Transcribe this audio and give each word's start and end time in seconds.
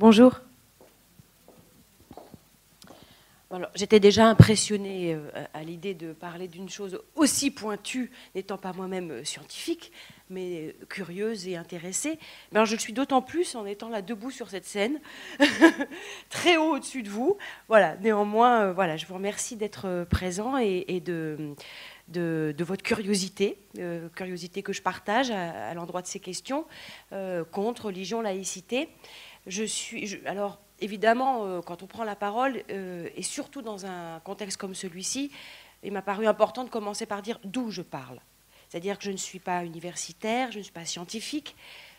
Bonjour. 0.00 0.40
J'étais 3.74 4.00
déjà 4.00 4.26
impressionnée 4.28 5.12
euh, 5.14 5.44
à 5.52 5.62
l'idée 5.62 5.92
de 5.92 6.14
parler 6.14 6.48
d'une 6.48 6.70
chose 6.70 7.02
aussi 7.16 7.50
pointue, 7.50 8.10
n'étant 8.34 8.56
pas 8.56 8.72
moi-même 8.72 9.10
euh, 9.10 9.24
scientifique, 9.24 9.92
mais 10.30 10.68
euh, 10.68 10.86
curieuse 10.88 11.48
et 11.48 11.56
intéressée. 11.56 12.18
Ben, 12.52 12.64
je 12.64 12.76
le 12.76 12.78
suis 12.78 12.94
d'autant 12.94 13.20
plus 13.20 13.56
en 13.56 13.66
étant 13.66 13.90
là 13.90 14.00
debout 14.00 14.30
sur 14.30 14.48
cette 14.48 14.64
scène, 14.64 15.00
très 16.30 16.56
haut 16.56 16.76
au-dessus 16.76 17.02
de 17.02 17.10
vous. 17.10 17.36
Voilà, 17.68 17.96
néanmoins, 17.96 18.72
voilà, 18.72 18.96
je 18.96 19.04
vous 19.04 19.14
remercie 19.14 19.56
d'être 19.56 20.06
présent 20.08 20.56
et, 20.56 21.02
de, 21.04 21.54
de, 22.08 22.64
votre 22.64 22.82
curiosité, 22.82 23.58
curiosité 24.14 24.62
que 24.62 24.72
je 24.72 24.80
partage 24.80 25.30
à, 25.30 25.74
l'endroit 25.74 26.02
de 26.02 26.06
ces 26.06 26.20
questions 26.20 26.64
contre 27.50 27.86
religion, 27.86 28.20
laïcité. 28.20 28.88
Alors, 30.26 30.60
évidemment, 30.80 31.44
euh, 31.44 31.60
quand 31.60 31.82
on 31.82 31.86
prend 31.86 32.04
la 32.04 32.16
parole, 32.16 32.62
euh, 32.70 33.08
et 33.16 33.22
surtout 33.22 33.62
dans 33.62 33.86
un 33.86 34.20
contexte 34.20 34.58
comme 34.58 34.74
celui-ci, 34.74 35.30
il 35.82 35.92
m'a 35.92 36.02
paru 36.02 36.26
important 36.26 36.64
de 36.64 36.70
commencer 36.70 37.06
par 37.06 37.22
dire 37.22 37.38
d'où 37.44 37.70
je 37.70 37.82
parle. 37.82 38.20
C'est-à-dire 38.68 38.98
que 38.98 39.04
je 39.04 39.10
ne 39.10 39.16
suis 39.16 39.38
pas 39.38 39.64
universitaire, 39.64 40.52
je 40.52 40.58
ne 40.58 40.62
suis 40.62 40.72
pas 40.72 40.84
scientifique, 40.84 41.56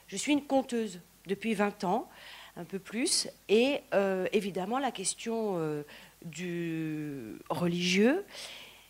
je 0.08 0.16
suis 0.16 0.32
une 0.32 0.46
conteuse 0.46 1.02
depuis 1.26 1.54
20 1.54 1.84
ans, 1.84 2.08
un 2.56 2.64
peu 2.64 2.80
plus, 2.80 3.28
et 3.50 3.82
euh, 3.94 4.28
évidemment 4.34 4.80
la 4.80 4.92
question 4.92 5.84
du 6.24 7.40
religieux, 7.50 8.26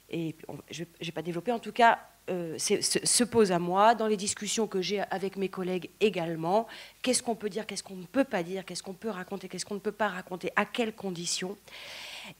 et 0.10 0.36
je 0.70 0.84
ne 0.84 1.06
vais 1.06 1.12
pas 1.12 1.22
développer, 1.22 1.52
en 1.52 1.60
tout 1.60 1.72
cas, 1.72 2.00
euh, 2.32 2.58
se, 2.58 3.24
pose 3.24 3.52
à 3.52 3.60
moi, 3.60 3.94
dans 3.94 4.08
les 4.08 4.16
discussions 4.16 4.66
que 4.66 4.82
j'ai 4.82 5.02
avec 5.12 5.36
mes 5.36 5.50
collègues 5.50 5.90
également. 6.00 6.66
Qu'est-ce 7.02 7.22
qu'on 7.22 7.36
peut 7.36 7.50
dire, 7.50 7.66
qu'est-ce 7.66 7.84
qu'on 7.84 7.96
ne 7.96 8.06
peut 8.06 8.24
pas 8.24 8.42
dire, 8.42 8.64
qu'est-ce 8.64 8.84
qu'on 8.84 8.94
peut 8.94 9.10
raconter, 9.10 9.50
qu'est-ce 9.50 9.66
qu'on 9.66 9.76
ne 9.76 9.80
peut 9.80 9.92
pas 9.92 10.08
raconter, 10.08 10.52
à 10.56 10.66
quelles 10.66 10.94
conditions. 10.94 11.58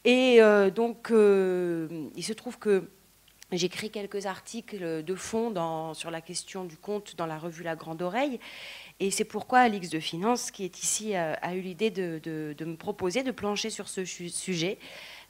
Et 0.06 0.42
euh, 0.42 0.70
donc, 0.70 1.12
euh, 1.12 2.08
il 2.16 2.24
se 2.24 2.32
trouve 2.32 2.58
que 2.58 2.90
j'écris 3.52 3.90
quelques 3.90 4.28
articles 4.28 5.04
de 5.04 5.16
fond 5.16 5.94
sur 5.94 6.10
la 6.10 6.22
question 6.22 6.64
du 6.64 6.78
compte 6.78 7.16
dans 7.18 7.26
la 7.26 7.38
revue 7.38 7.64
La 7.64 7.76
Grande 7.76 8.02
Oreille. 8.02 8.40
Et 9.02 9.12
c'est 9.12 9.26
pourquoi 9.26 9.60
Alix 9.60 9.90
de 9.90 10.00
Finance, 10.00 10.52
qui 10.52 10.64
est 10.64 10.84
ici, 10.84 11.16
a, 11.16 11.56
eu 11.56 11.62
l'idée 11.62 11.90
de, 11.92 12.56
me 12.64 12.76
proposer 12.76 13.24
de 13.24 13.32
plancher 13.32 13.70
sur 13.70 13.90
ce 13.90 14.06
sujet. 14.06 14.78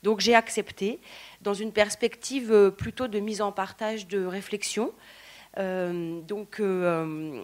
Donc 0.04 0.20
j'ai 0.20 0.34
accepté, 0.34 1.00
dans 1.42 1.54
une 1.54 1.72
perspective 1.72 2.52
euh, 2.52 2.72
plutôt 2.72 3.08
de 3.08 3.20
mise 3.20 3.42
en 3.42 3.52
partage 3.52 4.08
de 4.08 4.26
réflexion. 4.26 4.94
Euh, 5.58 6.22
donc 6.22 6.60
euh, 6.60 7.44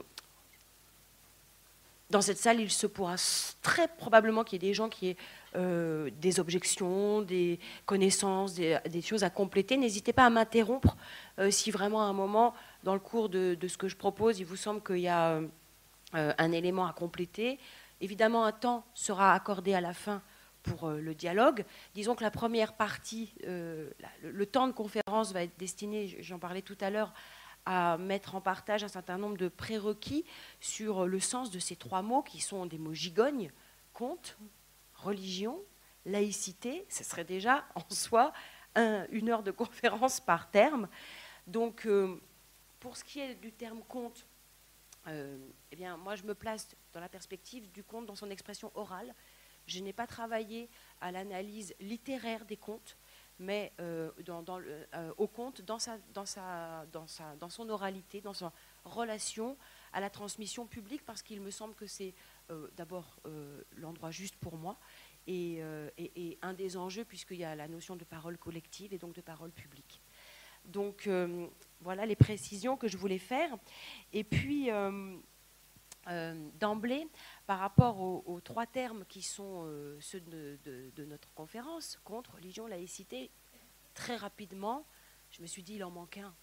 dans 2.09 2.21
cette 2.21 2.37
salle, 2.37 2.59
il 2.59 2.71
se 2.71 2.87
pourra 2.87 3.15
très 3.61 3.87
probablement 3.87 4.43
qu'il 4.43 4.61
y 4.61 4.65
ait 4.65 4.69
des 4.69 4.73
gens 4.73 4.89
qui 4.89 5.09
aient 5.09 5.17
des 6.21 6.39
objections, 6.39 7.23
des 7.23 7.59
connaissances, 7.87 8.53
des, 8.53 9.01
choses 9.01 9.23
à 9.23 9.31
compléter. 9.31 9.75
N'hésitez 9.75 10.13
pas 10.13 10.23
à 10.23 10.29
m'interrompre 10.29 10.95
si 11.49 11.71
vraiment 11.71 12.03
à 12.03 12.05
un 12.05 12.13
moment, 12.13 12.53
dans 12.83 12.93
le 12.93 12.99
cours 12.99 13.27
de, 13.27 13.57
de, 13.59 13.67
ce 13.67 13.75
que 13.75 13.87
je 13.87 13.95
propose, 13.95 14.39
il 14.39 14.45
vous 14.45 14.55
semble 14.55 14.83
qu'il 14.83 14.99
y 14.99 15.07
a 15.07 15.39
un 16.13 16.51
élément 16.51 16.85
à 16.85 16.93
compléter. 16.93 17.57
Évidemment, 18.01 18.45
un 18.45 18.51
temps 18.51 18.85
sera 18.93 19.33
accordé 19.33 19.73
à 19.73 19.81
la 19.81 19.95
fin 19.95 20.21
pour 20.67 20.89
euh, 20.89 20.99
le 20.99 21.15
dialogue. 21.15 21.65
Disons 21.95 22.15
que 22.15 22.23
la 22.23 22.31
première 22.31 22.73
partie, 22.73 23.33
euh, 23.45 23.89
le, 24.21 24.45
temps 24.45 24.67
de 24.67 24.73
conférence 24.73 25.31
va 25.31 25.43
être 25.43 25.57
destiné, 25.57 26.17
j'en 26.19 26.39
parlais 26.39 26.61
tout 26.61 26.77
à 26.81 26.89
l'heure, 26.89 27.13
à 27.65 27.97
mettre 27.97 28.35
en 28.35 28.41
partage 28.41 28.83
un 28.83 28.87
certain 28.87 29.17
nombre 29.17 29.37
de 29.37 29.47
prérequis 29.47 30.25
sur 30.59 31.05
le 31.05 31.19
sens 31.19 31.51
de 31.51 31.59
ces 31.59 31.75
trois 31.75 32.01
mots 32.01 32.21
qui 32.21 32.39
sont 32.39 32.65
des 32.65 32.77
mots 32.77 32.93
gigognes, 32.93 33.51
compte, 33.93 34.37
religion, 34.95 35.59
laïcité. 36.05 36.85
Ce 36.89 37.03
serait 37.03 37.25
déjà 37.25 37.65
en 37.75 37.83
soi 37.89 38.33
une 39.11 39.29
heure 39.29 39.41
de 39.41 39.49
conférence 39.49 40.19
par 40.19 40.51
terme. 40.51 40.87
Donc, 41.47 41.87
euh, 41.87 42.21
pour 42.79 42.95
ce 42.95 43.03
qui 43.03 43.19
est 43.19 43.33
du 43.33 43.51
terme 43.51 43.81
compte, 43.87 44.27
eh 45.07 45.75
bien, 45.75 45.97
moi, 45.97 46.15
je 46.15 46.23
me 46.23 46.35
place 46.35 46.67
dans 46.93 46.99
la 46.99 47.07
perspective 47.07 47.71
du 47.71 47.81
conte 47.83 48.05
dans 48.05 48.15
son 48.15 48.29
expression 48.29 48.71
orale, 48.75 49.15
je 49.67 49.79
n'ai 49.79 49.93
pas 49.93 50.07
travaillé 50.07 50.69
à 51.01 51.11
l'analyse 51.11 51.75
littéraire 51.79 52.45
des 52.45 52.57
contes, 52.57 52.97
mais 53.39 53.71
euh, 53.79 54.09
euh, 54.95 55.13
au 55.17 55.27
conte 55.27 55.61
dans, 55.61 55.79
sa, 55.79 55.97
dans, 56.13 56.25
sa, 56.25 56.85
dans, 56.91 57.05
sa, 57.07 57.35
dans 57.35 57.49
son 57.49 57.69
oralité, 57.69 58.21
dans 58.21 58.33
sa 58.33 58.51
relation 58.83 59.57
à 59.93 59.99
la 59.99 60.09
transmission 60.09 60.65
publique, 60.65 61.05
parce 61.05 61.21
qu'il 61.21 61.41
me 61.41 61.51
semble 61.51 61.75
que 61.75 61.85
c'est 61.85 62.13
euh, 62.49 62.67
d'abord 62.75 63.19
l'endroit 63.75 64.11
juste 64.11 64.35
pour 64.37 64.57
moi 64.57 64.77
et, 65.27 65.61
et, 65.97 66.37
un 66.41 66.53
des 66.53 66.77
enjeux, 66.77 67.03
puisqu'il 67.03 67.37
y 67.37 67.43
a 67.43 67.53
la 67.53 67.67
notion 67.67 67.97
de 67.97 68.05
parole 68.05 68.37
collective 68.37 68.93
et 68.93 68.97
donc 68.97 69.13
de 69.13 69.21
parole 69.21 69.51
publique. 69.51 70.01
Donc 70.63 71.09
voilà 71.81 72.05
les 72.05 72.15
précisions 72.15 72.77
que 72.77 72.87
je 72.87 72.97
voulais 72.97 73.19
faire. 73.19 73.49
Et 74.13 74.23
puis, 74.23 74.69
d'emblée, 76.59 77.07
par 77.45 77.59
rapport 77.59 77.99
aux, 77.99 78.41
trois 78.41 78.65
termes 78.65 79.05
qui 79.05 79.21
sont 79.21 79.63
euh, 79.65 79.97
ceux 79.99 80.21
de, 80.21 81.05
notre 81.05 81.33
conférence, 81.33 81.99
contre, 82.03 82.35
religion, 82.35 82.67
laïcité, 82.67 83.31
très 83.93 84.15
rapidement, 84.15 84.85
je 85.31 85.41
me 85.41 85.47
suis 85.47 85.63
dit, 85.63 85.75
il 85.75 85.83
en 85.83 85.91
manque 85.91 86.17
un. 86.17 86.33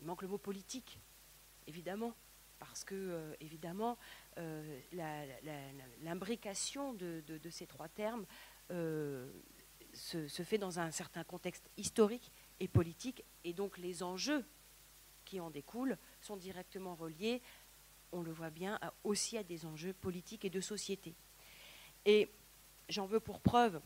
Il 0.00 0.06
manque 0.06 0.22
le 0.22 0.28
mot 0.28 0.38
politique, 0.38 1.00
évidemment, 1.66 2.14
parce 2.60 2.84
que, 2.84 2.94
euh, 2.94 3.34
évidemment, 3.40 3.98
euh, 4.38 4.80
l'imbrication 6.02 6.94
de, 6.94 7.22
ces 7.50 7.66
trois 7.66 7.88
termes 7.88 8.26
se 8.70 10.42
fait 10.44 10.58
dans 10.58 10.78
un 10.78 10.92
certain 10.92 11.24
contexte 11.24 11.68
historique 11.76 12.30
et 12.60 12.68
politique, 12.68 13.24
et 13.42 13.52
donc 13.52 13.78
les 13.78 14.02
enjeux 14.02 14.44
qui 15.24 15.40
en 15.40 15.50
découlent 15.50 15.98
sont 16.20 16.36
directement 16.36 16.94
reliés 16.94 17.40
on 18.12 18.22
le 18.22 18.32
voit 18.32 18.50
bien, 18.50 18.78
aussi 19.04 19.36
à 19.36 19.42
des 19.42 19.66
enjeux 19.66 19.92
politiques 19.92 20.44
et 20.44 20.50
de 20.50 20.60
société. 20.60 21.14
Et 22.04 22.30
j'en 22.88 23.06
veux 23.06 23.20
pour 23.20 23.40
preuve, 23.40 23.80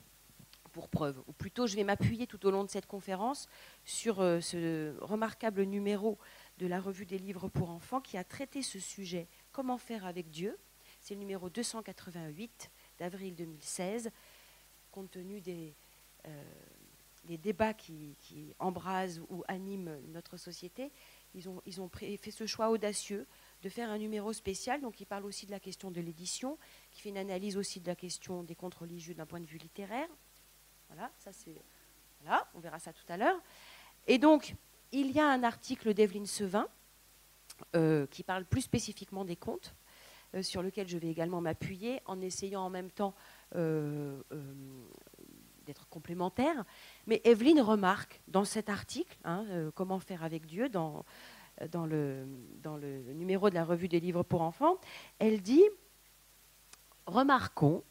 pour 0.73 0.89
preuve, 0.89 1.23
ou 1.27 1.33
plutôt 1.33 1.67
je 1.67 1.77
vais 1.77 1.85
m'appuyer 1.85 2.27
tout 2.27 2.45
au 2.47 2.51
long 2.51 2.65
de 2.65 2.71
cette 2.71 2.87
conférence 2.87 3.49
sur 3.85 4.21
euh, 4.21 4.41
ce 4.41 4.97
remarquable 5.01 5.63
numéro 5.65 6.19
de 6.59 6.67
la 6.67 6.81
revue 6.81 7.05
des 7.05 7.19
livres 7.19 7.49
pour 7.49 7.71
enfants 7.71 8.01
qui 8.01 8.17
a 8.17 8.25
traité 8.25 8.63
ce 8.63 8.79
sujet, 8.79 9.29
Comment 9.51 9.77
faire 9.77 10.07
avec 10.07 10.31
Dieu. 10.31 10.59
C'est 11.01 11.13
le 11.13 11.21
numéro 11.21 11.51
288 11.51 12.71
d'avril 12.99 13.35
2016, 13.35 14.11
compte 14.91 15.11
tenu 15.11 15.43
des, 15.43 15.75
euh, 16.27 16.43
débats 17.25 17.75
qui, 17.75 18.17
embrasent 18.59 19.21
ou 19.29 19.45
animent 19.47 19.99
notre 20.09 20.39
société. 20.39 20.91
Ils 21.35 21.49
ont, 21.49 21.89
fait 21.89 22.31
ce 22.31 22.47
choix 22.47 22.69
audacieux 22.69 23.27
de 23.63 23.69
faire 23.69 23.91
un 23.91 23.99
numéro 23.99 24.33
spécial, 24.33 24.81
donc 24.81 24.97
qui 24.97 25.07
parle 25.07 25.25
aussi 25.25 25.47
de 25.47 25.51
la 25.51 25.61
question 25.61 25.91
de 25.91 26.01
l'édition, 26.01 26.59
qui 26.91 27.01
fait 27.01 27.09
une 27.09 27.19
analyse 27.19 27.57
aussi 27.57 27.81
de 27.81 27.87
la 27.87 27.95
question 27.95 28.43
des 28.43 28.55
contes 28.55 28.75
religieux 28.75 29.15
d'un 29.15 29.27
point 29.27 29.41
de 29.41 29.47
vue 29.47 29.59
littéraire. 29.59 30.09
Voilà, 30.89 31.11
ça 31.19 31.33
c'est. 31.33 31.55
Voilà, 32.21 32.47
on 32.55 32.61
verra 32.61 32.79
ça 32.79 32.93
tout 32.93 33.05
à 33.09 33.17
l'heure. 33.17 33.41
Et 34.07 34.19
donc, 34.19 34.55
il 34.93 35.11
y 35.11 35.19
a 35.19 35.27
un 35.27 35.43
article 35.43 35.95
d'Evelyne 35.95 36.27
Sevin 36.27 36.69
euh, 37.75 38.07
qui 38.07 38.23
parle 38.23 38.45
plus 38.45 38.63
spécifiquement 38.63 39.25
des 39.25 39.37
contes, 39.37 39.75
euh, 40.35 40.43
sur 40.43 40.63
lequel 40.63 40.89
je 40.89 40.99
vais 40.99 41.09
également 41.09 41.41
m'appuyer 41.41 42.01
en 42.07 42.21
essayant 42.21 42.63
en 42.63 42.71
même 42.71 42.91
temps 42.91 43.15
euh, 43.55 44.21
d'être 45.73 45.89
complémentaire. 45.89 46.65
Mais 47.07 47.23
Evelyne 47.25 47.61
remarque 47.61 48.21
dans 48.29 48.45
cet 48.45 48.69
article, 48.69 49.17
hein, 49.25 49.45
Comment 49.75 49.99
faire 49.99 50.23
avec 50.23 50.45
Dieu, 50.45 50.69
dans, 50.69 51.05
dans 51.71 51.87
le, 51.87 52.27
dans 52.63 52.77
le 52.77 53.01
numéro 53.15 53.49
de 53.49 53.55
la 53.55 53.65
revue 53.65 53.89
des 53.89 54.01
livres 54.01 54.23
pour 54.23 54.43
enfants, 54.43 54.79
elle 55.19 55.41
dit 55.41 55.65
Remarquons 57.07 57.83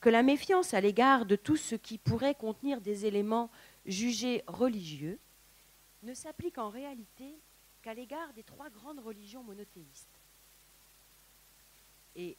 que 0.00 0.08
la 0.08 0.22
méfiance 0.22 0.72
à 0.72 0.80
l'égard 0.80 1.26
de 1.26 1.36
tout 1.36 1.56
ce 1.56 1.74
qui 1.74 1.98
pourrait 1.98 2.34
contenir 2.34 2.80
des 2.80 3.06
éléments 3.06 3.50
jugés 3.86 4.42
religieux 4.46 5.18
ne 6.04 6.14
s'applique 6.14 6.58
en 6.58 6.70
réalité 6.70 7.34
qu'à 7.82 7.92
l'égard 7.92 8.32
des 8.34 8.44
trois 8.44 8.70
grandes 8.70 9.00
religions 9.00 9.42
monothéistes. 9.42 10.20
Et 12.16 12.36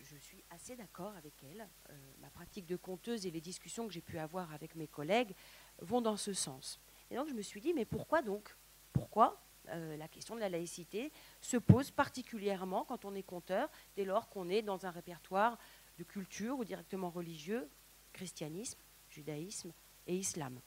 je 0.00 0.16
suis 0.16 0.44
assez 0.50 0.76
d'accord 0.76 1.14
avec 1.16 1.34
elle. 1.42 1.68
Euh, 1.90 1.94
ma 2.20 2.30
pratique 2.30 2.66
de 2.66 2.76
conteuse 2.76 3.26
et 3.26 3.30
les 3.30 3.40
discussions 3.40 3.86
que 3.86 3.92
j'ai 3.92 4.00
pu 4.00 4.18
avoir 4.18 4.52
avec 4.52 4.74
mes 4.74 4.88
collègues 4.88 5.34
vont 5.80 6.00
dans 6.00 6.16
ce 6.16 6.32
sens. 6.32 6.80
Et 7.10 7.16
donc 7.16 7.28
je 7.28 7.34
me 7.34 7.42
suis 7.42 7.60
dit, 7.60 7.74
mais 7.74 7.84
pourquoi 7.84 8.22
donc 8.22 8.56
Pourquoi 8.92 9.40
euh, 9.68 9.96
la 9.96 10.08
question 10.08 10.34
de 10.34 10.40
la 10.40 10.48
laïcité 10.48 11.12
se 11.40 11.56
pose 11.56 11.90
particulièrement 11.90 12.84
quand 12.84 13.04
on 13.04 13.14
est 13.14 13.22
conteur, 13.22 13.68
dès 13.96 14.04
lors 14.04 14.28
qu'on 14.28 14.48
est 14.48 14.62
dans 14.62 14.86
un 14.86 14.90
répertoire 14.90 15.58
de 15.98 16.04
culture 16.04 16.58
ou 16.58 16.64
directement 16.64 17.10
religieux, 17.10 17.68
christianisme, 18.12 18.78
judaïsme 19.10 19.72
et 20.06 20.16
islam. 20.16 20.60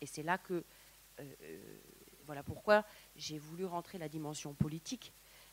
Et 0.00 0.06
c'est 0.06 0.22
là 0.22 0.38
que, 0.38 0.64
euh, 1.20 1.70
voilà 2.26 2.42
pourquoi 2.42 2.84
j'ai 3.14 3.38
voulu 3.38 3.64
rentrer 3.64 3.98
la 3.98 4.08
dimension 4.08 4.54
politique, 4.54 5.12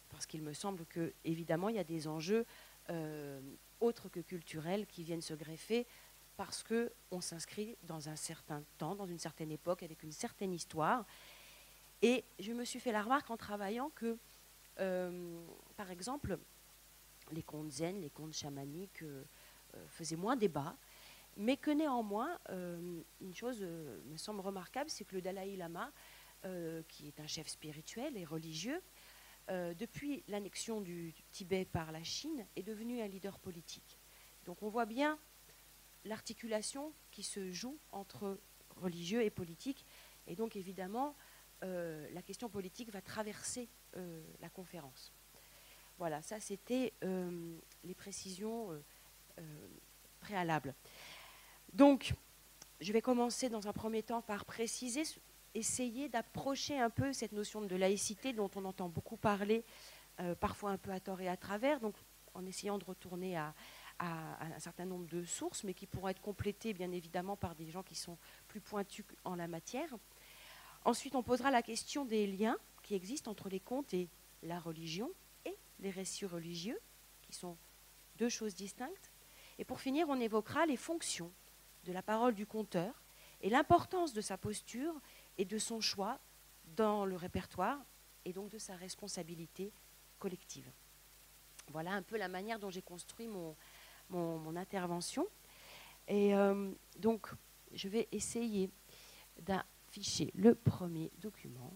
parce 0.10 0.26
qu'il 0.26 0.42
me 0.42 0.54
semble 0.54 0.86
que, 0.86 1.14
évidemment, 1.24 1.70
il 1.70 1.76
y 1.76 1.80
a 1.80 1.84
des 1.84 2.08
enjeux 2.08 2.46
autres 3.80 4.10
que 4.10 4.20
culturels 4.20 4.86
qui 4.88 5.04
viennent 5.04 5.22
se 5.22 5.34
greffer 5.34 5.86
parce 6.38 6.64
qu'on 6.64 7.20
s'inscrit 7.20 7.78
dans 7.84 8.08
un 8.08 8.16
certain 8.16 8.64
temps, 8.78 8.96
dans 8.96 9.06
une 9.06 9.20
certaine 9.20 9.52
époque, 9.52 9.84
avec 9.84 10.04
une 10.04 10.14
certaine 10.14 10.54
histoire. 10.54 11.06
Et 12.02 12.24
je 12.40 12.54
me 12.54 12.64
suis 12.64 12.80
fait 12.80 12.94
la 12.94 13.04
remarque 13.04 13.30
en 13.30 13.36
travaillant 13.36 13.90
que, 13.90 14.18
euh, 14.80 15.46
par 15.76 15.92
exemple, 15.92 16.40
les 17.34 17.44
contes 17.44 17.72
zen, 17.72 18.00
les 18.00 18.10
contes 18.10 18.34
chamaniques 18.34 19.04
euh, 19.04 19.24
faisaient 19.90 20.16
moins 20.16 20.38
débat, 20.38 20.78
mais 21.36 21.58
que 21.58 21.72
néanmoins, 21.72 22.40
une 22.50 23.36
chose 23.36 23.62
me 23.62 24.18
semble 24.18 24.40
remarquable, 24.42 24.90
c'est 24.90 25.06
que 25.06 25.16
le 25.16 25.22
Dalai 25.22 25.56
Lama, 25.56 25.92
qui 26.88 27.08
est 27.08 27.20
un 27.20 27.28
chef 27.28 27.48
spirituel 27.48 28.18
et 28.18 28.26
religieux, 28.26 28.82
euh, 29.50 29.74
depuis 29.74 30.24
l'annexion 30.28 30.82
du 30.82 31.14
Tibet 31.32 31.66
par 31.66 31.92
la 31.92 32.04
Chine, 32.04 32.46
est 32.56 32.64
devenu 32.64 33.02
un 33.02 33.08
leader 33.08 33.40
politique. 33.40 34.00
Donc 34.46 34.64
on 34.64 34.70
voit 34.70 34.86
bien 34.86 35.20
l'articulation 36.06 36.94
qui 37.12 37.24
se 37.24 37.52
joue 37.52 37.78
entre 37.92 38.40
religieux 38.78 39.24
et 39.24 39.30
politique. 39.30 39.86
Et 40.28 40.36
donc 40.36 40.56
évidemment, 40.56 41.16
euh, 41.64 42.08
la 42.14 42.22
question 42.22 42.50
politique 42.50 42.92
va 42.92 43.02
traverser 43.02 43.68
euh, 43.98 44.24
la 44.40 44.50
conférence. 44.50 45.14
Voilà, 45.98 46.22
ça 46.22 46.40
c'était 46.40 46.94
les 47.84 47.94
précisions 47.94 48.82
préalables. 50.22 50.74
Donc, 51.74 52.14
je 52.80 52.94
vais 52.94 53.02
commencer 53.02 53.50
dans 53.50 53.68
un 53.68 53.74
premier 53.74 54.02
temps 54.02 54.22
par 54.22 54.46
préciser 54.46 55.04
essayer 55.54 56.10
d'approcher 56.10 56.80
un 56.80 56.90
peu 56.90 57.14
cette 57.14 57.32
notion 57.32 57.62
de 57.62 57.76
laïcité 57.76 58.34
dont 58.34 58.50
on 58.56 58.66
entend 58.66 58.90
beaucoup 58.90 59.18
parler, 59.18 59.64
euh, 60.20 60.36
parfois 60.36 60.72
un 60.72 60.78
peu 60.78 60.92
à 60.92 61.00
tort 61.00 61.22
et 61.22 61.28
à 61.28 61.38
travers, 61.38 61.80
donc 61.80 61.96
en 62.34 62.46
essayant 62.46 62.78
de 62.78 62.86
retourner 62.86 63.38
à, 63.38 63.54
un 64.02 64.60
certain 64.60 64.86
nombre 64.86 65.08
de 65.08 65.26
sources, 65.26 65.66
mais 65.66 65.74
qui 65.74 65.86
pourront 65.86 66.08
être 66.08 66.22
complétées 66.22 66.74
bien 66.74 66.90
évidemment 66.94 67.36
par 67.36 67.54
des 67.54 67.70
gens 67.70 67.84
qui 67.84 67.96
sont 67.96 68.18
plus 68.48 68.62
pointus 68.62 69.04
en 69.26 69.36
la 69.36 69.50
matière. 69.50 69.94
Ensuite, 70.86 71.16
on 71.16 71.24
posera 71.24 71.52
la 71.52 71.62
question 71.62 72.06
des 72.06 72.26
liens 72.26 72.58
qui 72.82 72.96
existent 72.96 73.30
entre 73.30 73.50
les 73.50 73.60
contes 73.60 73.94
et 73.94 74.08
la 74.44 74.58
religion 74.58 75.12
et 75.44 75.54
les 75.82 75.90
récits 75.90 76.26
religieux, 76.26 76.80
qui 77.24 77.34
sont 77.34 77.58
deux 78.18 78.30
choses 78.30 78.56
distinctes. 78.56 79.12
Et 79.58 79.66
pour 79.66 79.82
finir, 79.82 80.08
on 80.08 80.20
évoquera 80.22 80.66
les 80.66 80.78
fonctions 80.78 81.32
de 81.84 81.92
la 81.92 82.02
parole 82.02 82.36
du 82.36 82.46
conteur 82.46 83.02
et 83.42 83.50
l'importance 83.50 84.14
de 84.14 84.22
sa 84.22 84.38
posture 84.38 84.94
et 85.40 85.46
de 85.46 85.58
son 85.58 85.82
choix 85.82 86.20
dans 86.76 87.06
le 87.06 87.16
répertoire 87.16 87.80
et 88.26 88.34
donc 88.34 88.52
de 88.52 88.60
sa 88.60 88.76
responsabilité 88.76 89.72
collective. 90.20 90.70
Voilà 91.70 91.94
un 91.94 92.04
peu 92.04 92.18
la 92.18 92.28
manière 92.28 92.60
dont 92.60 92.70
j'ai 92.70 92.82
construit 92.82 93.28
mon, 93.28 93.56
intervention. 94.56 95.26
Et 96.08 96.36
euh, 96.36 96.72
donc, 96.98 97.30
je 97.72 97.88
vais 97.88 98.08
essayer 98.12 98.70
d'afficher 99.40 100.32
le 100.36 100.56
premier 100.56 101.10
document. 101.20 101.72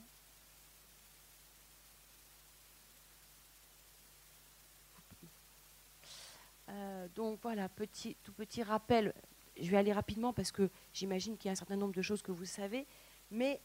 Euh, 6.69 7.07
donc 7.15 7.39
voilà, 7.43 7.69
petit, 7.69 8.17
tout 8.23 8.33
petit 8.33 8.63
rappel. 8.63 9.13
Je 9.61 9.69
vais 9.69 9.77
aller 9.77 9.93
rapidement 9.93 10.33
parce 10.33 10.51
que 10.51 10.69
j'imagine 10.93 11.37
qu'il 11.37 11.47
y 11.47 11.49
a 11.49 11.51
un 11.51 11.55
certain 11.55 11.77
nombre 11.77 11.93
de 11.93 12.01
choses 12.01 12.23
que 12.23 12.31
vous 12.31 12.45
savez. 12.45 12.87
Mais 13.33 13.59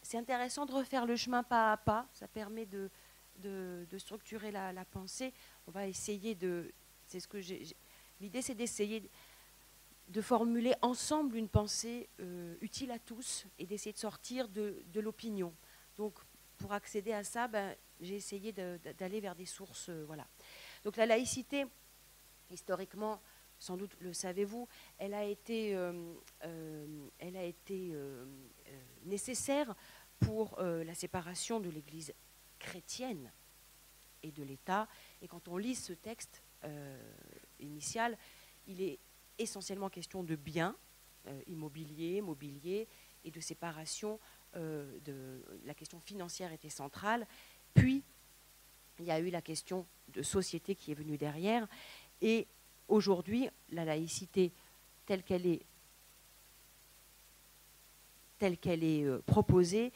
c'est 0.00 0.16
intéressant 0.16 0.64
de 0.64 0.72
refaire 0.72 1.04
le 1.04 1.16
chemin 1.16 1.42
pas 1.42 1.72
à 1.72 1.76
pas. 1.76 2.08
Ça 2.14 2.26
permet 2.26 2.64
de, 2.64 2.90
de, 3.38 3.98
structurer 3.98 4.50
la, 4.50 4.84
pensée. 4.86 5.34
On 5.66 5.70
va 5.70 5.86
essayer 5.86 6.34
de. 6.34 6.72
C'est 7.06 7.20
ce 7.20 7.28
que 7.28 7.40
j'ai. 7.40 7.66
L'idée, 8.20 8.40
c'est 8.40 8.54
d'essayer 8.54 9.10
de 10.08 10.20
formuler 10.22 10.74
ensemble 10.80 11.36
une 11.36 11.48
pensée 11.48 12.08
euh, 12.20 12.56
utile 12.62 12.90
à 12.90 12.98
tous 12.98 13.46
et 13.58 13.66
d'essayer 13.66 13.92
de 13.92 13.98
sortir 13.98 14.48
de, 14.48 14.82
de 14.86 15.00
l'opinion. 15.00 15.54
Donc, 15.96 16.14
pour 16.56 16.72
accéder 16.72 17.12
à 17.12 17.22
ça, 17.22 17.48
ben, 17.48 17.76
j'ai 18.00 18.16
essayé 18.16 18.52
d'aller 18.52 19.20
vers 19.20 19.34
des 19.34 19.44
sources. 19.44 19.90
Euh, 19.90 20.04
voilà. 20.06 20.26
Donc, 20.84 20.96
la 20.96 21.04
laïcité, 21.04 21.66
historiquement, 22.50 23.20
sans 23.58 23.76
doute 23.76 23.96
le 24.00 24.12
savez-vous, 24.12 24.68
elle 24.98 25.14
a 25.14 25.24
été, 25.24 25.74
euh, 25.74 26.14
été 27.46 27.90
euh, 27.92 28.24
nécessaire 29.04 29.74
pour 30.18 30.58
euh, 30.58 30.84
la 30.84 30.94
séparation 30.94 31.60
de 31.60 31.68
l'Église 31.68 32.12
chrétienne 32.58 33.30
et 34.22 34.32
de 34.32 34.42
l'État. 34.42 34.88
Et 35.22 35.28
quand 35.28 35.48
on 35.48 35.56
lit 35.56 35.74
ce 35.74 35.92
texte 35.92 36.42
euh, 36.64 37.12
initial, 37.60 38.16
il 38.66 38.82
est 38.82 38.98
essentiellement 39.38 39.90
question 39.90 40.22
de 40.22 40.36
biens 40.36 40.74
immobiliers, 41.48 42.20
mobiliers 42.20 42.86
et 43.24 43.32
de 43.32 43.40
séparation. 43.40 44.20
la 44.54 45.74
question 45.74 45.98
financière 45.98 46.52
était 46.52 46.68
centrale. 46.68 47.26
Puis, 47.74 48.04
il 49.00 49.06
y 49.06 49.10
a 49.10 49.18
eu 49.18 49.30
la 49.30 49.42
question 49.42 49.86
de 50.08 50.22
société 50.22 50.76
qui 50.76 50.92
est 50.92 50.94
venue 50.94 51.18
derrière. 51.18 51.66
Aujourd'hui, 52.88 53.48
la 53.70 53.84
laïcité 53.84 54.52
telle 55.06 55.22
qu'elle 55.22 55.46
est 55.46 55.62
euh, 59.04 59.20
proposée, 59.26 59.92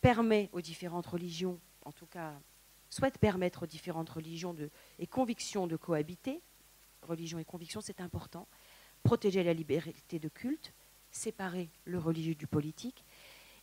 permet 0.00 0.48
aux 0.52 0.60
différentes 0.60 1.06
religions, 1.06 1.58
en 1.84 1.92
tout 1.92 2.06
cas 2.06 2.32
souhaite 2.90 3.18
permettre 3.18 3.64
aux 3.64 3.66
différentes 3.66 4.08
religions 4.08 4.56
et 4.98 5.06
convictions 5.06 5.66
de 5.66 5.76
cohabiter. 5.76 6.40
Religion 7.02 7.38
et 7.38 7.44
conviction, 7.44 7.80
c'est 7.80 8.00
important. 8.00 8.46
Protéger 9.02 9.42
la 9.42 9.52
liberté 9.52 10.18
de 10.18 10.28
culte, 10.28 10.72
séparer 11.10 11.68
le 11.84 11.98
religieux 11.98 12.34
du 12.34 12.46
politique. 12.46 13.04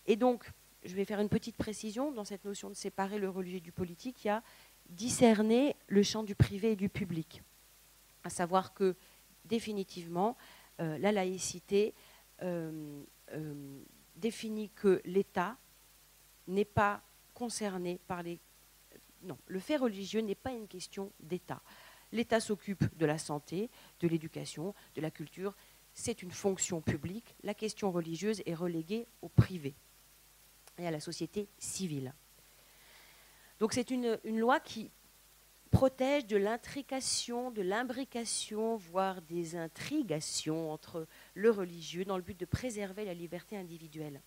Et 0.06 0.16
donc, 0.16 0.50
je 0.84 0.96
vais 0.96 1.06
faire 1.06 1.20
une 1.20 1.30
petite 1.30 1.58
précision 1.58 2.12
dans 2.12 2.24
cette 2.24 2.46
notion 2.46 2.70
de 2.70 2.76
séparer 2.76 3.18
le 3.18 3.30
religieux 3.30 3.60
du 3.60 3.72
politique. 3.72 4.24
Il 4.24 4.28
y 4.28 4.30
a 4.30 4.44
discerner 4.90 5.76
le 5.88 6.04
champ 6.04 6.24
du 6.24 6.36
privé 6.36 6.74
et 6.74 6.76
du 6.76 6.90
public. 6.90 7.42
À 8.26 8.30
savoir 8.30 8.74
que, 8.74 8.96
définitivement, 9.46 10.36
euh, 10.82 10.98
la 10.98 11.14
laïcité 11.14 11.94
euh, 12.42 13.04
définit 14.16 14.70
que 14.72 15.02
l'État 15.06 15.58
n'est 16.48 16.66
pas 16.66 17.02
concerné 17.34 18.00
par 18.08 18.24
les... 18.24 18.40
Non, 19.24 19.38
le 19.48 19.60
fait 19.60 19.78
religieux 19.78 20.22
n'est 20.22 20.36
pas 20.36 20.52
une 20.52 20.68
question 20.68 21.12
d'État. 21.20 21.62
L'État 22.12 22.40
s'occupe 22.40 22.84
de 22.98 23.06
la 23.06 23.18
santé, 23.18 23.70
de 24.00 24.08
l'éducation, 24.08 24.74
de 24.96 25.02
la 25.02 25.12
culture. 25.12 25.56
C'est 25.94 26.22
une 26.22 26.32
fonction 26.32 26.82
publique. 26.82 27.36
La 27.44 27.54
question 27.54 27.92
religieuse 27.92 28.42
est 28.46 28.54
reléguée 28.54 29.08
au 29.22 29.30
privé 29.30 29.76
et 30.78 30.88
à 30.88 30.92
la 30.92 31.00
société 31.00 31.48
civile. 31.58 32.14
Donc 33.60 33.74
c'est 33.74 33.92
une, 33.92 34.20
une, 34.26 34.40
loi 34.40 34.60
qui 34.60 34.92
protège 35.76 36.26
de 36.26 36.38
l'intrication, 36.38 37.52
de 37.52 37.62
l'imbrication, 37.62 38.78
voire 38.78 39.22
des 39.22 39.58
intrigations 39.58 40.72
entre 40.72 41.06
le 41.34 41.52
religieux 41.52 42.06
dans 42.06 42.16
le 42.16 42.24
but 42.24 42.40
de 42.40 42.46
préserver 42.46 43.04
la 43.04 43.14
liberté 43.14 43.58
individuelle. 43.58 44.22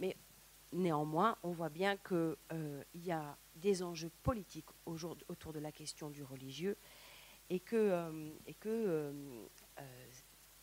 Mais 0.00 0.16
néanmoins, 0.72 1.36
on 1.42 1.50
voit 1.50 1.68
bien 1.68 1.98
qu'il 1.98 2.36
euh, 2.52 2.82
y 2.94 3.12
a 3.12 3.36
des 3.56 3.82
enjeux 3.82 4.10
politiques 4.22 4.70
autour 4.86 5.52
de 5.52 5.58
la 5.58 5.72
question 5.72 6.08
du 6.08 6.22
religieux 6.22 6.78
et 7.50 7.60
que, 7.60 7.76
euh, 7.76 8.30
euh, 8.66 9.12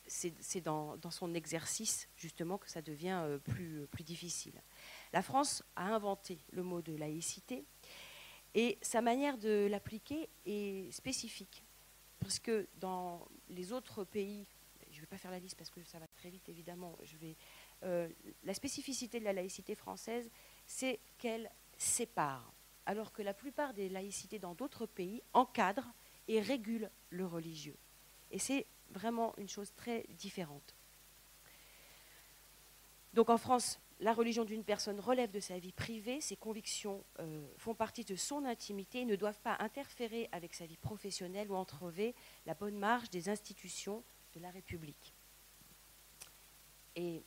c'est 0.08 0.60
dans, 0.60 0.98
son 1.08 1.34
exercice 1.34 2.08
justement 2.16 2.58
que 2.58 2.68
ça 2.68 2.82
devient 2.82 3.38
plus 3.44 4.02
difficile. 4.02 4.60
La 5.12 5.22
France 5.22 5.62
a 5.76 5.94
inventé 5.94 6.40
le 6.50 6.64
mot 6.64 6.82
de 6.82 6.96
laïcité 6.96 7.64
et 8.54 8.78
sa 8.82 9.00
manière 9.00 9.38
de 9.38 9.66
l'appliquer 9.70 10.28
est 10.46 10.90
spécifique. 10.92 11.64
Parce 12.20 12.38
que 12.38 12.66
dans 12.78 13.26
les 13.48 13.72
autres 13.72 14.04
pays, 14.04 14.46
je 14.90 14.96
ne 14.96 15.00
vais 15.00 15.06
pas 15.06 15.18
faire 15.18 15.30
la 15.30 15.38
liste 15.38 15.56
parce 15.56 15.70
que 15.70 15.82
ça 15.84 15.98
va 15.98 16.06
très 16.16 16.30
vite 16.30 16.48
évidemment, 16.48 16.96
je 17.02 17.16
vais, 17.16 17.36
euh, 17.82 18.08
la 18.44 18.54
spécificité 18.54 19.18
de 19.18 19.24
la 19.24 19.32
laïcité 19.32 19.74
française, 19.74 20.30
c'est 20.66 21.00
qu'elle 21.18 21.50
sépare. 21.78 22.52
Alors 22.84 23.12
que 23.12 23.22
la 23.22 23.34
plupart 23.34 23.74
des 23.74 23.88
laïcités 23.88 24.38
dans 24.38 24.54
d'autres 24.54 24.86
pays 24.86 25.22
encadrent 25.32 25.92
et 26.28 26.40
régulent 26.40 26.90
le 27.10 27.26
religieux. 27.26 27.76
Et 28.30 28.38
c'est 28.38 28.66
vraiment 28.90 29.34
une 29.38 29.48
chose 29.48 29.72
très 29.74 30.04
différente. 30.10 30.74
Donc 33.14 33.30
en 33.30 33.38
France, 33.38 33.80
la 34.02 34.12
religion 34.12 34.44
d'une 34.44 34.64
personne 34.64 34.98
relève 34.98 35.30
de 35.30 35.38
sa 35.38 35.58
vie 35.58 35.72
privée, 35.72 36.20
ses 36.20 36.36
convictions 36.36 37.04
euh, 37.20 37.46
font 37.56 37.74
partie 37.74 38.04
de 38.04 38.16
son 38.16 38.44
intimité 38.44 39.02
et 39.02 39.04
ne 39.04 39.14
doivent 39.14 39.40
pas 39.40 39.56
interférer 39.60 40.28
avec 40.32 40.54
sa 40.54 40.66
vie 40.66 40.76
professionnelle 40.76 41.50
ou 41.50 41.54
entraver 41.54 42.14
la 42.44 42.54
bonne 42.54 42.76
marche 42.76 43.10
des 43.10 43.28
institutions 43.28 44.02
de 44.34 44.40
la 44.40 44.50
République. 44.50 45.14
Et 46.96 47.22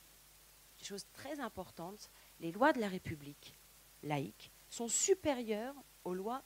chose 0.84 1.05
très 1.13 1.39
importante, 1.39 2.12
les 2.41 2.51
lois 2.51 2.74
de 2.74 2.82
la 2.82 2.89
République 2.89 3.58
laïque 4.03 4.51
sont 4.70 4.89
supérieures 4.89 5.75
aux 6.03 6.13
lois 6.13 6.44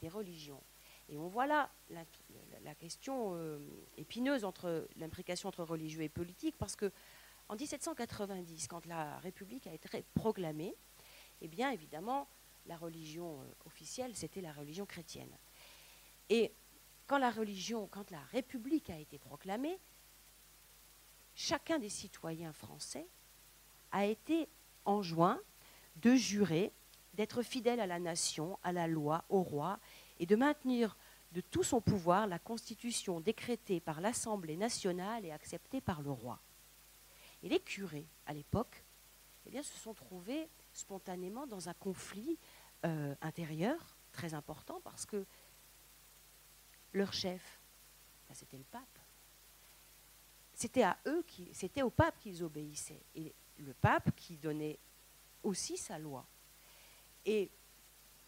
des 0.00 0.08
religions. 0.08 0.62
Et 1.08 1.16
on 1.16 1.28
voit 1.28 1.46
là 1.46 1.70
la, 1.90 2.74
question 2.74 3.34
euh, 3.34 3.58
épineuse 3.96 4.44
entre 4.44 4.88
l'imprécation 4.96 5.48
entre 5.48 5.64
religieux 5.64 6.02
et 6.02 6.08
politique, 6.08 6.56
parce 6.58 6.76
que 6.76 6.92
en 7.50 7.56
1790, 7.56 8.68
quand 8.68 8.86
la 8.86 9.18
République 9.18 9.66
a 9.66 9.74
été 9.74 10.04
proclamée, 10.14 10.76
eh 11.40 11.48
bien 11.48 11.72
évidemment, 11.72 12.28
la 12.66 12.76
religion 12.76 13.42
euh, 13.42 13.44
officielle, 13.64 14.14
c'était 14.14 14.40
la 14.40 14.52
religion 14.52 14.86
chrétienne. 14.86 15.36
Et 16.28 16.52
quand 17.08 17.18
la 17.18 17.32
religion, 17.32 17.88
quand 17.88 18.08
la 18.12 18.20
République 18.30 18.88
a 18.88 18.96
été 18.96 19.18
proclamée, 19.18 19.80
chacun 21.34 21.80
des 21.80 21.88
citoyens 21.88 22.52
français 22.52 23.08
a 23.90 24.06
été 24.06 24.48
enjoint 24.84 25.40
de 25.96 26.14
jurer 26.14 26.72
d'être 27.14 27.42
fidèle 27.42 27.80
à 27.80 27.86
la 27.88 27.98
nation, 27.98 28.60
à 28.62 28.70
la 28.70 28.86
loi, 28.86 29.24
au 29.28 29.42
roi, 29.42 29.80
et 30.20 30.26
de 30.26 30.36
maintenir 30.36 30.96
de 31.32 31.40
tout 31.40 31.64
son 31.64 31.80
pouvoir 31.80 32.28
la 32.28 32.38
constitution 32.38 33.18
décrétée 33.18 33.80
par 33.80 34.00
l'Assemblée 34.00 34.56
nationale 34.56 35.24
et 35.24 35.32
acceptée 35.32 35.80
par 35.80 36.00
le 36.02 36.12
roi. 36.12 36.40
Et 37.42 37.48
les 37.48 37.60
curés, 37.60 38.06
à 38.26 38.34
l'époque, 38.34 38.84
eh 39.46 39.62
se 39.62 39.78
sont 39.78 39.94
trouvés 39.94 40.48
spontanément 40.72 41.46
dans 41.46 41.68
un 41.68 41.74
conflit 41.74 42.38
euh, 42.84 43.14
intérieur 43.20 43.96
très 44.12 44.34
important 44.34 44.80
parce 44.82 45.06
que 45.06 45.24
leur 46.92 47.12
chef, 47.12 47.60
ben, 48.28 48.34
c'était 48.34 48.58
le 48.58 48.64
pape. 48.64 48.98
C'était 50.54 50.82
à 50.82 50.98
eux, 51.06 51.24
c'était 51.52 51.82
au 51.82 51.90
pape 51.90 52.18
qu'ils 52.18 52.42
obéissaient. 52.44 53.02
Et 53.14 53.34
le 53.58 53.72
pape 53.74 54.14
qui 54.14 54.36
donnait 54.36 54.78
aussi 55.42 55.76
sa 55.76 55.98
loi. 55.98 56.26
Et 57.24 57.50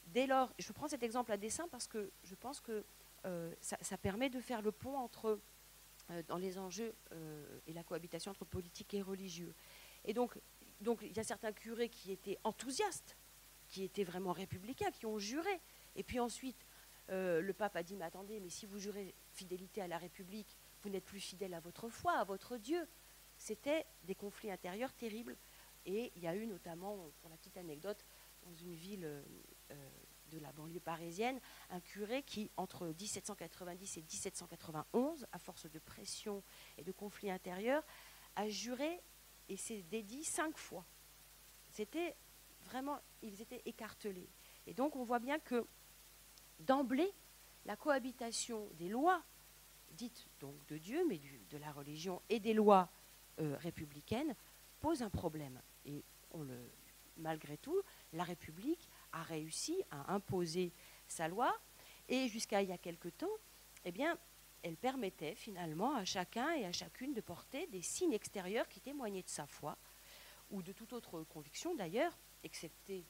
dès 0.07 0.27
lors, 0.27 0.53
je 0.59 0.73
prends 0.73 0.89
cet 0.89 1.03
exemple 1.03 1.33
à 1.33 1.37
dessein 1.37 1.69
parce 1.69 1.87
que 1.87 2.11
je 2.25 2.35
pense 2.35 2.61
que 2.61 2.85
euh, 3.25 3.55
ça, 3.61 3.97
permet 3.99 4.31
de 4.31 4.41
faire 4.41 4.63
le 4.63 4.73
pont 4.73 4.97
entre, 4.97 5.39
dans 6.27 6.37
les 6.37 6.59
enjeux 6.59 6.95
euh, 7.13 7.61
et 7.67 7.73
la 7.73 7.83
cohabitation 7.83 8.31
entre 8.31 8.45
politique 8.45 8.93
et 8.95 9.03
religieux. 9.03 9.55
Et 10.05 10.15
donc, 10.15 10.39
donc, 10.81 10.99
il 11.03 11.17
y 11.17 11.21
a 11.21 11.25
certains 11.25 11.53
curés 11.53 11.89
qui 11.89 12.13
étaient 12.13 12.39
enthousiastes, 12.45 13.17
qui 13.69 13.85
étaient 13.85 14.05
vraiment 14.05 14.33
républicains, 14.33 14.91
qui 14.91 15.07
ont 15.07 15.19
juré. 15.19 15.61
Et 15.95 16.03
puis 16.03 16.19
ensuite, 16.19 16.67
le 17.09 17.53
pape 17.53 17.77
a 17.77 17.83
dit, 17.83 17.95
mais 17.95 18.05
attendez, 18.05 18.41
mais 18.41 18.49
si 18.49 18.67
vous 18.67 18.79
jurez 18.79 19.15
fidélité 19.33 19.81
à 19.81 19.87
la 19.87 19.99
République, 19.99 20.57
vous 20.83 20.89
n'êtes 20.89 21.05
plus 21.05 21.21
fidèle 21.21 21.55
à 21.55 21.61
votre 21.61 21.89
foi, 21.89 22.15
à 22.15 22.25
votre 22.25 22.57
Dieu. 22.57 22.89
C'était 23.37 23.87
des 24.03 24.17
conflits 24.17 24.51
intérieurs 24.51 24.93
terribles. 24.93 25.37
Et 25.87 26.11
il 26.17 26.23
y 26.23 26.27
a 26.27 26.35
eu 26.35 26.47
notamment, 26.47 27.13
pour 27.21 27.31
la 27.31 27.37
petite 27.37 27.57
anecdote, 27.57 28.05
dans 28.43 28.55
une 28.55 28.75
ville 28.75 29.09
de 30.33 30.39
la 30.41 30.53
banlieue 30.53 30.81
parisienne, 30.81 31.41
un 31.71 31.81
curé 31.81 32.23
qui, 32.23 32.51
entre 32.57 32.87
1790 32.87 33.99
et 33.99 34.03
1791, 34.03 35.27
à 35.31 35.39
force 35.39 35.71
de 35.71 35.79
pression 35.79 36.43
et 36.79 36.85
de 36.85 36.93
conflits 36.93 37.31
intérieurs, 37.31 37.85
a 38.37 38.49
juré 38.49 39.01
et 39.49 39.57
s'est 39.57 39.83
dédié 39.83 40.25
cinq 40.25 40.57
fois. 40.57 40.85
C'était 41.71 42.17
vraiment, 42.65 42.99
ils 43.23 43.41
étaient 43.41 43.63
écartelés. 43.67 44.29
Et 44.67 44.75
donc 44.75 44.97
on 44.97 45.05
voit 45.05 45.19
bien 45.19 45.39
que 45.39 45.67
d'emblée, 46.61 47.13
la 47.65 47.77
cohabitation 47.77 48.69
des 48.75 48.89
lois 48.89 49.23
dites 49.91 50.27
donc 50.41 50.55
de 50.67 50.79
Dieu, 50.79 51.05
mais 51.09 51.21
de 51.51 51.59
la 51.59 51.71
religion 51.73 52.23
et 52.29 52.41
des 52.41 52.55
lois 52.55 52.89
euh, 53.41 53.57
républicaines 53.59 54.35
pose 54.81 55.03
un 55.03 55.11
problème. 55.11 55.61
Et 55.85 56.03
on 56.31 56.43
le, 56.43 56.59
malgré 57.19 57.57
tout, 57.57 57.81
la 58.13 58.25
République 58.25 58.89
a 59.13 59.23
réussi 59.23 59.83
à 59.91 60.13
imposer 60.13 60.73
sa 61.07 61.29
loi. 61.29 61.55
Et 62.09 62.29
jusqu'à 62.29 62.63
il 62.63 62.69
y 62.69 62.73
a 62.73 62.79
quelque 62.79 63.09
temps, 63.09 63.31
eh 63.85 63.93
elle 64.63 64.77
permettait 64.77 65.35
finalement 65.35 65.95
à 65.97 66.05
chacun 66.05 66.53
et 66.53 66.65
à 66.65 66.73
chacune 66.73 67.15
de 67.15 67.21
porter 67.21 67.67
des 67.67 67.83
signes 67.83 68.13
extérieurs 68.13 68.69
qui 68.69 68.81
témoignaient 68.81 69.23
de 69.23 69.29
sa 69.29 69.47
foi, 69.47 69.77
ou 70.51 70.63
de 70.63 70.73
toute 70.73 70.93
autre 70.93 71.23
conviction 71.25 71.75
d'ailleurs, 71.75 72.17
excepté, 72.45 73.05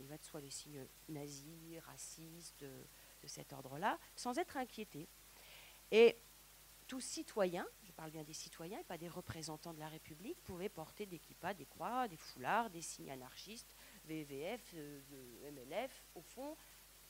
il 0.00 0.06
va 0.06 0.18
de 0.18 0.24
soi, 0.24 0.40
les 0.40 0.50
signes 0.50 0.86
nazis, 1.08 1.78
racistes, 1.86 2.60
de, 2.60 3.26
cet 3.26 3.52
ordre-là, 3.52 3.98
sans 4.16 4.36
être 4.38 4.56
inquiété. 4.56 5.06
Et 5.92 6.16
tout 6.88 7.00
citoyen, 7.00 7.64
je 7.84 7.92
parle 7.92 8.10
bien 8.10 8.24
des 8.24 8.32
citoyens 8.32 8.80
et 8.80 8.84
pas 8.84 8.98
des 8.98 9.08
représentants 9.08 9.72
de 9.72 9.78
la 9.78 9.88
République, 9.88 10.42
pouvait 10.42 10.68
porter 10.68 11.06
des 11.06 11.20
kippas, 11.20 11.54
des 11.54 11.66
croix, 11.66 12.08
des 12.08 12.16
foulards, 12.16 12.68
des 12.68 12.82
signes 12.82 13.10
anarchistes, 13.10 13.72
VVF, 14.04 14.72
euh, 14.74 15.50
MLF, 15.52 16.04
au 16.14 16.22
fond, 16.22 16.56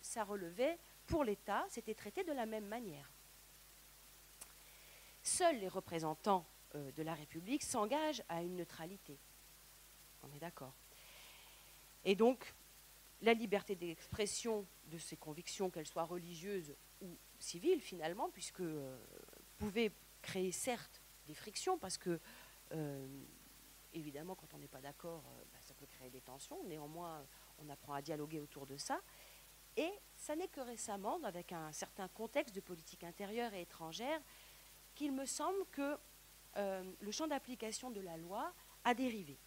ça 0.00 0.24
relevait 0.24 0.78
pour 1.06 1.24
l'État, 1.24 1.64
c'était 1.68 1.94
traité 1.94 2.24
de 2.24 2.32
la 2.32 2.46
même 2.46 2.66
manière. 2.66 3.10
Seuls 5.22 5.58
les 5.58 5.68
représentants 5.68 6.46
euh, 6.74 6.90
de 6.92 7.02
la 7.02 7.14
République 7.14 7.62
s'engagent 7.62 8.22
à 8.28 8.42
une 8.42 8.56
neutralité. 8.56 9.18
On 10.22 10.32
est 10.32 10.38
d'accord. 10.38 10.74
Et 12.04 12.14
donc, 12.16 12.54
la 13.20 13.34
liberté 13.34 13.76
d'expression 13.76 14.66
de 14.86 14.98
ces 14.98 15.16
convictions, 15.16 15.70
qu'elles 15.70 15.86
soient 15.86 16.04
religieuses 16.04 16.74
ou 17.00 17.16
civiles 17.38 17.80
finalement, 17.80 18.28
puisque 18.30 18.60
euh, 18.60 18.98
pouvait 19.58 19.92
créer 20.20 20.52
certes 20.52 21.00
des 21.26 21.34
frictions, 21.34 21.78
parce 21.78 21.98
que 21.98 22.20
évidemment, 23.92 24.34
quand 24.34 24.54
on 24.54 24.58
n'est 24.58 24.66
pas 24.66 24.80
d'accord, 24.80 25.22
bah, 25.52 25.58
créer 25.86 26.10
des 26.10 26.20
tensions. 26.20 26.62
Néanmoins, 26.64 27.24
on 27.58 27.68
apprend 27.68 27.94
à 27.94 28.02
dialoguer 28.02 28.40
autour 28.40 28.66
de 28.66 28.76
ça. 28.76 29.00
Et 29.76 29.90
ça 30.16 30.36
n'est 30.36 30.48
que 30.48 30.60
récemment, 30.60 31.22
avec 31.24 31.52
un 31.52 31.72
certain 31.72 32.08
contexte 32.08 32.54
de 32.54 32.60
politique 32.60 33.04
intérieure 33.04 33.54
et 33.54 33.62
étrangère, 33.62 34.20
qu'il 34.94 35.12
me 35.12 35.24
semble 35.24 35.64
que 35.70 35.96
euh, 36.56 36.92
le 37.00 37.10
champ 37.10 37.26
d'application 37.26 37.90
de 37.90 38.00
la 38.00 38.16
loi 38.16 38.52
a 38.84 38.94
dérivé. 38.94 39.38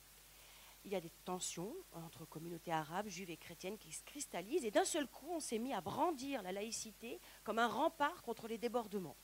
Il 0.83 0.91
y 0.91 0.95
a 0.95 1.01
des 1.01 1.11
tensions 1.23 1.73
entre 1.93 2.25
communautés 2.25 2.71
arabes, 2.71 3.07
juives 3.07 3.29
et 3.29 3.37
chrétiennes 3.37 3.77
qui 3.77 3.91
se 3.91 4.03
cristallisent, 4.03 4.65
et 4.65 4.71
d'un 4.71 4.85
seul 4.85 5.07
coup, 5.07 5.29
on 5.31 5.39
s'est 5.39 5.57
mis 5.57 5.73
à 5.73 5.81
brandir 5.81 6.41
la 6.43 6.51
laïcité 6.51 7.19
comme 7.43 7.59
un 7.59 7.67
rempart 7.67 8.21
contre 8.21 8.47
les 8.47 8.57
débordements. 8.57 9.17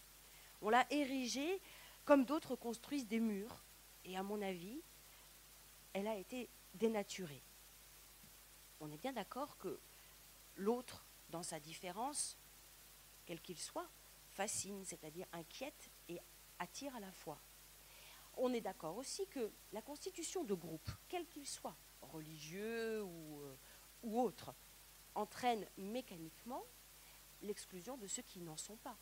On 0.61 0.69
l'a 0.69 0.85
érigée 0.91 1.61
comme 2.05 2.25
d'autres 2.25 2.55
construisent 2.55 3.07
des 3.07 3.19
murs, 3.19 3.63
et 4.05 4.17
à 4.17 4.23
mon 4.23 4.41
avis, 4.41 4.81
elle 5.93 6.07
a 6.07 6.15
été 6.15 6.49
dénaturé. 6.73 7.41
On 8.79 8.91
est 8.91 8.97
bien 8.97 9.13
d'accord 9.13 9.57
que 9.57 9.79
l'autre, 10.55 11.05
dans 11.29 11.43
sa 11.43 11.59
différence, 11.59 12.37
quel 13.25 13.41
qu'il 13.41 13.59
soit, 13.59 13.89
fascine, 14.31 14.83
c'est-à-dire 14.85 15.27
inquiète 15.33 15.91
et 16.07 16.19
attire 16.59 16.95
à 16.95 16.99
la 16.99 17.11
fois. 17.11 17.39
On 18.37 18.53
est 18.53 18.61
d'accord 18.61 18.95
aussi 18.95 19.27
que 19.27 19.51
la 19.73 19.81
constitution 19.81 20.43
de 20.43 20.53
groupe, 20.53 20.89
quel 21.09 21.27
qu'il 21.27 21.47
soit, 21.47 21.75
religieux 22.01 23.03
ou, 23.03 23.41
euh, 23.41 23.57
ou 24.03 24.21
autre, 24.21 24.53
entraîne 25.15 25.67
mécaniquement 25.77 26.63
l'exclusion 27.41 27.97
de 27.97 28.07
ceux 28.07 28.21
qui 28.21 28.39
n'en 28.39 28.57
sont 28.57 28.77
pas. 28.77 28.97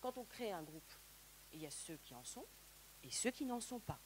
Quand 0.00 0.18
on 0.18 0.24
crée 0.24 0.52
un 0.52 0.62
groupe, 0.62 0.92
il 1.52 1.60
y 1.60 1.66
a 1.66 1.70
ceux 1.70 1.96
qui 1.98 2.14
en 2.14 2.24
sont 2.24 2.46
et 3.02 3.10
ceux 3.10 3.30
qui 3.30 3.44
n'en 3.44 3.60
sont 3.60 3.80
pas. 3.80 4.00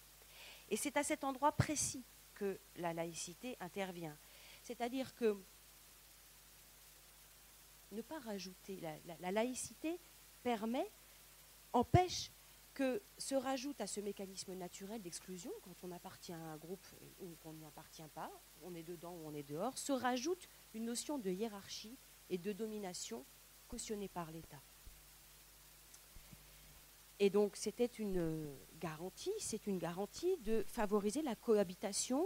Et 0.70 0.76
c'est 0.76 0.96
à 0.96 1.02
cet 1.02 1.24
endroit 1.24 1.52
précis 1.52 2.04
que 2.34 2.58
la 2.76 2.92
laïcité 2.92 3.56
intervient. 3.60 4.16
C'est-à-dire 4.62 5.14
que 5.14 5.36
ne 7.92 8.02
pas 8.02 8.18
rajouter, 8.20 8.80
la, 9.20 9.32
laïcité 9.32 9.98
permet, 10.42 10.90
empêche 11.72 12.30
que 12.74 13.02
se 13.16 13.34
rajoute 13.34 13.80
à 13.80 13.86
ce 13.86 14.00
mécanisme 14.00 14.52
naturel 14.54 15.00
d'exclusion, 15.00 15.52
quand 15.62 15.82
on 15.82 15.92
appartient 15.92 16.32
à 16.32 16.38
un 16.38 16.56
groupe 16.56 16.86
ou 17.20 17.34
qu'on 17.42 17.54
n'y 17.54 17.64
appartient 17.64 18.02
pas, 18.14 18.30
on 18.62 18.74
est 18.74 18.82
dedans 18.82 19.14
ou 19.14 19.26
on 19.26 19.34
est 19.34 19.48
dehors, 19.48 19.78
se 19.78 19.92
rajoute 19.92 20.48
une 20.74 20.84
notion 20.84 21.18
de 21.18 21.30
hiérarchie 21.30 21.96
et 22.28 22.36
de 22.36 22.52
domination 22.52 23.24
cautionnée 23.68 24.08
par 24.08 24.30
l'État. 24.30 24.60
Et 27.18 27.30
donc 27.30 27.56
c'était 27.56 27.86
une 27.86 28.46
garantie, 28.80 29.32
c'est 29.38 29.66
une 29.66 29.78
garantie 29.78 30.36
de 30.38 30.64
favoriser 30.68 31.22
la 31.22 31.34
cohabitation 31.34 32.24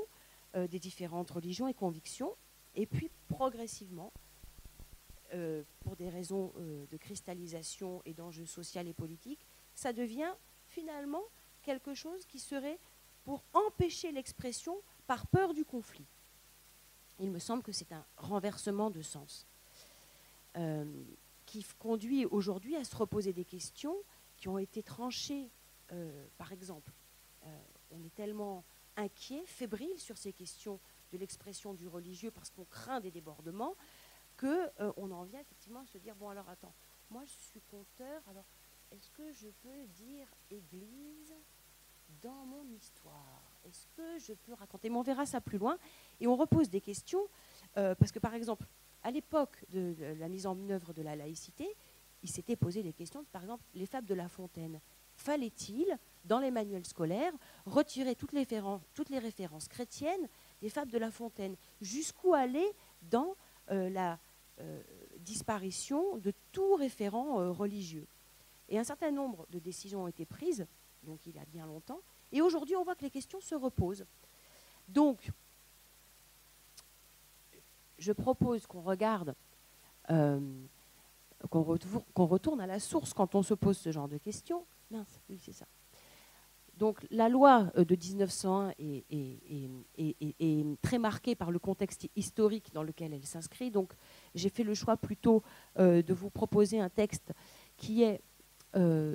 euh, 0.56 0.66
des 0.66 0.80
différentes 0.80 1.30
religions 1.30 1.68
et 1.68 1.74
convictions, 1.74 2.34
et 2.74 2.86
puis 2.86 3.08
progressivement, 3.28 4.12
euh, 5.32 5.62
pour 5.78 5.94
des 5.94 6.08
raisons 6.08 6.52
euh, 6.58 6.86
de 6.90 6.96
cristallisation 6.96 8.02
et 8.04 8.14
d'enjeux 8.14 8.46
sociaux 8.46 8.82
et 8.84 8.92
politiques, 8.92 9.46
ça 9.76 9.92
devient 9.92 10.32
finalement 10.66 11.22
quelque 11.62 11.94
chose 11.94 12.26
qui 12.26 12.40
serait 12.40 12.80
pour 13.22 13.44
empêcher 13.52 14.10
l'expression 14.10 14.76
par 15.06 15.28
peur 15.28 15.54
du 15.54 15.64
conflit. 15.64 16.06
Il 17.20 17.30
me 17.30 17.38
semble 17.38 17.62
que 17.62 17.70
c'est 17.70 17.92
un 17.92 18.04
renversement 18.16 18.90
de 18.90 19.02
sens 19.02 19.46
qui 21.46 21.64
conduit 21.78 22.26
aujourd'hui 22.26 22.74
à 22.74 22.82
se 22.82 22.96
reposer 22.96 23.32
des 23.32 23.44
questions 23.44 23.94
qui 24.40 24.48
ont 24.48 24.58
été 24.58 24.82
tranchées, 24.82 25.50
par 26.38 26.50
exemple. 26.52 26.92
on 27.90 28.02
est 28.02 28.14
tellement 28.14 28.64
inquiet, 28.96 29.44
fébrile 29.46 29.98
sur 29.98 30.16
ces 30.16 30.32
questions 30.32 30.80
de 31.12 31.18
l'expression 31.18 31.74
du 31.74 31.88
religieux 31.88 32.30
parce 32.30 32.50
qu'on 32.50 32.64
craint 32.64 33.00
des 33.00 33.10
débordements, 33.10 33.74
qu'on 34.38 34.46
euh, 34.46 34.92
on 34.96 35.10
en 35.10 35.24
vient 35.24 35.40
effectivement 35.40 35.80
à 35.80 35.86
se 35.86 35.98
dire, 35.98 36.14
bon 36.14 36.28
alors 36.28 36.48
attends, 36.48 36.74
moi 37.10 37.22
je 37.24 37.50
suis 37.50 37.60
conteur, 37.62 38.22
alors 38.28 38.44
est-ce 38.90 39.10
que 39.10 39.32
je 39.32 39.48
peux 39.62 39.86
dire 39.88 40.26
Église 40.50 41.34
dans 42.22 42.46
mon 42.46 42.64
histoire? 42.68 43.42
Est-ce 43.64 43.86
que 43.96 44.18
je 44.18 44.32
peux 44.32 44.54
raconter? 44.54 44.88
Mais 44.88 44.96
on 44.96 45.02
verra 45.02 45.26
ça 45.26 45.40
plus 45.40 45.58
loin. 45.58 45.78
Et 46.18 46.26
on 46.26 46.34
repose 46.34 46.68
des 46.70 46.80
questions, 46.80 47.22
euh, 47.76 47.94
parce 47.94 48.10
que 48.10 48.18
par 48.18 48.34
exemple, 48.34 48.66
à 49.02 49.10
l'époque 49.10 49.64
de 49.70 49.94
la 50.18 50.28
mise 50.28 50.46
en 50.46 50.56
œuvre 50.68 50.92
de 50.92 51.02
la 51.02 51.16
laïcité, 51.16 51.76
il 52.22 52.30
s'était 52.30 52.56
posé 52.56 52.82
des 52.82 52.92
questions, 52.92 53.24
par 53.32 53.42
exemple, 53.42 53.64
les 53.74 53.86
fables 53.86 54.06
de 54.06 54.14
La 54.14 54.28
Fontaine. 54.28 54.80
Fallait-il, 55.14 55.98
dans 56.24 56.38
les 56.38 56.50
manuels 56.50 56.86
scolaires, 56.86 57.32
retirer 57.66 58.14
toutes 58.14 58.32
les, 58.32 59.18
références 59.18 59.68
chrétiennes 59.68 60.28
des 60.60 60.70
fables 60.70 60.90
de 60.90 60.98
La 60.98 61.10
Fontaine 61.10 61.56
Jusqu'où 61.80 62.34
aller 62.34 62.66
dans 63.02 63.34
euh, 63.70 63.90
la 63.90 64.18
euh, 64.60 64.82
disparition 65.18 66.18
de 66.18 66.32
tout 66.52 66.74
référent 66.76 67.52
religieux? 67.52 68.06
Et 68.68 68.78
un 68.78 68.84
certain 68.84 69.10
nombre 69.10 69.46
de 69.50 69.58
décisions 69.58 70.04
ont 70.04 70.08
été 70.08 70.24
prises 70.24 70.66
donc 71.02 71.26
il 71.26 71.34
y 71.34 71.38
a 71.38 71.44
bien 71.46 71.66
longtemps. 71.66 72.00
Et 72.32 72.42
aujourd'hui, 72.42 72.76
on 72.76 72.84
voit 72.84 72.94
que 72.94 73.04
les 73.04 73.10
questions 73.10 73.40
se 73.40 73.54
reposent. 73.54 74.04
Donc, 74.88 75.30
je 77.98 78.12
propose 78.12 78.66
qu'on 78.66 78.82
regarde, 78.82 79.34
euh, 80.10 80.40
qu'on 81.48 82.26
retourne 82.26 82.60
à 82.60 82.66
la 82.66 82.78
source 82.78 83.14
quand 83.14 83.34
on 83.34 83.42
se 83.42 83.54
pose 83.54 83.78
ce 83.78 83.92
genre 83.92 84.08
de 84.08 84.18
questions. 84.18 84.66
Mince, 84.90 85.20
oui, 85.28 85.40
c'est 85.42 85.52
ça. 85.52 85.66
Donc 86.80 87.06
la 87.10 87.28
loi 87.28 87.70
euh, 87.76 87.84
de 87.84 87.94
1901 87.94 88.72
est, 88.78 89.04
très 90.80 90.98
marquée 90.98 91.34
par 91.34 91.50
le 91.50 91.58
contexte 91.58 92.08
historique 92.16 92.72
dans 92.72 92.82
lequel 92.82 93.12
elle 93.12 93.26
s'inscrit. 93.26 93.70
Donc 93.70 93.92
j'ai 94.34 94.48
fait 94.48 94.64
le 94.64 94.74
choix 94.74 94.96
plutôt 94.96 95.42
euh, 95.78 96.02
de 96.02 96.14
vous 96.14 96.30
proposer 96.30 96.80
un 96.80 96.88
texte 96.88 97.32
qui 97.76 98.02
est 98.02 98.22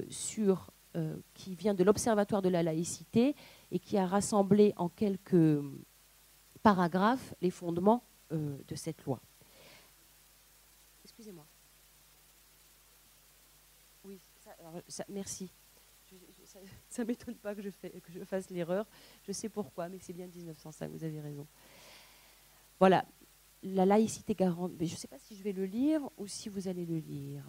sur 0.10 0.70
euh, 0.98 1.16
qui 1.34 1.56
vient 1.56 1.74
de 1.74 1.84
l'Observatoire 1.84 2.42
de 2.42 2.50
la 2.50 2.62
laïcité 2.62 3.36
et 3.72 3.80
qui 3.80 3.98
a 3.98 4.06
rassemblé 4.06 4.74
en 4.76 4.90
quelques 4.90 5.62
paragraphes 6.62 7.34
les 7.42 7.52
fondements 7.52 8.04
de 8.32 8.76
cette 8.76 9.06
loi. 9.06 9.22
Excusez-moi. 11.04 11.46
Merci. 15.10 15.52
ça 16.44 16.60
ne 17.04 17.08
m'étonne 17.08 17.36
pas 17.36 17.56
que 17.56 17.62
je, 17.62 17.70
fasse 18.26 18.50
l'erreur. 18.50 18.86
Je 19.24 19.32
sais 19.32 19.50
pourquoi, 19.50 19.90
mais 19.90 19.98
c'est 20.00 20.14
bien 20.14 20.28
1905, 20.28 20.92
vous 20.92 21.04
avez 21.04 21.22
raison. 21.22 21.48
Voilà, 22.80 23.06
la 23.64 23.86
laïcité 23.86 24.36
garante. 24.36 24.74
Je 24.80 24.84
ne 24.84 24.98
sais 24.98 25.08
pas 25.08 25.20
si 25.20 25.36
je 25.36 25.44
vais 25.44 25.54
le 25.54 25.66
lire 25.66 26.02
ou 26.18 26.28
si 26.28 26.50
vous 26.50 26.68
allez 26.68 26.86
le 26.86 26.98
lire. 26.98 27.46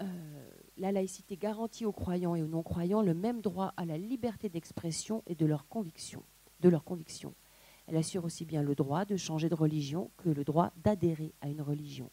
Euh, 0.00 0.50
la 0.76 0.92
laïcité 0.92 1.36
garantit 1.36 1.84
aux 1.84 1.92
croyants 1.92 2.36
et 2.36 2.42
aux 2.42 2.46
non-croyants 2.46 3.02
le 3.02 3.14
même 3.14 3.40
droit 3.40 3.74
à 3.76 3.84
la 3.84 3.98
liberté 3.98 4.48
d'expression 4.48 5.22
et 5.26 5.34
de. 5.34 5.46
De 6.60 6.68
leur 6.68 6.84
conviction. 6.84 7.34
Elle 7.86 7.96
assure 7.96 8.24
aussi 8.24 8.44
bien 8.44 8.62
le 8.62 8.74
droit 8.74 9.04
de 9.04 9.16
changer 9.16 9.48
de 9.48 9.54
religion 9.54 10.10
que 10.18 10.28
le 10.28 10.44
droit 10.44 10.72
d'adhérer 10.76 11.32
à 11.40 11.48
une 11.48 11.62
religion. 11.62 12.10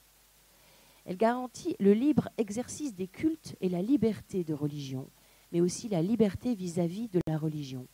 Elle 1.06 1.18
garantit 1.18 1.76
le 1.80 1.94
libre 1.94 2.30
exercice 2.38 2.96
des 2.96 3.08
cultes 3.08 3.56
et 3.62 3.70
la 3.70 3.82
liberté 3.82 4.44
de 4.44 4.54
religion, 4.54 5.10
mais 5.52 5.62
aussi 5.62 5.88
la 5.88 6.02
liberté 6.02 6.56
vis-à-vis 6.56 7.08
-vis 7.08 7.12
de 7.12 7.22
la 7.28 7.38
religion. 7.38 7.88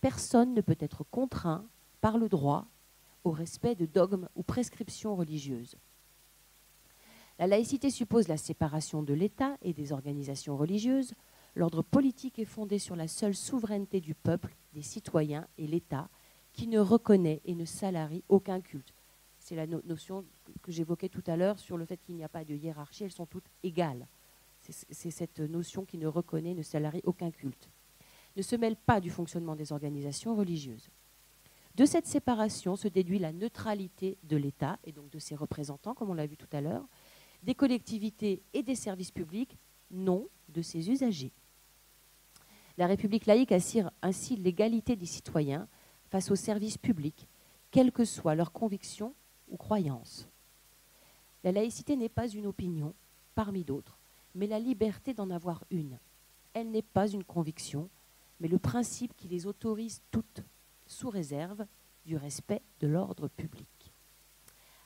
Personne 0.00 0.54
ne 0.54 0.60
peut 0.60 0.78
être 0.80 1.04
contraint 1.04 1.64
par 2.00 2.18
le 2.18 2.28
droit 2.28 2.66
au 3.24 3.30
respect 3.30 3.74
de 3.74 3.86
dogmes 3.86 4.28
ou 4.34 4.42
prescriptions 4.42 5.14
religieuses. 5.14 5.76
La 7.38 7.46
laïcité 7.46 7.90
suppose 7.90 8.28
la 8.28 8.36
séparation 8.36 9.02
de 9.02 9.14
l'État 9.14 9.56
et 9.62 9.72
des 9.72 9.92
organisations 9.92 10.56
religieuses. 10.56 11.14
L'ordre 11.54 11.82
politique 11.82 12.38
est 12.38 12.44
fondé 12.44 12.78
sur 12.78 12.96
la 12.96 13.08
seule 13.08 13.34
souveraineté 13.34 14.00
du 14.00 14.14
peuple, 14.14 14.56
des 14.74 14.82
citoyens 14.82 15.46
et 15.56 15.66
l'État, 15.66 16.08
qui 16.52 16.66
ne 16.66 16.78
reconnaît 16.78 17.40
et 17.44 17.54
ne 17.54 17.64
salarie 17.64 18.24
aucun 18.28 18.60
culte. 18.60 18.92
C'est 19.50 19.56
la 19.56 19.66
notion 19.66 20.24
que 20.62 20.70
j'évoquais 20.70 21.08
tout 21.08 21.24
à 21.26 21.36
l'heure 21.36 21.58
sur 21.58 21.76
le 21.76 21.84
fait 21.84 21.96
qu'il 21.96 22.14
n'y 22.14 22.22
a 22.22 22.28
pas 22.28 22.44
de 22.44 22.54
hiérarchie, 22.54 23.02
elles 23.02 23.10
sont 23.10 23.26
toutes 23.26 23.50
égales. 23.64 24.06
C'est 24.60 25.10
cette 25.10 25.40
notion 25.40 25.84
qui 25.84 25.98
ne 25.98 26.06
reconnaît, 26.06 26.54
ne 26.54 26.62
salarie 26.62 27.00
aucun 27.02 27.32
culte. 27.32 27.68
Ne 28.36 28.42
se 28.42 28.54
mêle 28.54 28.76
pas 28.76 29.00
du 29.00 29.10
fonctionnement 29.10 29.56
des 29.56 29.72
organisations 29.72 30.36
religieuses. 30.36 30.88
De 31.74 31.84
cette 31.84 32.06
séparation 32.06 32.76
se 32.76 32.86
déduit 32.86 33.18
la 33.18 33.32
neutralité 33.32 34.18
de 34.22 34.36
l'État 34.36 34.78
et 34.84 34.92
donc 34.92 35.10
de 35.10 35.18
ses 35.18 35.34
représentants, 35.34 35.94
comme 35.94 36.10
on 36.10 36.14
l'a 36.14 36.28
vu 36.28 36.36
tout 36.36 36.46
à 36.52 36.60
l'heure, 36.60 36.86
des 37.42 37.56
collectivités 37.56 38.44
et 38.54 38.62
des 38.62 38.76
services 38.76 39.10
publics, 39.10 39.58
non 39.90 40.28
de 40.48 40.62
ses 40.62 40.90
usagers. 40.90 41.32
La 42.78 42.86
République 42.86 43.26
laïque 43.26 43.50
assure 43.50 43.90
ainsi 44.00 44.36
l'égalité 44.36 44.94
des 44.94 45.06
citoyens 45.06 45.66
face 46.08 46.30
aux 46.30 46.36
services 46.36 46.78
publics, 46.78 47.26
quelles 47.72 47.90
que 47.90 48.04
soient 48.04 48.36
leurs 48.36 48.52
convictions 48.52 49.12
La 51.44 51.52
laïcité 51.52 51.96
n'est 51.96 52.08
pas 52.08 52.28
une 52.28 52.46
opinion 52.46 52.94
parmi 53.34 53.64
d'autres, 53.64 53.98
mais 54.34 54.46
la 54.46 54.58
liberté 54.58 55.14
d'en 55.14 55.30
avoir 55.30 55.64
une. 55.70 55.98
Elle 56.52 56.70
n'est 56.70 56.82
pas 56.82 57.08
une 57.08 57.24
conviction, 57.24 57.88
mais 58.40 58.48
le 58.48 58.58
principe 58.58 59.16
qui 59.16 59.28
les 59.28 59.46
autorise 59.46 60.02
toutes, 60.10 60.42
sous 60.86 61.10
réserve 61.10 61.64
du 62.04 62.16
respect 62.16 62.62
de 62.80 62.88
l'ordre 62.88 63.28
public. 63.28 63.68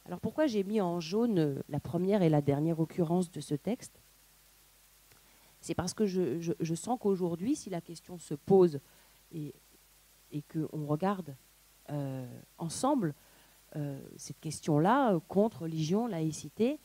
Alors 0.05 0.20
pourquoi 0.20 0.46
j'ai 0.46 0.64
mis 0.64 0.81
en 0.81 1.00
jaune 1.00 1.62
la 1.68 1.81
première 1.81 2.22
et 2.22 2.29
la 2.29 2.42
dernière 2.42 2.79
occurrence 2.79 3.31
de 3.31 3.40
ce 3.40 3.55
texte? 3.55 4.00
C'est 5.61 5.74
parce 5.74 5.94
que 5.94 6.05
je, 6.05 6.74
sens 6.74 6.98
qu'aujourd'hui, 7.00 7.57
si 7.57 7.70
la 7.70 7.81
question 7.81 8.18
se 8.18 8.35
pose 8.35 8.81
et, 9.33 9.55
qu'on 10.53 10.85
regarde 10.85 11.35
euh, 11.90 12.27
ensemble 12.59 13.14
cette 14.16 14.40
question-là, 14.40 15.18
contre 15.28 15.62
religion, 15.62 16.06
laïcité, 16.06 16.78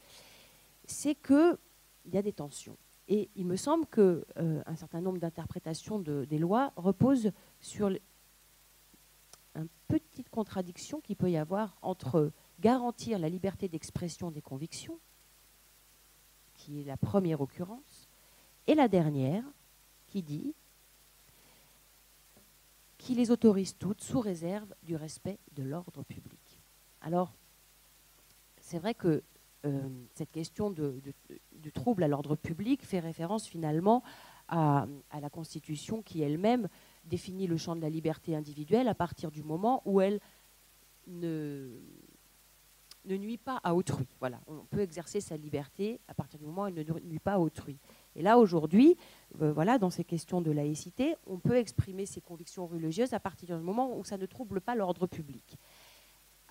c'est 0.85 1.15
qu'il 1.15 1.57
y 2.05 2.17
a 2.17 2.21
des 2.21 2.33
tensions. 2.33 2.77
Et 3.07 3.29
il 3.35 3.45
me 3.45 3.55
semble 3.55 3.85
qu'un 3.87 4.75
certain 4.75 5.01
nombre 5.01 5.19
d'interprétations 5.19 5.99
des 5.99 6.37
lois 6.37 6.73
reposent 6.75 7.31
sur 7.59 7.89
une 9.55 9.67
petite 9.87 10.29
contradiction 10.29 11.01
qu'il 11.01 11.15
peut 11.15 11.31
y 11.31 11.37
avoir 11.37 11.77
entre 11.81 12.31
garantir 12.59 13.17
la 13.19 13.29
liberté 13.29 13.67
d'expression 13.67 14.31
des 14.31 14.41
convictions, 14.41 14.99
qui 16.53 16.81
est 16.81 16.83
la 16.83 16.97
première 16.97 17.41
occurrence, 17.41 18.09
et 18.67 18.75
la 18.75 18.87
dernière, 18.87 19.43
qui 20.07 20.21
dit 20.21 20.53
qui 22.97 23.15
les 23.15 23.31
autorise 23.31 23.75
toutes 23.77 24.01
sous 24.01 24.19
réserve 24.19 24.75
du 24.83 24.95
respect 24.95 25.39
de 25.53 25.63
l'ordre 25.63 26.03
public. 26.03 26.38
Alors, 27.01 27.33
c'est 28.59 28.79
vrai 28.79 28.93
que 28.93 29.23
euh, 29.65 29.89
cette 30.15 30.31
question 30.31 30.69
de, 30.69 31.01
trouble 31.73 32.03
à 32.03 32.07
l'ordre 32.07 32.35
public 32.35 32.83
fait 32.83 32.99
référence 32.99 33.45
finalement 33.45 34.03
à, 34.47 34.87
la 35.19 35.29
Constitution 35.29 36.01
qui 36.01 36.21
elle-même 36.21 36.69
définit 37.05 37.45
le 37.45 37.57
champ 37.57 37.75
de 37.75 37.81
la 37.81 37.89
liberté 37.89 38.35
individuelle 38.35 38.87
à 38.87 38.95
partir 38.95 39.31
du 39.31 39.43
moment 39.43 39.81
où 39.85 40.01
elle 40.01 40.19
ne, 41.07 41.69
ne 43.05 43.17
nuit 43.17 43.37
pas 43.37 43.59
à 43.63 43.75
autrui. 43.75 44.07
Voilà, 44.19 44.39
on 44.47 44.65
peut 44.65 44.79
exercer 44.79 45.21
sa 45.21 45.37
liberté 45.37 45.99
à 46.07 46.13
partir 46.13 46.39
du 46.39 46.45
moment 46.45 46.63
où 46.63 46.67
elle 46.67 46.75
ne 46.75 46.99
nuit 47.01 47.19
pas 47.19 47.33
à 47.33 47.39
autrui. 47.39 47.77
Et 48.15 48.21
là, 48.21 48.37
aujourd'hui, 48.37 48.95
euh, 49.41 49.51
voilà, 49.51 49.77
dans 49.77 49.89
ces 49.89 50.03
questions 50.03 50.41
de 50.41 50.51
laïcité, 50.51 51.15
on 51.27 51.37
peut 51.37 51.57
exprimer 51.57 52.05
ses 52.05 52.21
convictions 52.21 52.65
religieuses 52.65 53.13
à 53.13 53.19
partir 53.19 53.57
du 53.57 53.63
moment 53.63 53.97
où 53.97 54.03
ça 54.03 54.17
ne 54.17 54.25
trouble 54.25 54.61
pas 54.61 54.75
l'ordre 54.75 55.05
public. 55.05 55.57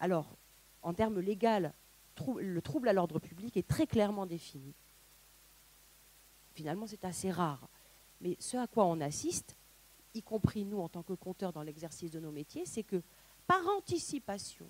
Alors, 0.01 0.37
en 0.83 0.95
termes 0.95 1.21
légaux, 1.21 1.69
le 2.39 2.63
trouble 2.63 2.89
à 2.89 2.93
l'ordre 2.93 3.19
public 3.19 3.57
est 3.57 3.67
très 3.67 3.87
clairement 3.87 4.27
défini. 4.27 4.75
Finalement, 6.55 6.87
c'est 6.87 7.05
assez 7.05 7.31
rare. 7.31 7.69
Mais 8.21 8.37
ce 8.41 8.57
à 8.57 8.67
quoi 8.67 8.85
on 8.87 9.01
assiste, 9.01 9.57
y 10.15 10.23
compris 10.23 10.65
nous 10.65 10.81
en 10.81 10.89
tant 10.89 11.03
que 11.03 11.13
compteurs 11.13 11.53
dans 11.53 11.63
l'exercice 11.63 12.11
de 12.11 12.21
nos 12.21 12.33
métiers, 12.33 12.67
c'est 12.67 12.83
que 12.83 13.03
par 13.47 13.67
anticipation, 13.69 14.67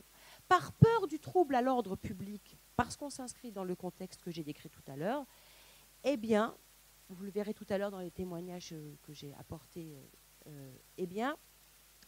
par 0.49 0.73
peur 0.73 1.07
du 1.09 1.19
trouble 1.19 1.55
à 1.55 1.63
l'ordre 1.63 1.97
public, 1.97 2.59
parce 2.77 2.97
qu'on 2.97 3.11
s'inscrit 3.11 3.51
dans 3.51 3.65
le 3.65 3.75
contexte 3.75 4.23
que 4.23 4.31
j'ai 4.31 4.45
décrit 4.45 4.71
tout 4.71 4.83
à 4.87 4.97
l'heure, 4.97 5.25
eh 6.05 6.17
bien, 6.17 6.55
vous 7.09 7.25
le 7.25 7.31
verrez 7.31 7.55
tout 7.55 7.67
à 7.71 7.79
l'heure 7.79 7.91
dans 7.91 8.01
les 8.01 8.11
témoignages 8.11 8.73
euh, 8.73 8.95
que 9.03 9.13
j'ai 9.13 9.35
apportés, 9.35 9.97
euh, 9.97 10.07
euh, 10.49 10.73
eh 10.97 11.07
bien, 11.07 11.37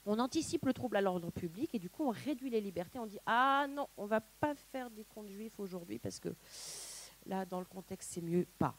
on 0.07 0.19
anticipe 0.19 0.65
le 0.65 0.73
trouble 0.73 0.97
à 0.97 1.01
l'ordre 1.01 1.31
public 1.31 1.75
et 1.75 1.79
du 1.79 1.91
coup 1.91 2.05
on 2.05 2.11
réduit 2.11 2.51
les 2.51 2.61
libertés. 2.61 2.99
On 2.99 3.07
dit 3.07 3.19
ah 3.27 3.67
non, 3.69 3.89
on 3.97 4.07
va 4.07 4.21
pas 4.21 4.55
faire 4.55 4.91
des 4.91 5.05
comptes 5.05 5.29
juifs 5.29 5.59
aujourd'hui 5.61 5.99
parce 5.99 6.19
que 6.19 6.35
là 7.27 7.45
dans 7.45 7.61
le 7.61 7.67
contexte 7.67 8.13
c'est 8.13 8.23
mieux 8.23 8.47
pas. 8.59 8.75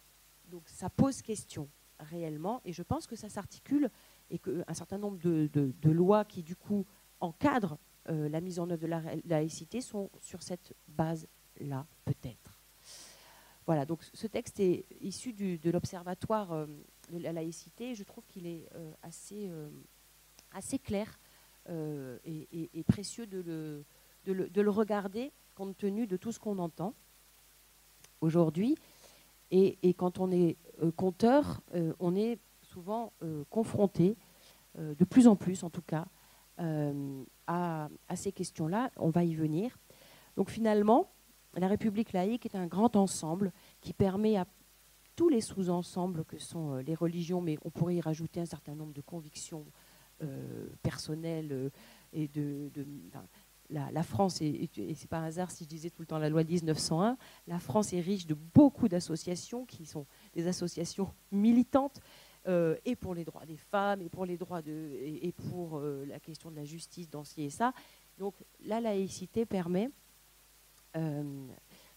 Donc 0.49 0.63
ça 0.67 0.89
pose 0.89 1.21
question 1.21 1.69
réellement 1.99 2.62
et 2.65 2.73
je 2.73 2.84
pense 2.84 3.05
que 3.05 3.15
ça 3.15 3.29
s'articule 3.29 3.89
et 4.29 4.39
qu'un 4.39 4.73
certain 4.73 4.97
nombre 4.97 5.17
de, 5.17 5.89
lois 5.91 6.25
qui 6.25 6.41
du 6.41 6.55
coup 6.55 6.86
encadrent 7.19 7.77
la 8.07 8.41
mise 8.41 8.60
en 8.60 8.69
œuvre 8.69 8.81
de 8.81 8.88
la 8.88 9.03
laïcité 9.25 9.79
sont 9.79 10.10
sur 10.19 10.41
cette 10.41 10.73
base-là, 10.88 11.86
peut-être. 12.03 12.60
Voilà, 13.67 13.86
donc 13.86 14.03
ce 14.12 14.25
texte 14.25 14.60
est 14.60 14.88
issu 15.01 15.34
de 15.34 15.69
l'Observatoire 15.69 16.67
de 17.12 17.17
la 17.19 17.31
laïcité. 17.31 17.93
Je 17.93 18.03
trouve 18.03 18.25
qu'il 18.25 18.47
est 18.47 18.67
assez, 19.03 19.51
assez 20.53 20.79
clair 20.79 21.19
et, 21.69 22.83
précieux 22.87 23.25
de 23.27 23.39
le, 24.25 24.49
de 24.49 24.61
le, 24.61 24.69
regarder 24.69 25.31
compte 25.55 25.77
tenu 25.77 26.07
de 26.07 26.17
tout 26.17 26.31
ce 26.31 26.39
qu'on 26.39 26.59
entend 26.59 26.93
aujourd'hui. 28.21 28.75
Et, 29.51 29.93
quand 29.95 30.19
on 30.19 30.31
est 30.31 30.55
euh, 30.81 30.91
conteur, 30.91 31.61
euh, 31.75 31.93
on 31.99 32.15
est 32.15 32.39
souvent 32.61 33.11
euh, 33.21 33.43
confronté, 33.49 34.15
de 34.77 35.03
plus 35.03 35.27
en 35.27 35.35
plus 35.35 35.65
en 35.65 35.69
tout 35.69 35.81
cas, 35.81 36.05
à, 36.57 37.89
ces 38.15 38.31
questions-là. 38.31 38.89
On 38.95 39.09
va 39.09 39.25
y 39.25 39.35
venir. 39.35 39.77
Donc 40.37 40.49
finalement, 40.49 41.11
la 41.55 41.67
République 41.67 42.13
laïque 42.13 42.45
est 42.45 42.55
un 42.55 42.67
grand 42.67 42.95
ensemble 42.95 43.51
qui 43.81 43.91
permet 43.91 44.37
à 44.37 44.47
tous 45.17 45.27
les 45.27 45.41
sous-ensembles 45.41 46.23
que 46.23 46.37
sont 46.37 46.77
les 46.77 46.95
religions, 46.95 47.41
mais 47.41 47.57
on 47.65 47.69
pourrait 47.69 47.95
y 47.95 48.01
rajouter 48.01 48.39
un 48.39 48.45
certain 48.45 48.75
nombre 48.75 48.93
de 48.93 49.01
convictions 49.01 49.65
personnelles 50.81 51.71
et 52.13 52.27
de, 52.27 52.69
la, 53.71 54.03
France, 54.03 54.41
et, 54.41 54.69
c'est 54.95 55.10
pas 55.10 55.19
un 55.19 55.25
hasard 55.25 55.51
si 55.51 55.63
je 55.63 55.69
disais 55.69 55.89
tout 55.89 56.01
le 56.01 56.05
temps 56.05 56.17
la 56.17 56.29
loi 56.29 56.43
1901, 56.43 57.17
la 57.47 57.60
France 57.60 57.93
est 57.93 58.01
riche 58.01 58.27
de 58.27 58.34
beaucoup 58.34 58.88
d'associations 58.88 59.65
qui 59.65 59.86
sont 59.86 60.05
des 60.34 60.47
associations 60.47 61.13
militantes 61.31 61.99
euh, 62.47 62.75
et 62.86 62.95
pour 62.95 63.13
les 63.13 63.23
droits 63.23 63.45
des 63.45 63.57
femmes 63.57 64.01
et 64.01 64.10
pour 64.10 64.25
les 64.25 64.38
droits 64.38 64.62
de 64.62 64.97
et, 64.99 65.31
pour 65.31 65.77
euh, 65.77 66.05
la 66.05 66.19
question 66.19 66.51
de 66.51 66.55
la 66.55 66.65
justice 66.65 67.10
dans 67.10 67.23
ci 67.23 67.43
et 67.43 67.49
ça. 67.49 67.73
Donc 68.17 68.36
la 68.65 68.81
laïcité 68.81 69.45
permet 69.45 69.89
euh, 70.97 71.47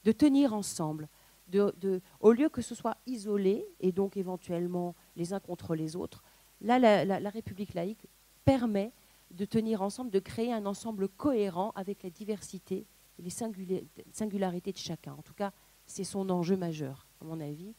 de 0.05 0.13
tenir 0.13 0.55
ensemble, 0.55 1.09
de, 1.49 2.01
au 2.21 2.33
lieu 2.33 2.49
que 2.49 2.63
ce 2.63 2.75
soit 2.75 2.97
isolé 3.07 3.67
et 3.81 3.91
donc 3.91 4.17
éventuellement 4.17 4.95
les 5.17 5.33
uns 5.33 5.41
contre 5.41 5.75
les 5.75 5.97
autres. 5.97 6.23
Là, 6.61 6.79
la 6.79 7.31
République 7.31 7.75
laïque 7.75 8.07
permet 8.45 8.93
de 9.31 9.45
tenir 9.45 9.83
ensemble, 9.83 10.11
de 10.11 10.21
créer 10.21 10.53
un 10.53 10.67
ensemble 10.67 11.09
cohérent 11.09 11.73
avec 11.75 12.03
la 12.03 12.11
diversité 12.11 12.87
et 13.19 13.23
les 13.23 13.31
singularités 13.31 14.73
de 14.73 14.79
chacun. 14.79 15.15
En 15.15 15.23
tout 15.23 15.35
cas, 15.35 15.53
c'est 15.87 16.05
son 16.05 16.31
enjeu 16.31 16.57
majeur, 16.57 17.07
à 17.21 17.25
mon 17.25 17.41
avis, 17.41 17.75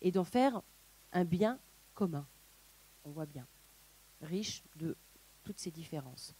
et 0.00 0.10
d'en 0.10 0.24
faire 0.24 0.62
un 1.12 1.24
bien 1.24 1.58
commun. 1.94 2.26
On 3.04 3.10
voit 3.10 3.26
bien, 3.26 3.46
riche 4.22 4.62
de 4.76 4.96
toutes 5.42 5.58
ces 5.58 5.70
différences. 5.70 6.34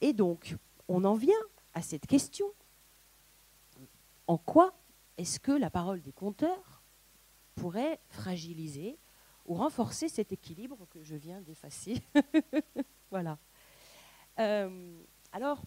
Et 0.00 0.12
donc, 0.12 0.56
on 0.88 1.04
en 1.04 1.14
vient 1.14 1.34
à 1.74 1.82
cette 1.82 2.06
question. 2.06 2.46
En 4.26 4.38
quoi 4.38 4.74
est-ce 5.16 5.40
que 5.40 5.52
la 5.52 5.70
parole 5.70 6.02
des 6.02 6.12
conteurs 6.12 6.82
pourrait 7.54 8.00
fragiliser 8.08 8.98
ou 9.46 9.54
renforcer 9.54 10.08
cet 10.08 10.32
équilibre 10.32 10.86
que 10.90 11.02
je 11.02 11.16
viens 11.16 11.40
d'effacer. 11.40 12.02
voilà. 13.10 13.38
Euh, 14.38 15.02
alors, 15.32 15.62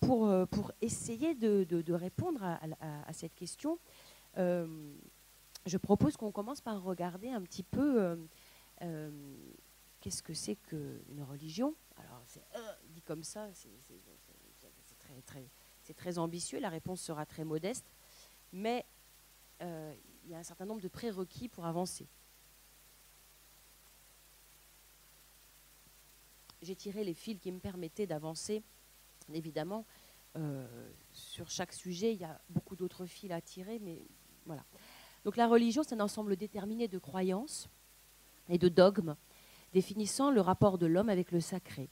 pour, 0.00 0.28
euh, 0.28 0.46
pour 0.46 0.72
essayer 0.80 1.34
de, 1.34 1.64
de, 1.64 1.92
répondre 1.92 2.42
à, 2.42 3.12
cette 3.12 3.34
question, 3.34 3.78
euh, 4.36 4.94
je 5.66 5.76
propose 5.76 6.16
qu'on 6.16 6.32
commence 6.32 6.60
par 6.60 6.82
regarder 6.82 7.30
un 7.30 7.42
petit 7.42 7.64
peu 7.64 8.28
qu'est-ce 10.00 10.22
que 10.22 10.34
c'est 10.34 10.56
qu'une 10.56 11.22
religion? 11.28 11.74
Alors, 11.96 12.22
c'est 12.26 12.44
dit 12.90 13.02
comme 13.02 13.24
ça, 13.24 13.48
c'est 13.52 14.98
très, 14.98 15.20
très, 15.22 15.94
très 15.94 16.18
ambitieux, 16.18 16.60
la 16.60 16.68
réponse 16.68 17.00
sera 17.00 17.26
très 17.26 17.44
modeste, 17.44 17.92
mais 18.52 18.86
il 19.60 20.30
y 20.30 20.34
a 20.34 20.38
un 20.38 20.44
certain 20.44 20.64
nombre 20.64 20.80
de 20.80 20.88
prérequis 20.88 21.48
pour 21.48 21.66
avancer. 21.66 22.06
J'ai 26.62 26.76
tiré 26.76 27.04
les 27.04 27.14
fils 27.14 27.38
qui 27.40 27.52
me 27.52 27.58
permettaient 27.58 28.06
d'avancer. 28.06 28.62
Évidemment, 29.32 29.84
euh, 30.36 30.66
sur 31.12 31.50
chaque 31.50 31.72
sujet, 31.72 32.12
il 32.12 32.20
y 32.20 32.24
a 32.24 32.40
beaucoup 32.50 32.76
d'autres 32.76 33.06
fils 33.06 33.30
à 33.32 33.40
tirer, 33.40 33.78
mais 33.78 34.00
voilà. 34.46 34.64
Donc 35.24 35.36
la 35.36 35.46
religion, 35.46 35.82
c'est 35.82 35.94
un 35.94 36.00
ensemble 36.00 36.36
déterminé 36.36 36.88
de 36.88 36.98
croyances 36.98 37.68
et 38.48 38.58
de 38.58 38.68
dogmes 38.68 39.16
définissant 39.72 40.30
le 40.30 40.40
rapport 40.40 40.78
de 40.78 40.86
l'homme 40.86 41.08
avec 41.08 41.32
le 41.32 41.40
sacré. 41.40 41.90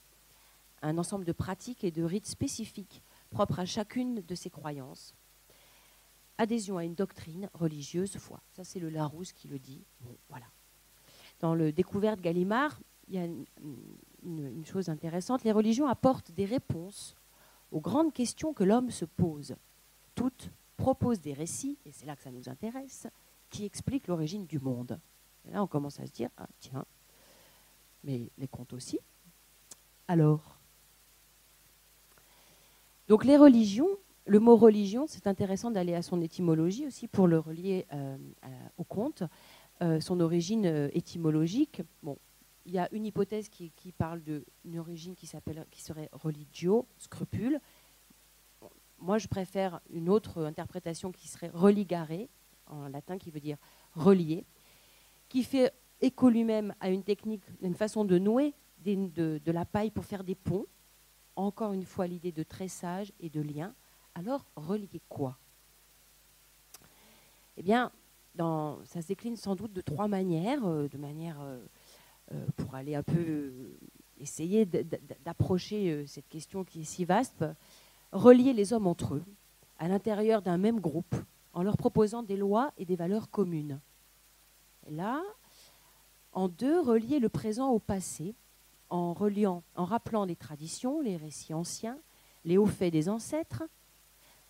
Un 0.82 0.98
ensemble 0.98 1.24
de 1.24 1.32
pratiques 1.32 1.84
et 1.84 1.90
de 1.90 2.02
rites 2.02 2.26
spécifiques 2.26 3.02
propres 3.30 3.58
à 3.58 3.66
chacune 3.66 4.20
de 4.20 4.34
ces 4.34 4.50
croyances. 4.50 5.14
Adhésion 6.38 6.78
à 6.78 6.84
une 6.84 6.94
doctrine 6.94 7.48
religieuse, 7.54 8.16
foi. 8.18 8.40
Ça, 8.52 8.62
c'est 8.62 8.78
le 8.78 8.90
Larousse 8.90 9.32
qui 9.32 9.48
le 9.48 9.58
dit. 9.58 9.84
voilà. 10.28 10.46
Dans 11.40 11.54
le 11.54 11.72
Découverte 11.72 12.20
Gallimard, 12.20 12.78
il 13.08 13.14
y 13.14 13.18
a 13.18 13.24
une, 13.24 14.66
chose 14.66 14.88
intéressante, 14.88 15.44
les 15.44 15.52
religions 15.52 15.86
apportent 15.86 16.32
des 16.32 16.44
réponses 16.44 17.14
aux 17.70 17.80
grandes 17.80 18.12
questions 18.12 18.52
que 18.52 18.64
l'homme 18.64 18.90
se 18.90 19.04
pose. 19.04 19.56
Toutes 20.14 20.50
proposent 20.76 21.20
des 21.20 21.32
récits, 21.32 21.78
et 21.86 21.92
c'est 21.92 22.06
là 22.06 22.16
que 22.16 22.22
ça 22.22 22.30
nous 22.30 22.48
intéresse, 22.48 23.06
qui 23.50 23.64
expliquent 23.64 24.08
l'origine 24.08 24.46
du 24.46 24.58
monde. 24.58 24.98
Et 25.46 25.52
là, 25.52 25.62
on 25.62 25.66
commence 25.66 26.00
à 26.00 26.06
se 26.06 26.12
dire, 26.12 26.30
ah 26.36 26.48
tiens, 26.58 26.84
mais 28.02 28.30
les 28.38 28.48
contes 28.48 28.72
aussi. 28.72 28.98
Alors 30.08 30.58
Donc 33.08 33.24
les 33.24 33.36
religions, 33.36 33.88
le 34.26 34.40
mot 34.40 34.56
religion, 34.56 35.06
c'est 35.06 35.26
intéressant 35.26 35.70
d'aller 35.70 35.94
à 35.94 36.02
son 36.02 36.20
étymologie 36.20 36.86
aussi 36.86 37.06
pour 37.06 37.28
le 37.28 37.38
relier 37.38 37.86
euh, 37.92 38.16
au 38.78 38.84
conte. 38.84 39.22
Euh, 39.82 40.00
son 40.00 40.20
origine 40.20 40.64
euh, 40.64 40.88
étymologique, 40.94 41.82
bon, 42.02 42.16
il 42.66 42.72
y 42.72 42.78
a 42.78 42.88
une 42.92 43.06
hypothèse 43.06 43.48
qui, 43.48 43.70
parle 43.96 44.20
d'une 44.22 44.78
origine 44.78 45.14
qui, 45.14 45.30
qui 45.70 45.82
serait 45.82 46.08
religio, 46.12 46.86
scrupule. 46.98 47.60
Moi, 48.98 49.18
je 49.18 49.28
préfère 49.28 49.80
une 49.90 50.08
autre 50.08 50.44
interprétation 50.44 51.12
qui 51.12 51.28
serait 51.28 51.50
religare, 51.54 52.08
en 52.66 52.88
latin, 52.88 53.18
qui 53.18 53.30
veut 53.30 53.40
dire 53.40 53.56
relier, 53.94 54.44
qui 55.28 55.44
fait 55.44 55.72
écho 56.00 56.28
lui-même 56.28 56.74
à 56.80 56.90
une 56.90 57.04
technique, 57.04 57.44
une 57.62 57.74
façon 57.74 58.04
de 58.04 58.18
nouer 58.18 58.52
de, 58.84 59.52
la 59.52 59.64
paille 59.64 59.90
pour 59.90 60.04
faire 60.04 60.24
des 60.24 60.34
ponts. 60.34 60.66
Encore 61.36 61.72
une 61.72 61.84
fois, 61.84 62.06
l'idée 62.06 62.32
de 62.32 62.42
tressage 62.42 63.12
et 63.20 63.28
de 63.28 63.40
lien. 63.40 63.74
Alors, 64.14 64.46
relier 64.56 65.00
quoi? 65.08 65.38
Eh 67.56 67.62
bien, 67.62 67.92
ça 68.36 69.02
se 69.02 69.06
décline 69.06 69.36
sans 69.36 69.54
doute 69.54 69.72
de 69.72 69.80
trois 69.80 70.08
manières, 70.08 70.64
euh, 70.66 70.88
de 70.88 70.98
manière 70.98 71.40
euh, 71.40 71.64
pour 72.56 72.74
aller 72.74 72.94
un 72.94 73.02
peu 73.02 73.18
euh, 73.18 73.78
essayer 74.18 74.66
d'approcher 75.24 75.90
euh, 75.90 76.06
cette 76.06 76.28
question 76.28 76.64
qui 76.64 76.80
est 76.80 76.84
si 76.84 77.04
vaste, 77.04 77.44
relier 78.12 78.52
les 78.52 78.72
hommes 78.72 78.86
entre 78.86 79.14
eux 79.14 79.24
à 79.78 79.88
l'intérieur 79.88 80.42
d'un 80.42 80.58
même 80.58 80.80
groupe 80.80 81.14
en 81.52 81.62
leur 81.62 81.76
proposant 81.76 82.22
des 82.22 82.36
lois 82.36 82.72
et 82.78 82.84
des 82.84 82.96
valeurs 82.96 83.30
communes. 83.30 83.80
là, 84.90 85.22
en 86.32 86.48
deux, 86.48 86.80
relier 86.80 87.18
le 87.18 87.30
présent 87.30 87.70
au 87.70 87.78
passé 87.78 88.34
en 88.90 89.14
en 89.74 89.84
rappelant 89.84 90.24
les 90.24 90.36
traditions, 90.36 91.00
les 91.00 91.16
récits 91.16 91.54
anciens, 91.54 91.98
les 92.44 92.58
hauts 92.58 92.66
faits 92.66 92.92
des 92.92 93.08
ancêtres, 93.08 93.64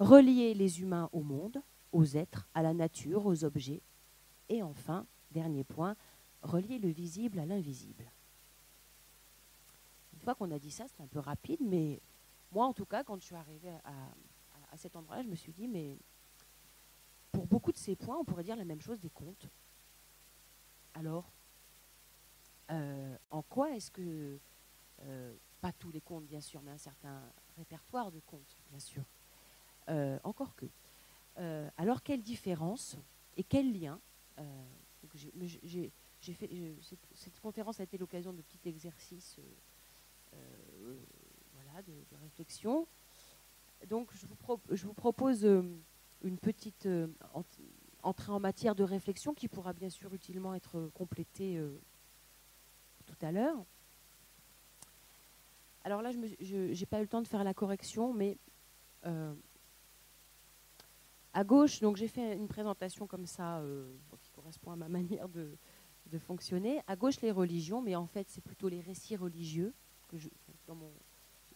relier 0.01 0.53
les 0.53 0.81
humains 0.81 1.09
au 1.12 1.21
monde, 1.21 1.62
aux 1.93 2.05
êtres, 2.05 2.49
à 2.55 2.62
la 2.62 2.75
nature, 2.75 3.25
aux 3.25 3.45
objets, 3.45 3.81
et 4.49 4.62
enfin, 4.62 5.07
dernier 5.31 5.65
point, 5.65 5.97
relier 6.47 6.79
le 6.79 6.89
visible 6.89 7.39
à 7.39 7.47
l'invisible. 7.47 8.11
Une 10.15 10.21
fois 10.21 10.35
qu'on 10.35 10.51
a 10.51 10.59
dit 10.59 10.71
ça, 10.71 10.87
c'est 10.89 11.03
un 11.03 11.07
peu 11.07 11.19
rapide, 11.19 11.61
mais 11.61 12.01
moi, 12.53 12.67
en 12.67 12.73
tout 12.73 12.87
cas, 12.87 13.05
quand 13.05 13.21
je 13.21 13.27
suis 13.27 13.35
arrivée 13.35 13.73
à, 13.85 14.77
cet 14.77 14.97
endroit, 14.97 15.23
je 15.23 15.29
me 15.29 15.37
suis 15.37 15.53
dit, 15.53 15.69
mais 15.69 15.99
pour 17.33 17.47
beaucoup 17.47 17.73
de 17.73 17.79
ces 17.79 17.97
points, 17.97 18.17
on 18.19 18.25
pourrait 18.25 18.45
dire 18.45 18.57
la 18.57 18.65
même 18.65 18.81
chose 18.81 19.01
des 19.01 19.09
contes. 19.11 19.49
Alors, 20.95 21.31
euh, 22.71 23.17
en 23.31 23.43
quoi 23.43 23.75
est-ce 23.75 23.91
que, 23.91 24.39
euh, 25.03 25.35
pas 25.61 25.73
tous 25.73 25.91
les 25.91 26.01
contes 26.01 26.27
bien 26.27 26.41
sûr, 26.41 26.61
mais 26.63 26.73
un 26.73 26.79
certain 26.79 27.23
répertoire 27.57 28.11
de 28.11 28.21
contes, 28.21 28.57
bien 28.71 28.79
sûr, 28.79 29.03
euh, 29.89 30.19
encore 30.25 30.55
que. 30.57 30.67
alors, 31.77 32.03
quelle 32.03 32.23
différence 32.23 32.97
et 33.37 33.45
quel 33.45 33.79
lien 33.79 34.01
j'ai 35.63 35.93
cette, 36.35 37.41
conférence 37.41 37.81
a 37.81 37.85
été 37.85 37.99
l'occasion 37.99 38.33
de 38.33 38.43
petits 38.43 38.69
exercices 38.69 39.39
euh, 39.39 39.43
euh, 40.35 40.97
voilà, 41.55 41.83
de, 41.83 41.93
réflexion. 42.23 42.87
Donc, 43.89 44.11
je 44.15 44.27
vous, 44.27 44.95
propose 44.95 45.45
euh, 45.45 45.62
une 46.23 46.39
petite 46.39 46.89
entrée 48.03 48.33
en 48.33 48.41
matière 48.41 48.75
de 48.75 48.83
réflexion 48.85 49.35
qui 49.35 49.49
pourra 49.49 49.73
bien 49.73 49.91
sûr 49.91 50.12
utilement 50.15 50.55
être 50.55 50.91
complétée 50.95 51.61
tout 53.05 53.17
à 53.21 53.33
l'heure. 53.33 53.65
Alors 55.85 56.03
là, 56.03 56.11
je 56.12 56.57
n'ai 56.57 56.87
pas 56.87 56.99
eu 56.99 57.03
le 57.03 57.09
temps 57.09 57.23
de 57.23 57.29
faire 57.29 57.45
la 57.45 57.55
correction, 57.55 58.12
mais 58.12 58.39
à 61.33 61.45
gauche, 61.45 61.81
donc 61.81 61.97
j'ai 61.97 62.09
fait 62.09 62.35
une 62.35 62.49
présentation 62.49 63.07
comme 63.07 63.27
ça, 63.27 63.62
qui 64.21 64.31
correspond 64.31 64.73
à 64.73 64.77
ma 64.77 64.89
manière 64.89 65.29
de, 65.29 65.57
fonctionner. 66.19 66.81
À 66.87 66.97
gauche, 66.97 67.21
les 67.21 67.31
religions, 67.31 67.83
mais 67.83 67.97
en 67.97 68.07
fait, 68.07 68.27
c'est 68.31 68.40
plutôt 68.40 68.69
les 68.69 68.81
récits 68.81 69.16
religieux 69.16 69.73
que 70.09 70.16
je 70.19 70.29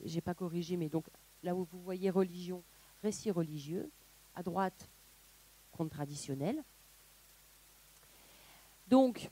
n'ai 0.02 0.20
pas 0.20 0.34
corrigé, 0.34 0.76
mais 0.76 0.88
donc 0.88 1.06
là 1.42 1.54
où 1.54 1.64
vous 1.64 1.80
voyez 1.80 2.10
religion, 2.10 2.62
récits 3.02 3.30
religieux. 3.30 3.90
À 4.34 4.44
droite, 4.44 4.88
contes 5.72 5.90
traditionnels. 5.90 6.62
Donc, 8.86 9.28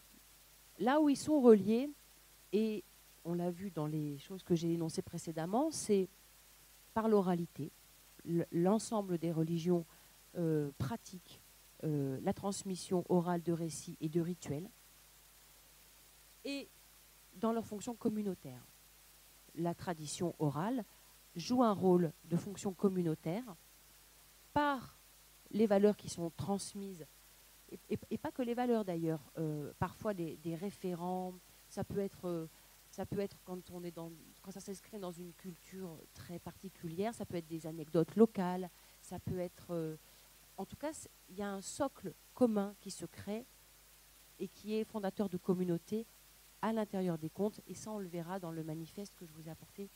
là 0.79 1.01
où 1.01 1.09
ils 1.09 1.17
sont 1.17 1.41
reliés, 1.41 1.89
et 2.53 2.83
on 3.25 3.35
l'a 3.35 3.51
vu 3.51 3.71
dans 3.71 3.87
les 3.87 4.19
choses 4.19 4.43
que 4.43 4.55
j'ai 4.55 4.73
énoncées 4.73 5.03
précédemment, 5.03 5.71
c'est 5.71 6.09
par 6.95 7.09
l'oralité. 7.09 7.71
L'ensemble 8.51 9.19
des 9.19 9.31
religions 9.31 9.85
euh, 10.37 10.71
pratiquent 10.79 11.41
euh, 11.85 12.19
la 12.23 12.33
transmission 12.33 13.05
orale 13.09 13.43
de 13.43 13.53
récits 13.53 13.97
et 14.01 14.09
de 14.09 14.21
rituels, 14.21 14.69
et 16.45 16.69
dans 17.35 17.53
leur 17.53 17.67
fonction 17.67 17.95
communautaire. 17.95 18.67
La 19.55 19.75
tradition 19.75 20.35
orale 20.39 20.85
joue 21.35 21.63
un 21.63 21.73
rôle 21.73 22.13
de 22.25 22.37
fonction 22.37 22.73
communautaire 22.73 23.57
par 24.53 24.99
les 25.51 25.67
valeurs 25.67 25.97
qui 25.97 26.09
sont 26.09 26.31
transmises, 26.31 27.07
et, 27.91 28.19
pas 28.19 28.33
que 28.33 28.43
les 28.43 28.55
valeurs 28.55 28.85
d'ailleurs, 28.85 29.21
euh, 29.39 29.73
parfois 29.79 30.15
des, 30.15 30.57
référents, 30.59 31.35
ça 31.69 31.85
peut 31.85 31.99
être, 31.99 32.27
euh, 32.27 32.47
ça 32.91 33.05
peut 33.05 33.21
être 33.21 33.37
quand, 33.45 33.71
on 33.71 33.85
est 33.85 33.91
dans, 33.91 34.11
quand 34.43 34.51
ça 34.51 34.61
s'inscrit 34.61 34.99
dans 34.99 35.13
une 35.13 35.33
culture 35.35 35.99
très 36.15 36.39
particulière, 36.39 37.15
ça 37.15 37.27
peut 37.27 37.37
être 37.37 37.47
des 37.47 37.67
anecdotes 37.67 38.17
locales, 38.17 38.71
ça 39.03 39.19
peut 39.19 39.39
être... 39.39 39.69
Euh, 39.71 39.97
en 40.57 40.65
tout 40.65 40.77
cas, 40.77 40.93
il 41.29 41.37
y 41.37 41.43
a 41.43 41.51
un 41.51 41.61
socle 41.61 42.15
commun 42.35 42.75
qui 42.81 42.91
se 42.91 43.07
crée 43.07 43.47
et 44.39 44.49
qui 44.49 44.75
est 44.75 44.85
fondateur 44.85 45.29
de 45.29 45.37
communauté 45.37 46.07
à 46.63 46.73
l'intérieur 46.73 47.19
des 47.19 47.31
contes, 47.31 47.61
et 47.67 47.75
ça 47.75 47.91
on 47.91 47.99
le 47.99 48.09
verra 48.09 48.39
dans 48.39 48.51
le 48.51 48.65
manifeste 48.65 49.15
que 49.17 49.27
je 49.27 49.33
vous 49.33 49.49
ai 49.49 49.51
apporté 49.51 49.89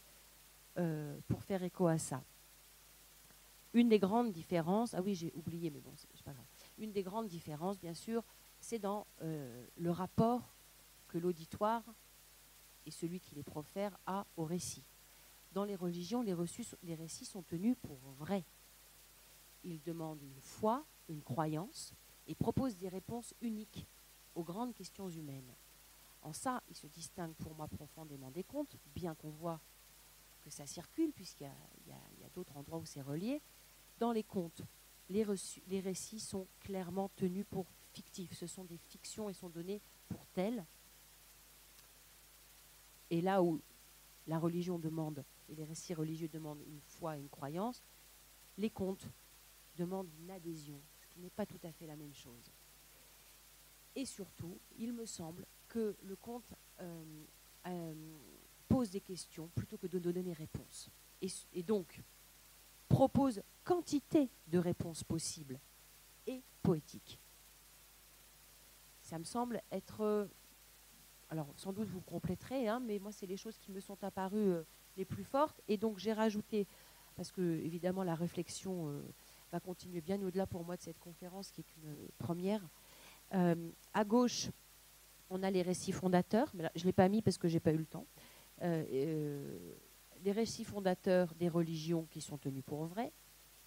pour 1.28 1.42
faire 1.42 1.62
écho 1.62 1.86
à 1.86 1.98
ça. 1.98 2.22
Une 3.74 3.88
des 3.88 3.98
grandes 3.98 4.32
différences, 4.32 4.94
ah 4.94 5.00
oui, 5.00 5.14
j'ai 5.14 5.32
oublié, 5.34 5.70
mais 5.70 5.80
bon, 5.80 5.92
c'est 5.96 6.22
pas 6.22 6.32
grave. 6.32 6.44
Une 6.78 6.92
des 6.92 7.02
grandes 7.02 7.28
différences, 7.28 7.78
bien 7.78 7.94
sûr, 7.94 8.22
c'est 8.60 8.78
dans 8.78 9.06
euh, 9.22 9.66
le 9.76 9.90
rapport 9.90 10.54
que 11.08 11.18
l'auditoire 11.18 11.82
et 12.84 12.90
celui 12.90 13.18
qui 13.18 13.34
les 13.34 13.42
profère 13.42 13.96
a 14.06 14.26
au 14.36 14.44
récit. 14.44 14.84
Dans 15.52 15.64
les 15.64 15.76
religions, 15.76 16.22
les 16.22 16.94
récits 16.94 17.24
sont 17.24 17.42
tenus 17.42 17.76
pour 17.82 17.98
vrais. 18.18 18.44
Ils 19.64 19.82
demandent 19.82 20.22
une 20.22 20.40
foi, 20.40 20.84
une 21.08 21.22
croyance, 21.22 21.94
et 22.26 22.34
proposent 22.34 22.76
des 22.76 22.88
réponses 22.88 23.34
uniques 23.40 23.86
aux 24.34 24.42
grandes 24.42 24.74
questions 24.74 25.08
humaines. 25.08 25.54
En 26.22 26.32
ça, 26.32 26.62
ils 26.70 26.76
se 26.76 26.86
distinguent 26.86 27.34
pour 27.34 27.54
moi 27.54 27.66
profondément 27.66 28.30
des 28.30 28.44
contes, 28.44 28.76
bien 28.94 29.14
qu'on 29.14 29.30
voit 29.30 29.60
que 30.42 30.50
ça 30.50 30.66
circule, 30.66 31.12
puisqu'il 31.12 31.50
y 31.86 31.92
a, 31.92 32.28
d'autres 32.34 32.56
endroits 32.56 32.78
où 32.78 32.86
c'est 32.86 33.02
relié, 33.02 33.40
dans 33.98 34.12
les 34.12 34.22
contes, 34.22 34.62
les, 35.10 35.24
récits 35.80 36.20
sont 36.20 36.46
clairement 36.60 37.10
tenus 37.16 37.44
pour 37.50 37.66
fictifs. 37.92 38.34
Ce 38.34 38.46
sont 38.46 38.64
des 38.64 38.78
fictions 38.78 39.28
et 39.28 39.34
sont 39.34 39.48
donnés 39.48 39.80
pour 40.08 40.24
tels. 40.26 40.64
Et 43.10 43.20
là 43.20 43.42
où 43.42 43.60
la 44.26 44.38
religion 44.38 44.78
demande, 44.78 45.24
et 45.48 45.54
les 45.54 45.64
récits 45.64 45.94
religieux 45.94 46.28
demandent 46.28 46.62
une 46.66 46.80
foi 46.80 47.16
et 47.16 47.20
une 47.20 47.28
croyance, 47.28 47.82
les 48.56 48.70
contes 48.70 49.06
demandent 49.76 50.10
une 50.20 50.30
adhésion, 50.30 50.80
ce 51.00 51.06
qui 51.06 51.20
n'est 51.20 51.30
pas 51.30 51.46
tout 51.46 51.60
à 51.62 51.72
fait 51.72 51.86
la 51.86 51.96
même 51.96 52.14
chose. 52.14 52.50
Et 53.94 54.06
surtout, 54.06 54.58
il 54.78 54.92
me 54.92 55.04
semble 55.04 55.44
que 55.72 55.96
le 56.02 56.16
conte 56.16 56.52
euh, 56.80 57.02
euh, 57.66 57.94
pose 58.68 58.90
des 58.90 59.00
questions 59.00 59.48
plutôt 59.54 59.78
que 59.78 59.86
de 59.86 59.98
donner 59.98 60.22
des 60.22 60.34
réponses. 60.34 60.90
et 61.22 61.62
donc, 61.62 62.02
propose 62.88 63.42
quantité 63.64 64.28
de 64.48 64.58
réponses 64.58 65.02
possibles 65.02 65.58
et 66.26 66.42
poétiques. 66.62 67.18
Ça 69.00 69.18
me 69.18 69.24
semble 69.24 69.62
être... 69.70 70.02
Euh, 70.02 70.26
alors 71.30 71.48
sans 71.56 71.72
doute 71.72 71.88
vous 71.88 72.02
compléterez, 72.02 72.68
hein, 72.68 72.78
mais 72.78 72.98
moi 72.98 73.10
c'est 73.10 73.26
les 73.26 73.38
choses 73.38 73.56
qui 73.56 73.72
me 73.72 73.80
sont 73.80 74.04
apparues 74.04 74.52
les 74.98 75.06
plus 75.06 75.24
fortes. 75.24 75.58
Et 75.68 75.78
donc 75.78 75.96
j'ai 75.96 76.12
rajouté, 76.12 76.66
parce 77.16 77.32
que 77.32 77.40
évidemment 77.40 78.04
la 78.04 78.14
réflexion 78.14 79.02
va 79.50 79.58
continuer 79.58 80.02
bien 80.02 80.20
au-delà 80.20 80.46
pour 80.46 80.66
moi 80.66 80.76
de 80.76 80.82
cette 80.82 80.98
conférence 80.98 81.50
qui 81.50 81.62
est 81.62 81.76
une 81.78 81.96
première. 82.18 82.60
à 83.30 84.04
gauche, 84.04 84.50
on 85.32 85.42
a 85.42 85.50
les 85.50 85.62
récits 85.62 85.92
fondateurs, 85.92 86.50
mais 86.54 86.70
je 86.74 86.82
ne 86.82 86.86
l'ai 86.86 86.92
pas 86.92 87.08
mis 87.08 87.22
parce 87.22 87.38
que 87.38 87.48
je 87.48 87.54
n'ai 87.54 87.60
pas 87.60 87.72
eu 87.72 87.78
le 87.78 87.86
temps 87.86 88.06
les 90.22 90.32
récits 90.32 90.64
fondateurs 90.64 91.34
des 91.34 91.48
religions 91.48 92.06
qui 92.10 92.20
sont 92.20 92.38
tenus 92.38 92.62
pour 92.64 92.84
vrais, 92.84 93.12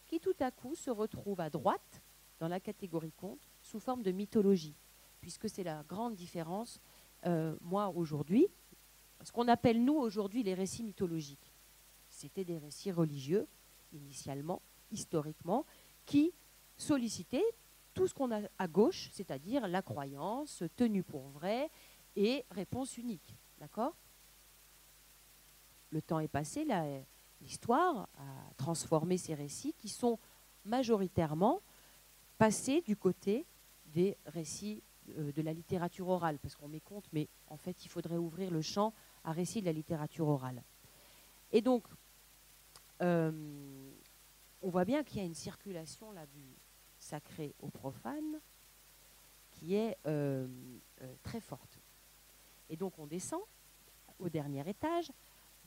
qui 0.07 0.19
tout 0.19 0.35
à 0.39 0.51
coup 0.51 0.75
se 0.75 0.89
retrouvent 0.89 1.41
à 1.41 1.49
droite 1.49 2.01
dans 2.39 2.47
la 2.47 2.59
catégorie 2.59 3.11
conte 3.11 3.49
sous 3.61 3.79
forme 3.79 4.03
de 4.03 4.11
mythologie, 4.11 4.75
puisque 5.21 5.49
c'est 5.49 5.63
la 5.63 5.83
grande 5.83 6.15
différence, 6.15 6.79
euh, 7.25 7.55
moi 7.61 7.89
aujourd'hui, 7.95 8.47
ce 9.23 9.31
qu'on 9.31 9.47
appelle 9.47 9.83
nous 9.83 9.95
aujourd'hui 9.95 10.43
les 10.43 10.53
récits 10.53 10.83
mythologiques. 10.83 11.51
C'était 12.09 12.45
des 12.45 12.57
récits 12.57 12.91
religieux, 12.91 13.47
initialement, 13.93 14.61
historiquement, 14.91 15.65
qui 16.05 16.33
sollicitaient 16.77 17.45
tout 17.95 18.07
ce 18.07 18.13
qu'on 18.13 18.31
a 18.31 18.41
à 18.59 18.67
gauche, 18.67 19.09
c'est-à-dire 19.11 19.67
la 19.67 19.81
croyance 19.81 20.63
tenue 20.75 21.01
pour 21.01 21.29
vrai 21.29 21.71
et 22.15 22.45
réponse 22.51 22.97
unique. 22.97 23.35
D'accord? 23.57 23.95
Le 25.89 26.01
temps 26.01 26.19
est 26.19 26.27
passé, 26.27 26.67
l'histoire 27.41 28.09
a 28.17 28.53
transformé 28.57 29.17
ces 29.17 29.33
récits 29.33 29.73
qui 29.77 29.89
sont 29.89 30.19
majoritairement 30.65 31.61
passés 32.37 32.81
du 32.81 32.97
côté 32.97 33.45
des 33.87 34.17
récits 34.25 34.83
euh, 35.17 35.31
de 35.31 35.41
la 35.41 35.53
littérature 35.53 36.09
orale, 36.09 36.37
parce 36.39 36.55
qu'on 36.55 36.67
met 36.67 36.81
compte, 36.81 37.05
mais 37.13 37.29
en 37.47 37.55
fait, 37.55 37.85
il 37.85 37.89
faudrait 37.89 38.17
ouvrir 38.17 38.51
le 38.51 38.61
champ 38.61 38.93
à 39.23 39.31
récits 39.31 39.61
de 39.61 39.65
la 39.65 39.71
littérature 39.71 40.27
orale. 40.27 40.61
Et 41.53 41.61
donc, 41.61 41.85
euh, 43.01 43.31
on 44.61 44.69
voit 44.69 44.83
bien 44.83 45.03
qu'il 45.03 45.19
y 45.19 45.21
a 45.21 45.25
une 45.25 45.35
circulation 45.35 46.11
là 46.11 46.25
du 46.25 46.43
sacré 47.05 47.53
au 47.59 47.69
profane 47.69 48.39
qui 49.51 49.75
est 49.75 49.97
euh, 50.05 50.47
très 51.23 51.39
forte. 51.39 51.79
Et 52.69 52.75
donc, 52.75 52.97
on 52.99 53.05
descend 53.05 53.41
au 54.19 54.29
dernier 54.29 54.67
étage 54.69 55.11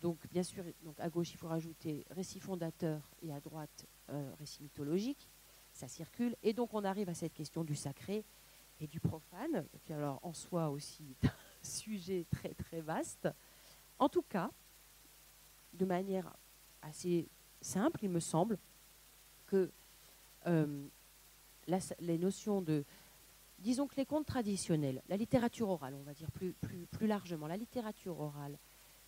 donc, 0.01 0.19
bien 0.31 0.43
sûr, 0.43 0.65
donc 0.83 0.99
à 1.01 1.09
gauche, 1.09 1.33
il 1.33 1.37
faut 1.37 1.49
rajouter 1.49 2.05
récit 2.11 2.39
fondateur 2.39 3.11
et 3.23 3.33
à 3.33 3.41
droite, 3.41 3.87
euh, 4.11 4.33
récit 4.39 4.63
mythologique. 4.63 5.29
Ça 5.73 5.89
circule. 5.89 6.37
Et 6.43 6.53
donc, 6.53 6.73
on 6.75 6.85
arrive 6.85 7.09
à 7.09 7.15
cette 7.15 7.35
question 7.35 7.65
du 7.65 7.75
sacré 7.75 8.25
et 8.81 8.87
du 8.87 9.01
profane, 9.01 9.67
qui 9.85 9.93
alors 9.93 10.21
en 10.23 10.33
soi 10.33 10.71
aussi 10.71 11.17
est 11.23 11.27
un 11.27 11.33
sujet 11.63 12.27
très 12.31 12.55
très 12.55 12.81
vaste. 12.81 13.29
En 13.99 14.09
tout 14.09 14.23
cas, 14.23 14.51
de 15.73 15.85
manière 15.85 16.33
assez 16.83 17.29
simple, 17.61 17.99
il 18.05 18.11
me 18.11 18.21
semble 18.21 18.57
que 19.47 19.71
les 22.01 22.19
notions 22.19 22.63
de... 22.63 22.85
Disons 23.59 23.87
que 23.87 23.97
les 23.97 24.07
contes 24.07 24.27
traditionnels, 24.27 25.03
la 25.09 25.17
littérature 25.17 25.69
orale, 25.69 25.95
on 25.95 26.03
va 26.03 26.15
dire 26.15 26.31
plus, 26.31 26.53
plus, 26.53 26.87
plus 26.87 27.07
largement, 27.07 27.47
la 27.47 27.57
littérature 27.57 28.21
orale, 28.21 28.57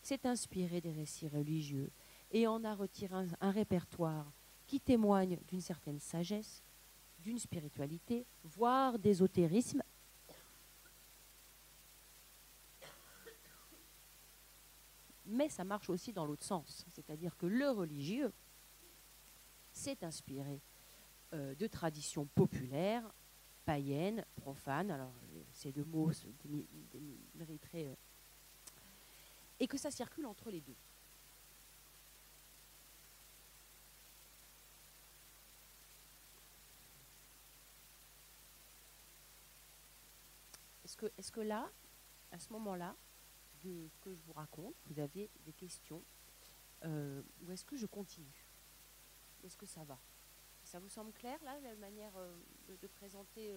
s'est 0.03 0.27
inspiré 0.27 0.81
des 0.81 0.93
récits 0.93 1.29
religieux 1.29 1.91
et 2.33 2.47
en 2.47 2.65
a 2.65 2.75
retiré 2.75 3.15
un, 3.41 3.51
répertoire 3.51 4.33
qui 4.67 4.81
témoigne 4.81 5.39
d'une 5.49 5.61
certaine 5.61 6.01
sagesse, 6.01 6.63
d'une 7.19 7.39
spiritualité, 7.39 8.25
voire 8.45 8.99
d'ésotérisme. 8.99 9.83
Mais 15.27 15.49
ça 15.49 15.65
marche 15.65 15.91
aussi 15.91 16.13
dans 16.13 16.25
l'autre 16.25 16.45
sens, 16.45 16.85
c'est-à-dire 16.93 17.37
que 17.37 17.47
le 17.47 17.71
religieux 17.71 18.33
s'est 19.73 20.03
inspiré 20.03 20.61
euh, 21.33 21.55
de 21.55 21.67
traditions 21.67 22.27
populaires, 22.27 23.05
païennes, 23.65 24.25
profanes. 24.37 24.91
Alors, 24.91 25.13
ces 25.53 25.73
deux 25.73 25.85
mots 25.85 26.11
mériteraient 27.35 27.89
euh, 27.89 27.95
et 29.61 29.69
que 29.69 29.79
ça 29.79 29.91
circule 29.91 30.27
entre 30.27 30.51
les 30.51 30.61
deux. 30.61 30.77
Est-ce 40.85 40.97
que, 40.97 41.07
est 41.17 41.31
que 41.31 41.41
là, 41.41 41.71
à 42.33 42.39
ce 42.41 42.53
moment-là, 42.53 42.97
de 43.63 43.89
ce 43.89 43.99
que 44.01 44.13
je 44.13 44.21
vous 44.23 44.33
raconte, 44.33 44.75
vous 44.87 44.99
avez 44.99 45.31
des 45.45 45.53
questions 45.53 46.03
euh, 46.85 47.23
ou 47.43 47.53
est-ce 47.53 47.65
que 47.65 47.77
je 47.77 47.87
continue? 47.87 48.47
Est-ce 49.45 49.57
que 49.57 49.67
ça 49.67 49.85
va? 49.85 49.99
Ça 50.71 50.79
vous 50.79 50.89
semble 50.89 51.13
clair, 51.13 51.37
là, 51.43 51.59
la 51.65 51.75
manière 51.75 52.17
euh, 52.17 52.33
de, 52.81 52.87
présenter 52.87 53.53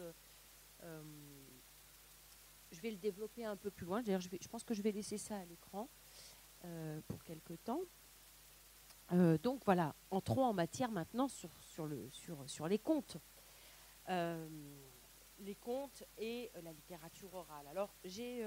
Je 0.81 2.81
vais 2.81 2.89
le 2.89 2.97
développer 2.97 3.45
un 3.45 3.55
peu 3.55 3.69
plus 3.69 3.85
loin. 3.85 4.01
D'ailleurs, 4.01 4.19
je, 4.19 4.47
pense 4.47 4.63
que 4.63 4.73
je 4.73 4.81
vais 4.81 4.91
laisser 4.91 5.19
ça 5.19 5.37
à 5.37 5.45
l'écran 5.45 5.87
pour 7.07 7.23
quelque 7.23 7.53
temps. 7.53 7.81
donc 9.43 9.63
voilà, 9.65 9.93
entrons 10.09 10.43
en 10.43 10.53
matière 10.53 10.89
maintenant 10.89 11.27
sur, 11.27 11.51
sur, 11.61 11.85
le, 11.85 12.09
sur, 12.09 12.49
sur 12.49 12.67
les 12.67 12.79
contes 12.79 13.17
les 14.07 15.55
contes 15.55 16.03
et 16.17 16.49
la 16.63 16.71
littérature 16.71 17.31
orale. 17.35 17.67
Alors, 17.67 17.93
j'ai 18.03 18.43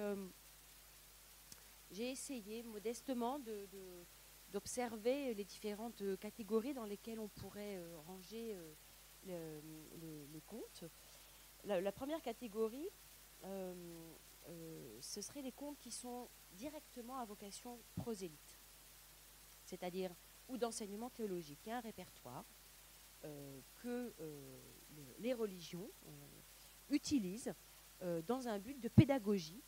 essayé 1.99 2.65
modestement 2.65 3.39
d'observer 4.57 5.35
les 5.35 5.45
différentes 5.45 6.03
catégories 6.19 6.73
dans 6.73 6.87
lesquelles 6.87 7.21
on 7.21 7.29
pourrait 7.29 7.77
euh, 7.77 7.99
ranger 8.07 8.57
euh, 9.29 9.61
les, 10.33 10.41
contes. 10.47 10.85
La, 11.65 11.93
première 11.93 12.23
catégorie, 12.23 12.89
euh, 13.45 13.75
ce 15.03 15.21
serait 15.21 15.43
les 15.43 15.53
contes 15.53 15.79
qui 15.79 15.91
sont 15.91 16.31
directement 16.53 17.19
à 17.19 17.27
vocation 17.27 17.79
prosélyte, 17.97 18.59
c'est-à-dire 19.67 20.11
ou 20.49 20.57
d'enseignement 20.57 21.11
théologique. 21.11 21.59
Il 21.67 21.69
y 21.69 21.73
a 21.73 21.77
un 21.77 21.81
répertoire 21.81 22.45
que 23.83 24.15
les 25.19 25.35
religions 25.35 25.91
utilisent 26.89 27.53
dans 28.01 28.47
un 28.49 28.59
but 28.59 28.81
de 28.81 28.89
pédagogie 28.89 29.61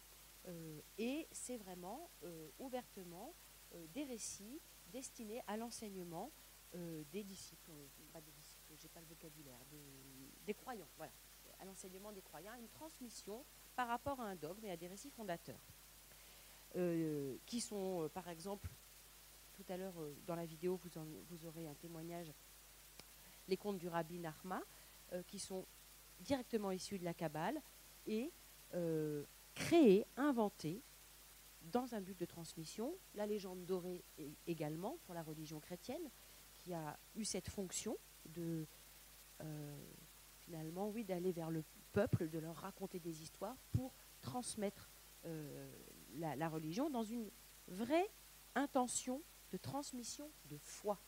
euh, 0.48 0.81
et 0.96 1.27
c'est 1.31 1.57
vraiment 1.57 2.11
euh, 2.24 2.48
ouvertement 2.59 3.35
euh, 3.74 3.87
des 3.92 4.05
récits 4.05 4.61
destinés 4.92 5.42
à 5.46 5.57
l'enseignement 5.57 6.31
des 7.12 7.24
disciples, 7.24 7.70
pas 8.12 8.20
des 8.20 8.31
disciples, 8.33 8.74
j'ai 8.77 8.88
pas 8.88 9.01
le 9.01 9.07
vocabulaire, 9.07 9.59
des, 10.44 10.55
croyants, 10.55 10.88
voilà, 10.96 11.12
à 11.61 11.64
l'enseignement 11.64 12.12
des 12.12 12.20
croyants, 12.20 12.53
une 12.55 12.68
transmission 12.68 13.44
par 13.74 13.88
rapport 13.88 14.20
à 14.20 14.24
un 14.24 14.37
dogme 14.37 14.64
et 14.66 14.70
à 14.70 14.77
des 14.77 14.87
récits 14.87 15.11
fondateurs, 15.11 15.61
qui 17.46 17.61
sont 17.61 18.11
par 18.12 18.29
exemple, 18.29 18.68
tout 19.55 19.64
à 19.70 19.79
l'heure 19.79 19.94
dans 20.27 20.37
la 20.37 20.44
vidéo 20.44 20.77
vous, 20.77 21.46
aurez 21.46 21.66
un 21.66 21.74
témoignage, 21.74 22.33
les 23.48 23.57
contes 23.57 23.79
du 23.79 23.88
rabbi 23.88 24.18
Narma, 24.18 24.61
qui 25.27 25.38
sont 25.38 25.64
directement 26.20 26.70
issus 26.70 26.98
de 26.98 27.05
la 27.05 27.14
Kabbale 27.14 27.62
et 28.07 28.31
créé, 29.55 30.07
inventé, 30.16 30.83
dans 31.71 31.95
un 31.95 32.01
but 32.01 32.19
de 32.19 32.25
transmission, 32.25 32.95
la 33.15 33.27
légende 33.27 33.65
dorée 33.65 34.05
également 34.47 34.99
pour 35.05 35.15
la 35.15 35.23
religion 35.23 35.61
chrétienne, 35.61 36.11
qui 36.55 36.75
a 36.75 36.99
eu 37.15 37.25
cette 37.25 37.49
fonction 37.49 37.97
de 38.27 38.67
euh, 39.41 39.77
finalement, 40.41 40.89
oui, 40.89 41.05
d'aller 41.05 41.33
vers 41.33 41.51
le 41.51 41.63
peuple, 41.93 42.29
de 42.29 42.39
leur 42.39 42.57
raconter 42.57 42.99
des 42.99 43.23
histoires 43.23 43.57
pour 43.73 43.95
transmettre 44.21 44.91
euh, 45.27 45.71
la, 46.17 46.49
religion 46.49 46.91
dans 46.91 47.05
une 47.05 47.31
vraie 47.69 48.11
intention 48.55 49.23
de 49.53 49.57
transmission 49.57 50.31
de 50.47 50.57
foi. 50.59 50.99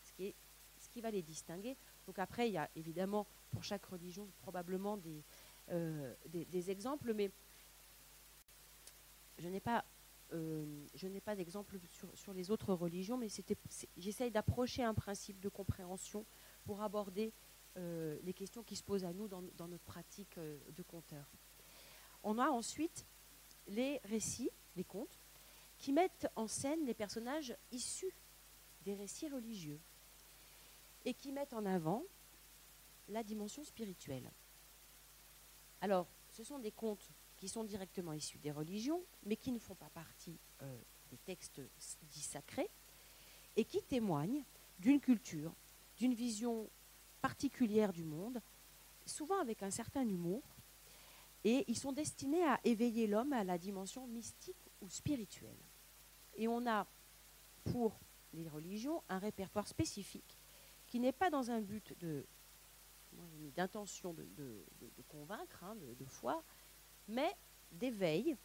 Ce 0.00 0.88
qui, 0.88 1.00
va 1.00 1.10
les 1.10 1.22
distinguer. 1.22 1.76
Donc 2.06 2.18
après, 2.18 2.48
il 2.48 2.52
y 2.52 2.58
a 2.58 2.68
évidemment 2.74 3.26
pour 3.50 3.62
chaque 3.62 3.84
religion 3.86 4.28
probablement 4.42 4.96
des, 4.96 5.22
euh, 5.70 6.14
des, 6.26 6.70
exemples, 6.70 7.14
mais 7.14 7.30
je 9.40 9.48
n'ai 9.48 9.60
pas, 9.60 9.84
euh, 10.32 10.86
pas 11.24 11.34
d'exemple 11.34 11.78
sur, 12.14 12.32
les 12.32 12.50
autres 12.50 12.74
religions, 12.74 13.16
mais 13.16 13.28
j'essaye 13.96 14.30
d'approcher 14.30 14.84
un 14.84 14.94
principe 14.94 15.40
de 15.40 15.48
compréhension 15.48 16.24
pour 16.64 16.82
aborder 16.82 17.32
euh, 17.76 18.18
les 18.22 18.34
questions 18.34 18.62
qui 18.62 18.76
se 18.76 18.82
posent 18.82 19.04
à 19.04 19.12
nous 19.12 19.28
dans, 19.28 19.68
notre 19.68 19.84
pratique 19.84 20.38
de 20.38 20.82
conteur. 20.82 21.26
On 22.22 22.38
a 22.38 22.50
ensuite 22.50 23.06
les 23.66 23.98
récits, 24.04 24.50
les 24.76 24.84
contes, 24.84 25.18
qui 25.78 25.92
mettent 25.92 26.28
en 26.36 26.46
scène 26.46 26.84
les 26.84 26.94
personnages 26.94 27.56
issus 27.72 28.12
des 28.84 28.94
récits 28.94 29.28
religieux 29.28 29.80
et 31.06 31.14
qui 31.14 31.32
mettent 31.32 31.54
en 31.54 31.64
avant 31.64 32.04
la 33.08 33.22
dimension 33.22 33.64
spirituelle. 33.64 34.30
Alors, 35.80 36.06
ce 36.28 36.44
sont 36.44 36.58
des 36.58 36.72
contes 36.72 37.10
qui 37.40 37.48
sont 37.48 37.64
directement 37.64 38.12
issus 38.12 38.38
des 38.38 38.52
religions, 38.52 39.02
mais 39.24 39.34
qui 39.34 39.50
ne 39.50 39.58
font 39.58 39.74
pas 39.74 39.88
partie 39.88 40.38
euh, 40.62 40.80
des 41.10 41.16
textes 41.16 41.60
dits 42.02 42.20
sacrés, 42.20 42.70
et 43.56 43.64
qui 43.64 43.82
témoignent 43.82 44.44
d'une 44.78 45.00
culture, 45.00 45.52
d'une 45.96 46.12
vision 46.12 46.68
particulière 47.22 47.92
du 47.92 48.04
monde, 48.04 48.40
souvent 49.06 49.40
avec 49.40 49.62
un 49.62 49.70
certain 49.70 50.06
humour, 50.06 50.42
et 51.42 51.64
ils 51.66 51.78
sont 51.78 51.92
destinés 51.92 52.44
à 52.44 52.60
éveiller 52.64 53.06
l'homme 53.06 53.32
à 53.32 53.42
la 53.42 53.56
dimension 53.56 54.06
mystique 54.06 54.70
ou 54.82 54.90
spirituelle. 54.90 55.56
Et 56.36 56.46
on 56.46 56.66
a, 56.66 56.86
pour 57.64 57.98
les 58.34 58.46
religions, 58.48 59.02
un 59.08 59.18
répertoire 59.18 59.66
spécifique 59.66 60.38
qui 60.86 61.00
n'est 61.00 61.12
pas 61.12 61.30
dans 61.30 61.50
un 61.50 61.60
but 61.60 61.98
de 61.98 62.26
d'intention 63.56 64.14
de, 64.14 64.64
convaincre, 65.08 65.64
hein, 65.64 65.74
de, 65.98 66.04
foi, 66.04 66.44
mais 67.10 67.36
d'éveil 67.72 68.36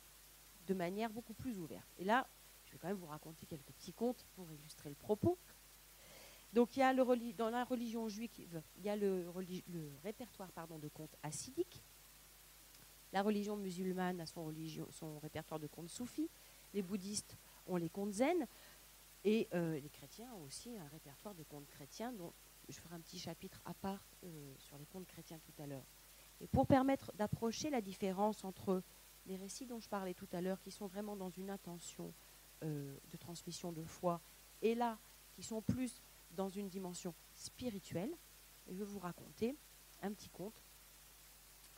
de 0.68 0.74
manière 0.74 1.10
beaucoup 1.10 1.34
plus 1.34 1.60
ouverte. 1.60 1.88
Et 1.98 2.04
là, 2.04 2.28
je 2.66 2.74
vais 2.74 2.78
quand 2.80 2.88
même 2.88 2.98
vous 2.98 3.06
raconter 3.06 3.46
quelques 3.46 3.72
petits 3.72 3.94
contes 3.94 4.26
pour 4.36 4.52
illustrer 4.52 4.90
le 4.90 4.96
propos. 4.96 5.38
Donc, 6.54 6.76
il 6.78 6.80
y 6.80 6.84
a 6.84 6.94
le, 6.94 7.34
dans 7.34 7.50
la 7.50 7.64
religion 7.64 8.08
juive, 8.08 8.62
il 8.78 8.84
y 8.84 8.90
a 8.90 8.96
le, 8.96 9.26
répertoire 10.04 10.50
de 10.80 10.88
contes 10.88 11.16
assidiques. 11.22 11.82
La 13.14 13.22
religion 13.22 13.56
musulmane 13.56 14.22
a 14.22 14.26
son 14.26 15.20
répertoire 15.22 15.60
de 15.60 15.68
contes 15.68 15.90
soufis. 15.90 16.30
Les 16.74 16.82
bouddhistes 16.82 17.38
ont 17.68 17.78
les 17.78 17.90
contes 17.90 18.14
zen. 18.14 18.48
Et 19.24 19.48
euh, 19.54 19.80
les 19.80 19.90
chrétiens 19.90 20.32
ont 20.36 20.44
aussi 20.44 20.78
un 20.78 20.88
répertoire 20.90 21.34
de 21.34 21.44
contes 21.44 21.68
chrétiens 21.68 22.12
dont 22.14 22.32
je 22.70 22.80
ferai 22.80 22.96
un 22.96 23.00
petit 23.00 23.20
chapitre 23.20 23.60
à 23.66 23.74
part 23.74 24.06
euh, 24.24 24.54
sur 24.60 24.78
les 24.78 24.86
contes 24.86 25.08
chrétiens 25.08 25.40
tout 25.40 25.62
à 25.62 25.66
l'heure. 25.66 25.86
Et 26.42 26.48
pour 26.48 26.68
permettre 26.68 27.12
d'approcher 27.14 27.70
la 27.70 27.82
différence 27.82 28.44
entre 28.44 28.84
les 29.26 29.36
récits 29.36 29.66
dont 29.66 29.80
je 29.80 29.90
parlais 29.90 30.14
tout 30.14 30.28
à 30.34 30.42
l'heure, 30.42 30.62
qui 30.62 30.72
sont 30.72 30.88
vraiment 30.88 31.16
dans 31.16 31.30
une 31.30 31.50
intention 31.50 32.14
euh, 32.64 32.98
de 33.12 33.18
transmission 33.18 33.72
de 33.72 33.84
foi, 33.84 34.22
et 34.62 34.76
là, 34.76 34.98
qui 35.34 35.44
sont 35.44 35.62
plus 35.62 36.02
dans 36.32 36.50
une 36.50 36.70
dimension 36.70 37.14
spirituelle, 37.34 38.12
je 38.70 38.74
vais 38.76 38.86
vous 38.86 39.00
raconter 39.00 39.56
un 40.02 40.12
petit 40.12 40.30
conte. 40.30 40.60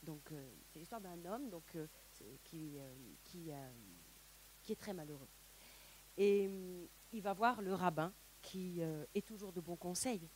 Donc, 0.04 0.32
euh, 0.32 0.50
c'est 0.72 0.80
l'histoire 0.80 1.02
d'un 1.02 1.24
homme 1.26 1.50
donc, 1.50 1.78
qui, 2.44 2.78
qui, 3.24 3.52
qui, 4.64 4.72
est 4.72 4.80
très 4.80 4.94
malheureux. 4.94 5.28
Et 6.18 6.50
il 7.14 7.22
va 7.22 7.34
voir 7.34 7.62
le 7.62 7.74
rabbin 7.74 8.12
qui 8.42 8.82
est 8.82 9.26
toujours 9.26 9.52
de 9.52 9.62
bons 9.62 9.76
conseils 9.76 10.28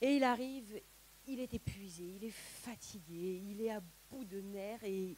et 0.00 0.16
il 0.16 0.24
arrive, 0.24 0.80
il 1.28 1.40
est 1.40 1.52
épuisé, 1.52 2.04
il 2.04 2.24
est 2.24 2.30
fatigué, 2.30 3.42
il 3.44 3.60
est 3.60 3.70
à 3.70 3.80
bout 4.10 4.24
de 4.24 4.40
nerfs 4.40 4.82
et, 4.84 5.16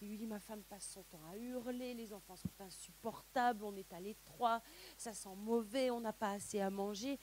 il 0.00 0.08
lui 0.08 0.16
dit 0.16 0.26
Ma 0.26 0.40
femme 0.40 0.62
passe 0.62 0.88
son 0.88 1.02
temps 1.04 1.24
à 1.30 1.36
hurler, 1.36 1.94
les 1.94 2.12
enfants 2.12 2.36
sont 2.36 2.50
insupportables, 2.60 3.62
on 3.64 3.76
est 3.76 3.92
à 3.92 4.00
l'étroit, 4.00 4.62
ça 4.96 5.12
sent 5.12 5.34
mauvais, 5.36 5.90
on 5.90 6.00
n'a 6.00 6.12
pas 6.12 6.32
assez 6.32 6.60
à 6.60 6.70
manger. 6.70 7.18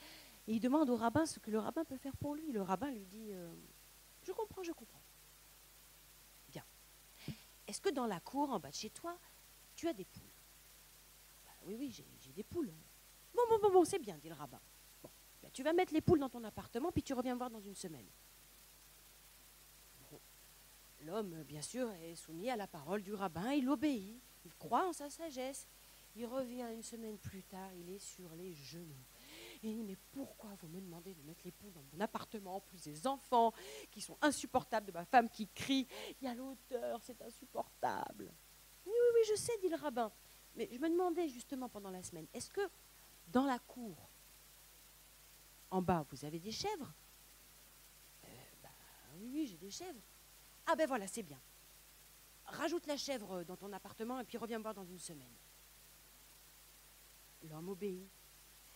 Et 0.46 0.54
il 0.54 0.60
demande 0.60 0.88
au 0.88 0.96
rabbin 0.96 1.26
ce 1.26 1.40
que 1.40 1.50
le 1.50 1.58
rabbin 1.58 1.84
peut 1.84 1.96
faire 1.96 2.16
pour 2.16 2.34
lui. 2.34 2.52
Le 2.52 2.62
rabbin 2.62 2.90
lui 2.90 3.04
dit 3.04 3.32
euh, 3.32 3.52
Je 4.22 4.32
comprends, 4.32 4.62
je 4.62 4.72
comprends. 4.72 5.02
Bien. 6.48 6.64
Est-ce 7.66 7.80
que 7.80 7.90
dans 7.90 8.06
la 8.06 8.20
cour, 8.20 8.50
en 8.50 8.60
bas 8.60 8.70
de 8.70 8.74
chez 8.74 8.90
toi, 8.90 9.18
tu 9.74 9.88
as 9.88 9.92
des 9.92 10.04
poules? 10.04 10.22
Bah 11.44 11.52
Oui, 11.66 11.76
oui, 11.78 11.90
j'ai 12.20 12.32
des 12.32 12.44
poules. 12.44 12.72
Bon, 13.34 13.42
bon, 13.50 13.58
bon, 13.60 13.72
bon, 13.72 13.84
c'est 13.84 13.98
bien, 13.98 14.16
dit 14.16 14.28
le 14.28 14.34
rabbin. 14.34 14.60
Ben, 15.42 15.50
tu 15.52 15.62
vas 15.62 15.72
mettre 15.72 15.92
les 15.92 16.00
poules 16.00 16.18
dans 16.18 16.30
ton 16.30 16.42
appartement, 16.44 16.90
puis 16.92 17.02
tu 17.02 17.14
reviens 17.14 17.34
me 17.34 17.38
voir 17.38 17.50
dans 17.50 17.60
une 17.60 17.74
semaine. 17.74 18.06
L'homme, 21.02 21.42
bien 21.44 21.62
sûr, 21.62 21.90
est 21.92 22.16
soumis 22.16 22.50
à 22.50 22.56
la 22.56 22.66
parole 22.66 23.02
du 23.02 23.14
rabbin, 23.14 23.52
il 23.52 23.68
obéit, 23.68 24.20
il 24.44 24.54
croit 24.54 24.86
en 24.86 24.92
sa 24.92 25.08
sagesse. 25.10 25.66
Il 26.16 26.26
revient 26.26 26.66
une 26.72 26.82
semaine 26.82 27.16
plus 27.18 27.44
tard, 27.44 27.72
il 27.74 27.90
est 27.90 28.00
sur 28.00 28.34
les 28.34 28.52
genoux. 28.52 29.04
il 29.62 29.76
dit, 29.76 29.84
mais 29.84 29.96
pourquoi 30.10 30.50
vous 30.60 30.68
me 30.68 30.80
demandez 30.80 31.14
de 31.14 31.22
mettre 31.22 31.42
les 31.44 31.52
poules 31.52 31.72
dans 31.72 31.84
mon 31.92 32.00
appartement, 32.00 32.60
plus 32.60 32.82
des 32.82 33.06
enfants 33.06 33.52
qui 33.90 34.00
sont 34.00 34.18
insupportables, 34.20 34.86
de 34.86 34.92
ma 34.92 35.04
femme 35.04 35.28
qui 35.28 35.46
crie, 35.46 35.86
il 36.20 36.24
y 36.24 36.28
a 36.28 36.34
l'odeur, 36.34 37.00
c'est 37.04 37.22
insupportable. 37.22 38.32
Oui, 38.84 38.92
oui, 38.92 39.08
oui, 39.14 39.20
je 39.28 39.36
sais, 39.36 39.52
dit 39.62 39.68
le 39.68 39.76
rabbin. 39.76 40.10
Mais 40.56 40.68
je 40.72 40.78
me 40.78 40.88
demandais 40.88 41.28
justement 41.28 41.68
pendant 41.68 41.90
la 41.90 42.02
semaine, 42.02 42.26
est-ce 42.34 42.50
que 42.50 42.68
dans 43.28 43.44
la 43.44 43.60
cour, 43.60 44.10
en 45.70 45.82
bas, 45.82 46.04
vous 46.10 46.24
avez 46.24 46.40
des 46.40 46.50
chèvres? 46.50 46.92
Euh, 48.24 48.28
bah, 48.62 48.70
Oui, 49.20 49.30
oui, 49.32 49.46
j'ai 49.46 49.58
des 49.58 49.70
chèvres. 49.70 50.00
Ah 50.70 50.76
ben 50.76 50.86
voilà, 50.86 51.06
c'est 51.06 51.22
bien. 51.22 51.40
Rajoute 52.44 52.86
la 52.86 52.98
chèvre 52.98 53.42
dans 53.44 53.56
ton 53.56 53.72
appartement 53.72 54.20
et 54.20 54.24
puis 54.24 54.36
reviens 54.36 54.58
me 54.58 54.62
voir 54.62 54.74
dans 54.74 54.84
une 54.84 54.98
semaine. 54.98 55.32
L'homme 57.44 57.70
obéit. 57.70 58.06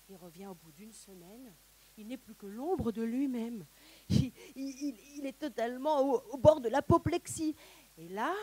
Il 0.09 0.17
revient 0.17 0.47
au 0.47 0.55
bout 0.55 0.73
d'une 0.73 0.93
semaine. 0.93 1.55
Il 1.99 2.07
n'est 2.07 2.17
plus 2.17 2.35
que 2.35 2.47
l'ombre 2.47 2.93
de 2.93 3.03
lui-même. 3.03 3.67
Il, 4.09 5.27
est 5.27 5.39
totalement 5.39 6.01
au, 6.01 6.39
bord 6.39 6.63
de 6.63 6.71
l'apoplexie. 6.71 7.55
Et 7.99 8.09
là, 8.09 8.35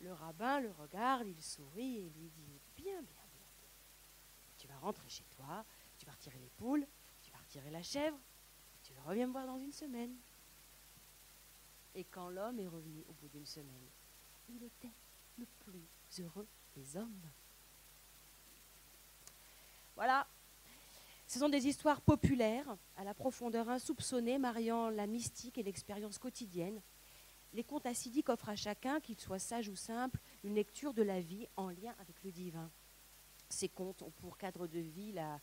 le 0.00 0.12
rabbin 0.12 0.60
le 0.60 0.70
regarde, 0.72 1.26
il 1.26 1.42
sourit 1.42 1.98
et 1.98 2.10
lui 2.10 2.28
dit 2.28 2.60
Bien, 2.76 3.00
bien, 3.00 3.24
bien. 3.32 3.46
Tu 4.58 4.66
vas 4.68 4.76
rentrer 4.76 5.08
chez 5.08 5.24
toi, 5.30 5.64
tu 5.96 6.04
vas 6.04 6.12
retirer 6.12 6.38
les 6.38 6.50
poules, 6.50 6.86
tu 7.22 7.30
vas 7.30 7.38
retirer 7.38 7.70
la 7.70 7.82
chèvre, 7.82 8.18
tu 8.82 8.92
reviens 9.06 9.26
me 9.26 9.32
voir 9.32 9.46
dans 9.46 9.58
une 9.58 9.72
semaine. 9.72 10.14
Et 11.96 12.04
quand 12.04 12.28
l'homme 12.28 12.60
est 12.60 12.66
revenu 12.66 13.02
au 13.08 13.12
bout 13.14 13.28
d'une 13.28 13.46
semaine, 13.46 13.88
il 14.50 14.62
était 14.62 14.92
le 15.38 15.46
plus 15.64 15.88
heureux 16.20 16.46
des 16.76 16.96
hommes. 16.98 17.22
Voilà. 19.94 20.26
Ce 21.26 21.38
sont 21.38 21.48
des 21.48 21.66
histoires 21.66 22.02
populaires, 22.02 22.76
à 22.98 23.02
la 23.02 23.14
profondeur 23.14 23.70
insoupçonnée, 23.70 24.36
mariant 24.38 24.90
la 24.90 25.06
mystique 25.06 25.56
et 25.56 25.62
l'expérience 25.62 26.18
quotidienne. 26.18 26.82
Les 27.54 27.64
contes 27.64 27.86
acidiques 27.86 28.28
offrent 28.28 28.50
à 28.50 28.56
chacun, 28.56 29.00
qu'il 29.00 29.18
soit 29.18 29.38
sage 29.38 29.68
ou 29.70 29.74
simple, 29.74 30.20
une 30.44 30.54
lecture 30.54 30.92
de 30.92 31.02
la 31.02 31.20
vie 31.20 31.48
en 31.56 31.70
lien 31.70 31.94
avec 31.98 32.22
le 32.22 32.30
divin. 32.30 32.70
Ces 33.48 33.70
contes 33.70 34.02
ont 34.02 34.10
pour 34.10 34.36
cadre 34.36 34.66
de 34.66 34.78
vie 34.78 35.12
la, 35.12 35.40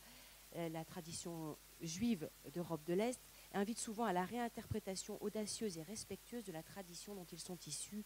la 0.54 0.84
tradition 0.84 1.58
juive 1.80 2.30
d'Europe 2.52 2.84
de 2.84 2.94
l'Est 2.94 3.20
invitent 3.54 3.78
souvent 3.78 4.04
à 4.04 4.12
la 4.12 4.24
réinterprétation 4.24 5.22
audacieuse 5.22 5.78
et 5.78 5.82
respectueuse 5.82 6.44
de 6.44 6.52
la 6.52 6.62
tradition 6.62 7.14
dont 7.14 7.26
ils 7.32 7.40
sont 7.40 7.58
issus, 7.66 8.04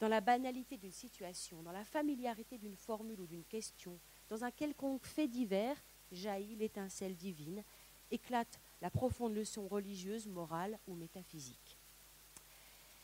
dans 0.00 0.08
la 0.08 0.20
banalité 0.20 0.76
d'une 0.76 0.92
situation, 0.92 1.62
dans 1.62 1.72
la 1.72 1.84
familiarité 1.84 2.58
d'une 2.58 2.76
formule 2.76 3.20
ou 3.20 3.26
d'une 3.26 3.44
question, 3.44 3.98
dans 4.28 4.44
un 4.44 4.50
quelconque 4.50 5.06
fait 5.06 5.28
divers, 5.28 5.76
jaillit 6.12 6.56
l'étincelle 6.56 7.16
divine, 7.16 7.62
éclate 8.10 8.60
la 8.82 8.90
profonde 8.90 9.34
leçon 9.34 9.66
religieuse, 9.68 10.26
morale 10.28 10.78
ou 10.86 10.94
métaphysique. 10.94 11.78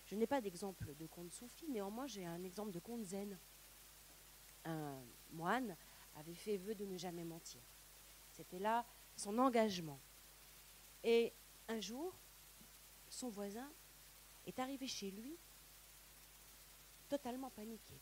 Je 0.06 0.16
n'ai 0.16 0.26
pas 0.26 0.40
d'exemple 0.40 0.94
de 0.98 1.06
conte 1.06 1.32
soufi, 1.32 1.66
néanmoins 1.70 2.06
j'ai 2.06 2.26
un 2.26 2.44
exemple 2.44 2.70
de 2.70 2.78
conte 2.78 3.04
zen. 3.04 3.38
Un 4.64 4.94
moine 5.32 5.74
avait 6.16 6.34
fait 6.34 6.58
vœu 6.58 6.74
de 6.74 6.84
ne 6.84 6.98
jamais 6.98 7.24
mentir. 7.24 7.62
C'était 8.32 8.58
là 8.58 8.84
son 9.16 9.38
engagement. 9.38 9.98
Et 11.02 11.32
un 11.68 11.80
jour, 11.80 12.14
son 13.08 13.28
voisin 13.28 13.70
est 14.46 14.58
arrivé 14.58 14.86
chez 14.86 15.10
lui 15.10 15.36
totalement 17.08 17.50
paniqué. 17.50 18.00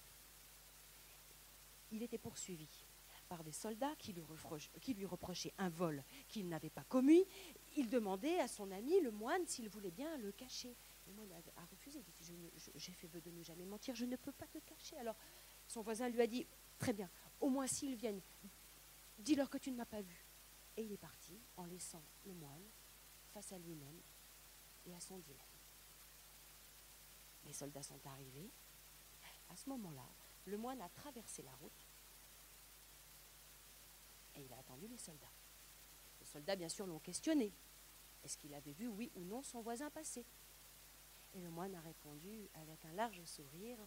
Il 1.92 2.02
était 2.02 2.18
poursuivi 2.18 2.68
par 3.28 3.44
des 3.44 3.52
soldats 3.52 3.94
qui 3.96 4.12
lui, 4.12 5.04
reprochaient, 5.04 5.54
un 5.58 5.68
vol 5.68 6.02
qu'il 6.28 6.48
n'avait 6.48 6.70
pas 6.70 6.84
commis. 6.84 7.24
Il 7.76 7.88
demandait 7.88 8.40
à 8.40 8.48
son 8.48 8.70
ami, 8.72 9.00
le 9.00 9.10
moine, 9.10 9.46
s'il 9.46 9.68
voulait 9.68 9.90
bien 9.90 10.16
le 10.18 10.32
cacher. 10.32 10.76
Le 11.06 11.12
moine 11.12 11.32
a, 11.32 11.64
refusé. 11.70 12.04
Il 12.20 12.24
dit 12.24 12.50
J'ai 12.74 12.92
fait 12.92 13.06
vœu 13.06 13.20
de 13.20 13.30
ne 13.30 13.42
jamais 13.42 13.64
mentir, 13.64 13.94
je 13.94 14.04
ne 14.04 14.16
peux 14.16 14.32
pas 14.32 14.46
te 14.46 14.58
cacher. 14.58 14.96
Alors 14.96 15.16
son 15.66 15.82
voisin 15.82 16.08
lui 16.08 16.20
a 16.20 16.26
dit 16.26 16.46
Très 16.78 16.92
bien, 16.92 17.08
au 17.40 17.48
moins 17.48 17.66
s'ils 17.66 17.94
viennent, 17.94 18.20
dis-leur 19.18 19.48
que 19.50 19.58
tu 19.58 19.70
ne 19.70 19.76
m'as 19.76 19.84
pas 19.84 20.00
vu. 20.00 20.26
Et 20.76 20.82
il 20.82 20.92
est 20.92 20.98
parti 20.98 21.38
en 21.56 21.66
laissant 21.66 22.02
le 22.24 22.34
moine 22.34 22.62
face 23.32 23.52
à 23.52 23.58
lui-même 23.58 24.00
et 24.86 24.94
à 24.94 25.00
son 25.00 25.18
dilemme. 25.18 25.46
Les 27.44 27.52
soldats 27.52 27.82
sont 27.82 28.00
arrivés. 28.06 28.50
À 29.48 29.56
ce 29.56 29.68
moment-là, 29.70 30.06
le 30.44 30.56
moine 30.56 30.80
a 30.80 30.88
traversé 30.88 31.42
la 31.42 31.54
route 31.56 31.86
et 34.34 34.42
il 34.42 34.52
a 34.52 34.58
attendu 34.58 34.86
les 34.86 34.98
soldats. 34.98 35.32
Les 36.20 36.26
soldats, 36.26 36.56
bien 36.56 36.68
sûr, 36.68 36.86
l'ont 36.86 37.00
questionné. 37.00 37.52
Est-ce 38.22 38.36
qu'il 38.36 38.54
avait 38.54 38.72
vu, 38.72 38.86
oui 38.86 39.10
ou 39.14 39.24
non, 39.24 39.42
son 39.42 39.62
voisin 39.62 39.90
passer? 39.90 40.24
Et 41.32 41.40
le 41.40 41.50
moine 41.50 41.74
a 41.74 41.80
répondu 41.80 42.48
avec 42.54 42.84
un 42.84 42.92
large 42.92 43.24
sourire, 43.24 43.78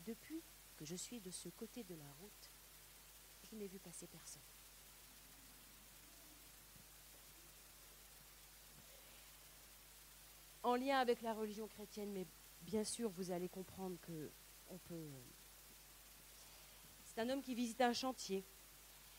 Depuis 0.00 0.42
que 0.76 0.84
je 0.86 0.96
suis 0.96 1.20
de 1.20 1.30
ce 1.30 1.50
côté 1.50 1.84
de 1.84 1.94
la 1.94 2.10
route, 2.12 2.50
je 3.42 3.54
n'ai 3.54 3.68
vu 3.68 3.78
passer 3.78 4.06
personne. 4.06 4.42
En 10.62 10.76
lien 10.76 10.98
avec 10.98 11.22
la 11.22 11.34
religion 11.34 11.66
chrétienne, 11.68 12.12
mais 12.12 12.26
bien 12.62 12.84
sûr, 12.84 13.10
vous 13.10 13.30
allez 13.30 13.48
comprendre 13.48 13.98
que 14.00 14.30
on 14.68 14.78
peut. 14.78 15.08
C'est 17.04 17.20
un 17.20 17.28
homme 17.28 17.42
qui 17.42 17.54
visite 17.54 17.80
un 17.80 17.92
chantier. 17.92 18.44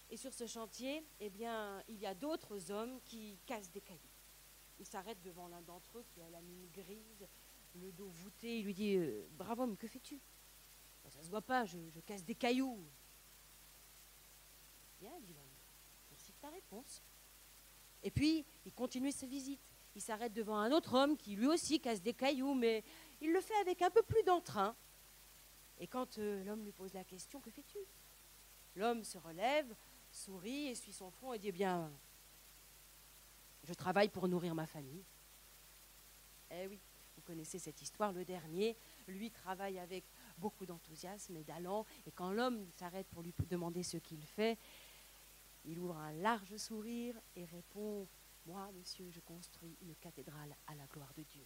Et 0.09 0.17
sur 0.17 0.33
ce 0.33 0.45
chantier, 0.45 1.05
eh 1.19 1.29
bien, 1.29 1.83
il 1.87 1.97
y 1.97 2.05
a 2.05 2.13
d'autres 2.13 2.71
hommes 2.71 2.99
qui 3.01 3.39
cassent 3.45 3.71
des 3.71 3.81
cailloux. 3.81 3.99
Il 4.79 4.85
s'arrête 4.85 5.21
devant 5.21 5.47
l'un 5.47 5.61
d'entre 5.61 5.99
eux 5.99 6.05
qui 6.09 6.21
a 6.21 6.29
la 6.29 6.41
mine 6.41 6.67
grise, 6.73 7.27
le 7.75 7.91
dos 7.91 8.09
voûté. 8.09 8.59
Il 8.59 8.65
lui 8.65 8.73
dit 8.73 8.95
euh, 8.95 9.27
Bravo 9.31 9.63
homme, 9.63 9.77
que 9.77 9.87
fais-tu 9.87 10.19
Ça 11.07 11.19
ne 11.19 11.23
se 11.23 11.29
voit 11.29 11.41
pas, 11.41 11.65
je, 11.65 11.77
casse 12.05 12.25
des 12.25 12.35
cailloux. 12.35 12.85
Bien, 14.99 15.17
dit 15.21 15.33
l'homme. 15.33 15.45
Merci 16.09 16.31
de 16.31 16.37
ta 16.37 16.49
réponse. 16.49 17.01
Et 18.03 18.11
puis, 18.11 18.45
il 18.65 18.73
continue 18.73 19.11
sa 19.11 19.27
visite 19.27 19.70
il 19.95 20.01
s'arrête 20.01 20.33
devant 20.33 20.57
un 20.57 20.71
autre 20.71 20.93
homme 20.93 21.17
qui 21.17 21.35
lui 21.35 21.47
aussi 21.47 21.79
casse 21.79 22.01
des 22.01 22.13
cailloux, 22.13 22.53
mais 22.53 22.83
il 23.19 23.31
le 23.31 23.41
fait 23.41 23.55
avec 23.61 23.81
un 23.81 23.89
peu 23.89 24.01
plus 24.01 24.23
d'entrain. 24.23 24.75
Et 25.79 25.87
quand 25.87 26.17
euh, 26.17 26.43
l'homme 26.43 26.63
lui 26.63 26.71
pose 26.71 26.93
la 26.93 27.03
question, 27.03 27.39
que 27.41 27.49
fais-tu? 27.49 27.79
L'homme 28.75 29.03
se 29.03 29.17
relève, 29.17 29.75
sourit, 30.11 30.67
essuie 30.67 30.93
son 30.93 31.11
front 31.11 31.33
et 31.33 31.39
dit, 31.39 31.49
eh 31.49 31.51
bien, 31.51 31.91
je 33.63 33.73
travaille 33.73 34.09
pour 34.09 34.27
nourrir 34.27 34.55
ma 34.55 34.65
famille. 34.65 35.03
Eh 36.51 36.67
oui, 36.67 36.79
vous 37.15 37.21
connaissez 37.21 37.59
cette 37.59 37.81
histoire, 37.81 38.13
le 38.13 38.23
dernier, 38.23 38.77
lui 39.07 39.31
travaille 39.31 39.79
avec 39.79 40.05
beaucoup 40.37 40.65
d'enthousiasme 40.65 41.35
et 41.37 41.43
d'allant, 41.43 41.85
et 42.05 42.11
quand 42.11 42.31
l'homme 42.31 42.67
s'arrête 42.77 43.07
pour 43.07 43.21
lui 43.21 43.33
demander 43.49 43.83
ce 43.83 43.97
qu'il 43.97 44.23
fait, 44.23 44.57
il 45.65 45.77
ouvre 45.79 45.97
un 45.97 46.11
large 46.13 46.57
sourire 46.57 47.15
et 47.35 47.45
répond 47.45 48.07
moi, 48.45 48.69
monsieur, 48.77 49.09
je 49.11 49.19
construis 49.19 49.77
une 49.81 49.95
cathédrale 49.95 50.55
à 50.67 50.75
la 50.75 50.85
gloire 50.87 51.13
de 51.15 51.23
Dieu. 51.23 51.45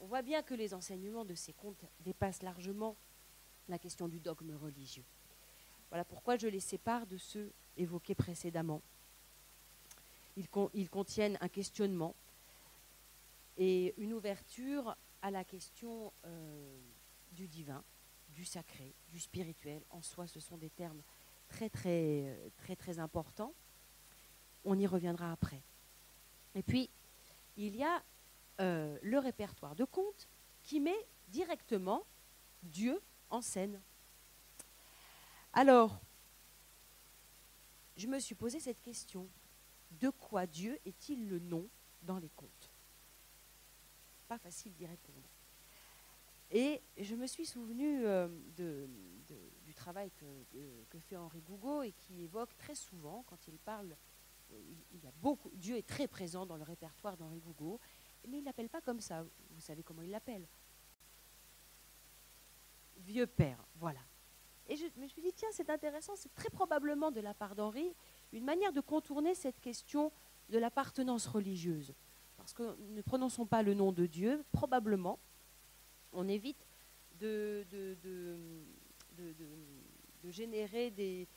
On 0.00 0.06
voit 0.06 0.22
bien 0.22 0.42
que 0.42 0.54
les 0.54 0.74
enseignements 0.74 1.24
de 1.24 1.34
ces 1.34 1.52
contes 1.52 1.84
dépassent 2.00 2.42
largement 2.42 2.96
la 3.68 3.78
question 3.78 4.08
du 4.08 4.20
dogme 4.20 4.54
religieux. 4.54 5.04
Voilà 5.88 6.04
pourquoi 6.04 6.36
je 6.36 6.46
les 6.46 6.60
sépare 6.60 7.06
de 7.06 7.16
ceux 7.16 7.52
évoqués 7.76 8.14
précédemment. 8.14 8.82
Ils, 10.36 10.90
contiennent 10.90 11.38
un 11.40 11.48
questionnement 11.48 12.14
et 13.56 13.94
une 13.98 14.12
ouverture 14.12 14.96
à 15.22 15.30
la 15.30 15.44
question 15.44 16.12
euh, 16.24 16.80
du 17.32 17.46
divin, 17.46 17.84
du 18.30 18.44
sacré, 18.44 18.92
du 19.08 19.20
spirituel. 19.20 19.82
En 19.90 20.02
soi, 20.02 20.26
ce 20.26 20.40
sont 20.40 20.56
des 20.56 20.70
termes 20.70 21.02
très 21.48 21.70
très 21.70 22.36
très 22.56 22.74
très 22.74 22.98
importants 22.98 23.54
on 24.64 24.78
y 24.78 24.86
reviendra 24.86 25.32
après. 25.32 25.62
Et 26.54 26.62
puis, 26.62 26.90
il 27.56 27.76
y 27.76 27.82
a 27.82 28.02
euh, 28.60 28.98
le 29.02 29.18
répertoire 29.18 29.74
de 29.74 29.84
contes 29.84 30.28
qui 30.62 30.80
met 30.80 31.06
directement 31.28 32.04
Dieu 32.62 33.00
en 33.30 33.40
scène. 33.40 33.80
Alors, 35.52 36.00
je 37.96 38.06
me 38.06 38.18
suis 38.18 38.34
posé 38.34 38.60
cette 38.60 38.80
question. 38.82 39.28
De 39.90 40.10
quoi 40.10 40.46
Dieu 40.46 40.78
est-il 40.84 41.28
le 41.28 41.38
nom 41.38 41.68
dans 42.02 42.18
les 42.18 42.30
contes? 42.30 42.70
Pas 44.26 44.38
facile 44.38 44.74
d'y 44.74 44.86
répondre. 44.86 45.28
Et 46.50 46.82
je 46.98 47.14
me 47.14 47.26
suis 47.26 47.46
souvenu 47.46 48.06
euh, 48.06 48.28
du 49.64 49.74
travail 49.74 50.10
que, 50.12 50.98
fait 51.00 51.16
Henri 51.16 51.40
Gougaud 51.40 51.82
et 51.82 51.92
qui 51.92 52.22
évoque 52.22 52.56
très 52.56 52.74
souvent, 52.74 53.24
quand 53.26 53.48
il 53.48 53.58
parle 53.58 53.96
il 54.92 55.02
y 55.02 55.06
a 55.06 55.12
beaucoup, 55.20 55.50
Dieu 55.54 55.76
est 55.76 55.86
très 55.86 56.08
présent 56.08 56.46
dans 56.46 56.56
le 56.56 56.62
répertoire 56.62 57.16
d'Henri 57.16 57.40
Gougaud, 57.40 57.80
mais 58.28 58.38
il 58.38 58.40
ne 58.40 58.46
l'appelle 58.46 58.68
pas 58.68 58.80
comme 58.80 59.00
ça. 59.00 59.24
Vous 59.50 59.60
savez 59.60 59.82
comment 59.82 60.02
il 60.02 60.10
l'appelle 60.10 60.46
Vieux 62.98 63.26
père, 63.26 63.66
voilà. 63.76 64.00
Et 64.66 64.76
je 64.76 64.84
me 64.96 65.06
suis 65.06 65.20
dit, 65.20 65.32
tiens, 65.34 65.48
c'est 65.52 65.68
intéressant, 65.68 66.14
c'est 66.16 66.32
très 66.34 66.48
probablement 66.48 67.10
de 67.10 67.20
la 67.20 67.34
part 67.34 67.54
d'Henri 67.54 67.94
une 68.32 68.44
manière 68.44 68.72
de 68.72 68.80
contourner 68.80 69.34
cette 69.34 69.60
question 69.60 70.10
de 70.48 70.58
l'appartenance 70.58 71.26
religieuse. 71.26 71.92
Parce 72.36 72.52
que 72.52 72.76
ne 72.80 73.02
prononçons 73.02 73.46
pas 73.46 73.62
le 73.62 73.74
nom 73.74 73.92
de 73.92 74.06
Dieu, 74.06 74.44
probablement, 74.52 75.18
on 76.12 76.28
évite 76.28 76.66
de, 77.18 77.66
de, 77.70 77.96
de 80.24 80.30
générer 80.30 80.90
des, 80.90 81.28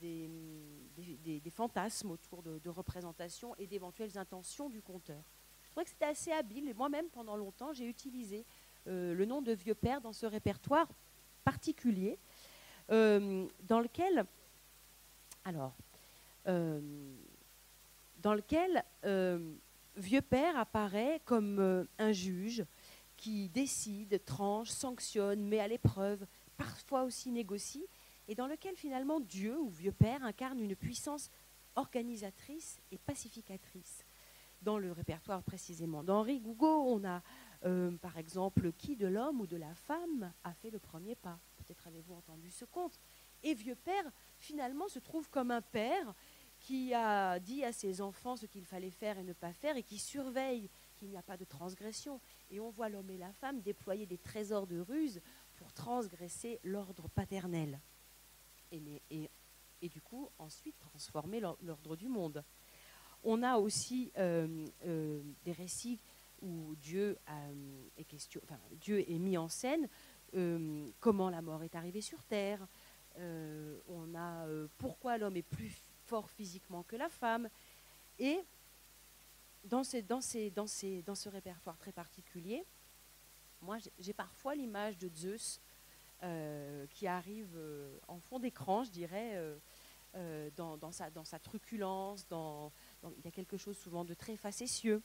des, 0.00 1.50
fantasmes 1.50 2.10
autour 2.10 2.42
de, 2.42 2.68
représentations 2.68 3.54
et 3.56 3.66
d'éventuelles 3.66 4.18
intentions 4.18 4.68
du 4.68 4.82
conteur. 4.82 5.22
Je 5.64 5.70
trouvais 5.70 5.84
que 5.84 5.90
c'était 5.90 6.06
assez 6.06 6.32
habile 6.32 6.68
et 6.68 6.74
moi-même, 6.74 7.06
pendant 7.08 7.36
longtemps, 7.36 7.72
j'ai 7.72 7.86
utilisé 7.86 8.44
euh, 8.86 9.14
le 9.14 9.24
nom 9.24 9.42
de 9.42 9.52
vieux 9.52 9.74
père 9.74 10.00
dans 10.00 10.12
ce 10.12 10.26
répertoire 10.26 10.88
particulier 11.44 12.18
euh, 12.90 13.46
dans 13.62 13.80
lequel 13.80 14.24
Alors, 15.44 15.74
dans 16.44 18.34
lequel 18.34 18.84
Vieux 19.96 20.20
Père 20.20 20.58
apparaît 20.58 21.20
comme 21.24 21.86
un 21.98 22.12
juge 22.12 22.64
qui 23.16 23.48
décide, 23.48 24.22
tranche, 24.24 24.68
sanctionne, 24.68 25.42
met 25.46 25.58
à 25.58 25.68
l'épreuve, 25.68 26.26
parfois 26.56 27.04
aussi 27.04 27.30
négocie, 27.30 27.86
et 28.28 28.34
dans 28.34 28.46
lequel 28.46 28.76
finalement 28.76 29.20
Dieu 29.20 29.58
ou 29.58 29.68
Vieux 29.68 29.92
Père 29.92 30.24
incarne 30.24 30.60
une 30.60 30.76
puissance 30.76 31.30
organisatrice 31.76 32.80
et 32.90 32.98
pacificatrice. 32.98 34.04
Dans 34.62 34.78
le 34.78 34.90
répertoire 34.92 35.42
précisément 35.42 36.02
d'Henri 36.02 36.40
Gougaud, 36.40 36.84
on 36.86 37.04
a 37.04 37.22
euh, 37.64 37.96
par 37.98 38.16
exemple 38.18 38.72
qui 38.72 38.96
de 38.96 39.06
l'homme 39.06 39.40
ou 39.40 39.46
de 39.46 39.56
la 39.56 39.74
femme 39.74 40.32
a 40.44 40.52
fait 40.54 40.70
le 40.70 40.78
premier 40.78 41.14
pas? 41.14 41.38
Peut-être 41.56 41.86
avez-vous 41.86 42.14
entendu 42.14 42.50
ce 42.50 42.64
conte. 42.64 42.98
Et 43.42 43.54
Vieux 43.54 43.74
Père 43.74 44.10
finalement 44.38 44.88
se 44.88 44.98
trouve 44.98 45.28
comme 45.28 45.50
un 45.50 45.62
père 45.62 46.14
qui 46.58 46.94
a 46.94 47.38
dit 47.38 47.64
à 47.64 47.72
ses 47.72 48.00
enfants 48.00 48.36
ce 48.36 48.46
qu'il 48.46 48.64
fallait 48.64 48.90
faire 48.90 49.18
et 49.18 49.24
ne 49.24 49.34
pas 49.34 49.52
faire 49.52 49.76
et 49.76 49.82
qui 49.82 49.98
surveille 49.98 50.70
qu'il 50.96 51.08
n'y 51.08 51.18
a 51.18 51.22
pas 51.22 51.36
de 51.36 51.44
transgression. 51.44 52.20
Et 52.50 52.60
on 52.60 52.70
voit 52.70 52.88
l'homme 52.88 53.10
et 53.10 53.18
la 53.18 53.32
femme 53.32 53.60
déployer 53.60 54.06
des 54.06 54.18
trésors 54.18 54.66
de 54.66 54.80
ruse 54.80 55.20
pour 55.56 55.72
transgresser 55.72 56.58
l'ordre 56.64 57.08
paternel. 57.08 57.80
Et, 58.70 59.88
du 59.88 60.00
coup, 60.00 60.30
ensuite, 60.38 60.78
transformer 60.78 61.40
l'ordre 61.40 61.96
du 61.96 62.08
monde. 62.08 62.42
On 63.22 63.42
a 63.42 63.56
aussi 63.56 64.12
euh, 64.18 64.66
euh, 64.86 65.22
des 65.44 65.52
récits 65.52 66.00
où 66.42 66.74
Dieu, 66.76 67.18
euh, 67.28 67.82
est 67.96 68.04
question, 68.04 68.40
Dieu 68.72 69.10
est 69.10 69.18
mis 69.18 69.36
en 69.38 69.48
scène, 69.48 69.88
comment 71.00 71.30
la 71.30 71.40
mort 71.40 71.62
est 71.62 71.74
arrivée 71.74 72.02
sur 72.02 72.22
Terre, 72.24 72.66
on 73.16 74.14
a 74.14 74.46
pourquoi 74.76 75.16
l'homme 75.16 75.36
est 75.36 75.42
plus 75.42 75.74
fort 76.04 76.28
physiquement 76.28 76.82
que 76.82 76.94
la 76.94 77.08
femme. 77.08 77.48
Et 78.18 78.38
dans, 79.64 79.82
dans, 80.06 80.20
dans, 80.54 80.66
dans 81.06 81.14
ce 81.14 81.28
répertoire 81.30 81.78
très 81.78 81.92
particulier, 81.92 82.64
moi 83.62 83.78
j'ai 83.98 84.12
parfois 84.12 84.54
l'image 84.54 84.98
de 84.98 85.08
Zeus 85.14 85.58
qui 86.90 87.06
arrive 87.06 87.52
euh, 87.56 87.98
en 88.08 88.18
fond 88.18 88.38
d'écran, 88.38 88.84
je 88.84 88.90
dirais, 88.90 89.32
euh, 90.14 90.50
dans, 90.56 90.92
sa, 90.92 91.38
truculence, 91.38 92.26
il 92.30 93.24
y 93.24 93.28
a 93.28 93.30
quelque 93.30 93.56
chose 93.56 93.76
souvent 93.76 94.04
de 94.04 94.14
très 94.14 94.36
facétieux. 94.36 95.02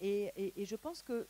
Et, 0.00 0.52
je 0.64 0.76
pense 0.76 1.02
que 1.02 1.26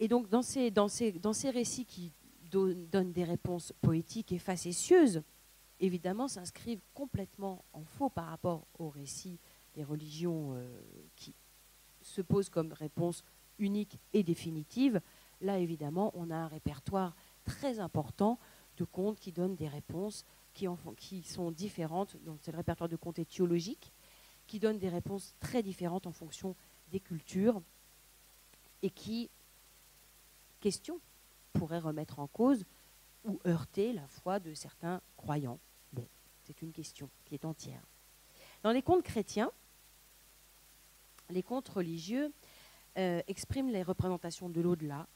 Et 0.00 0.08
donc 0.08 0.28
dans 0.28 0.42
ces 0.42 1.50
récits 1.50 1.86
qui 1.86 2.12
donnent 2.50 3.12
des 3.12 3.24
réponses 3.24 3.72
poétiques 3.80 4.32
et 4.32 4.38
facétieuses, 4.38 5.22
évidemment 5.80 6.28
s'inscrivent 6.28 6.82
complètement 6.92 7.64
en 7.72 7.84
faux 7.84 8.10
par 8.10 8.26
rapport 8.26 8.66
aux 8.78 8.90
récits 8.90 9.38
des 9.74 9.84
religions 9.84 10.60
qui 11.16 11.32
se 12.04 12.20
pose 12.20 12.48
comme 12.48 12.72
réponse 12.72 13.24
unique 13.58 13.98
et 14.12 14.22
définitive, 14.22 15.00
là 15.40 15.58
évidemment 15.58 16.12
on 16.14 16.30
a 16.30 16.36
un 16.36 16.48
répertoire 16.48 17.16
très 17.44 17.80
important 17.80 18.38
de 18.76 18.84
contes 18.84 19.18
qui 19.18 19.32
donnent 19.32 19.56
des 19.56 19.68
réponses 19.68 20.24
qui, 20.52 21.22
sont 21.22 21.50
différentes. 21.50 22.16
Donc 22.24 22.38
c'est 22.40 22.52
le 22.52 22.58
répertoire 22.58 22.88
de 22.88 22.96
contes 22.96 23.18
étiologiques 23.18 23.92
qui 24.46 24.58
donne 24.58 24.78
des 24.78 24.88
réponses 24.88 25.34
très 25.40 25.62
différentes 25.62 26.06
en 26.06 26.12
fonction 26.12 26.54
des 26.90 27.00
cultures 27.00 27.62
et 28.82 28.90
qui, 28.90 29.30
question, 30.60 31.00
pourrait 31.52 31.78
remettre 31.78 32.18
en 32.18 32.26
cause 32.26 32.64
ou 33.24 33.40
heurter 33.46 33.92
la 33.92 34.06
foi 34.06 34.38
de 34.38 34.52
certains 34.54 35.00
croyants. 35.16 35.58
Bon, 35.92 36.06
c'est 36.42 36.60
une 36.62 36.72
question 36.72 37.08
qui 37.24 37.34
est 37.34 37.44
entière. 37.44 37.82
Dans 38.62 38.72
les 38.72 38.82
contes 38.82 39.02
chrétiens, 39.02 39.50
les 41.34 41.42
contes 41.42 41.68
religieux 41.68 42.32
euh, 42.96 43.20
expriment 43.26 43.70
les 43.70 43.82
représentations 43.82 44.48
de 44.48 44.60
l'au-delà, 44.60 45.06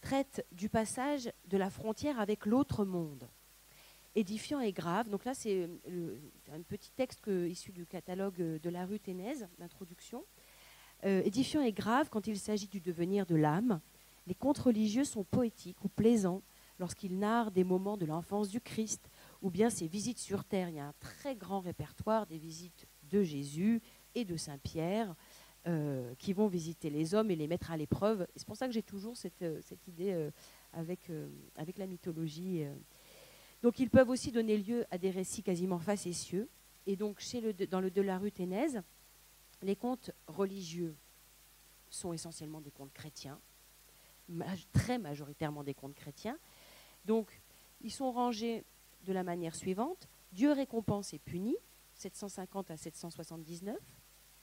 traitent 0.00 0.44
du 0.50 0.68
passage 0.68 1.30
de 1.46 1.56
la 1.56 1.70
frontière 1.70 2.18
avec 2.18 2.46
l'autre 2.46 2.84
monde. 2.84 3.28
Édifiant 4.14 4.60
et 4.60 4.72
grave, 4.72 5.10
donc 5.10 5.24
là 5.24 5.34
c'est 5.34 5.68
euh, 5.88 6.18
un 6.52 6.62
petit 6.62 6.90
texte 6.90 7.20
issu 7.26 7.70
du 7.70 7.86
catalogue 7.86 8.58
de 8.60 8.70
la 8.70 8.86
rue 8.86 8.98
Ténèse, 8.98 9.46
d'introduction. 9.58 10.24
Euh, 11.04 11.22
édifiant 11.24 11.60
et 11.60 11.72
grave 11.72 12.08
quand 12.10 12.26
il 12.26 12.38
s'agit 12.38 12.66
du 12.66 12.80
devenir 12.80 13.26
de 13.26 13.36
l'âme, 13.36 13.80
les 14.26 14.34
contes 14.34 14.58
religieux 14.58 15.04
sont 15.04 15.24
poétiques 15.24 15.84
ou 15.84 15.88
plaisants 15.88 16.42
lorsqu'ils 16.78 17.18
narrent 17.18 17.50
des 17.50 17.64
moments 17.64 17.96
de 17.96 18.06
l'enfance 18.06 18.48
du 18.48 18.60
Christ 18.60 19.10
ou 19.42 19.50
bien 19.50 19.68
ses 19.68 19.86
visites 19.86 20.18
sur 20.18 20.44
terre. 20.44 20.70
Il 20.70 20.76
y 20.76 20.80
a 20.80 20.86
un 20.86 20.94
très 20.98 21.36
grand 21.36 21.60
répertoire 21.60 22.26
des 22.26 22.38
visites 22.38 22.86
de 23.10 23.22
Jésus 23.22 23.80
et 24.14 24.24
de 24.24 24.36
Saint 24.36 24.58
Pierre, 24.58 25.14
euh, 25.66 26.14
qui 26.18 26.32
vont 26.32 26.46
visiter 26.46 26.88
les 26.88 27.14
hommes 27.14 27.30
et 27.30 27.36
les 27.36 27.46
mettre 27.46 27.70
à 27.70 27.76
l'épreuve. 27.76 28.26
C'est 28.36 28.46
pour 28.46 28.56
ça 28.56 28.66
que 28.68 28.72
j'ai 28.72 28.82
toujours 28.82 29.16
cette, 29.16 29.42
euh, 29.42 29.60
idée 29.86 30.12
euh, 30.12 30.30
avec, 30.72 31.10
avec 31.56 31.78
la 31.78 31.86
mythologie. 31.86 32.64
Donc 33.62 33.78
ils 33.78 33.90
peuvent 33.90 34.08
aussi 34.08 34.30
donner 34.30 34.56
lieu 34.56 34.86
à 34.90 34.98
des 34.98 35.10
récits 35.10 35.42
quasiment 35.42 35.78
facétieux. 35.78 36.48
Et 36.86 36.96
donc 36.96 37.18
chez 37.20 37.40
le, 37.40 37.52
dans 37.52 37.80
le 37.80 37.90
de 37.90 38.00
la 38.00 38.18
rue 38.18 38.32
Ténèse, 38.32 38.80
les 39.60 39.76
contes 39.76 40.12
religieux 40.26 40.94
sont 41.90 42.12
essentiellement 42.12 42.60
des 42.60 42.70
contes 42.70 42.92
chrétiens, 42.92 43.40
très 44.72 44.98
majoritairement 44.98 45.64
des 45.64 45.74
contes 45.74 45.94
chrétiens. 45.94 46.38
Donc 47.04 47.40
ils 47.80 47.92
sont 47.92 48.12
rangés 48.12 48.64
de 49.04 49.12
la 49.12 49.24
manière 49.24 49.54
suivante. 49.54 50.08
Dieu 50.32 50.52
récompense 50.52 51.12
et 51.12 51.18
punit, 51.18 51.56
750 51.94 52.70
à 52.70 52.76
779. 52.76 53.76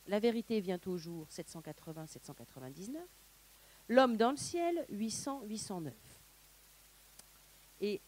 La 0.08 0.20
vérité 0.20 0.60
vient 0.62 0.80
au 0.86 0.98
jour 0.98 1.28
780-799. 1.30 2.98
L'homme 3.90 4.18
dans 4.18 4.32
le 4.32 4.38
ciel 4.38 4.86
800-809. 4.92 5.92
Et 7.82 8.02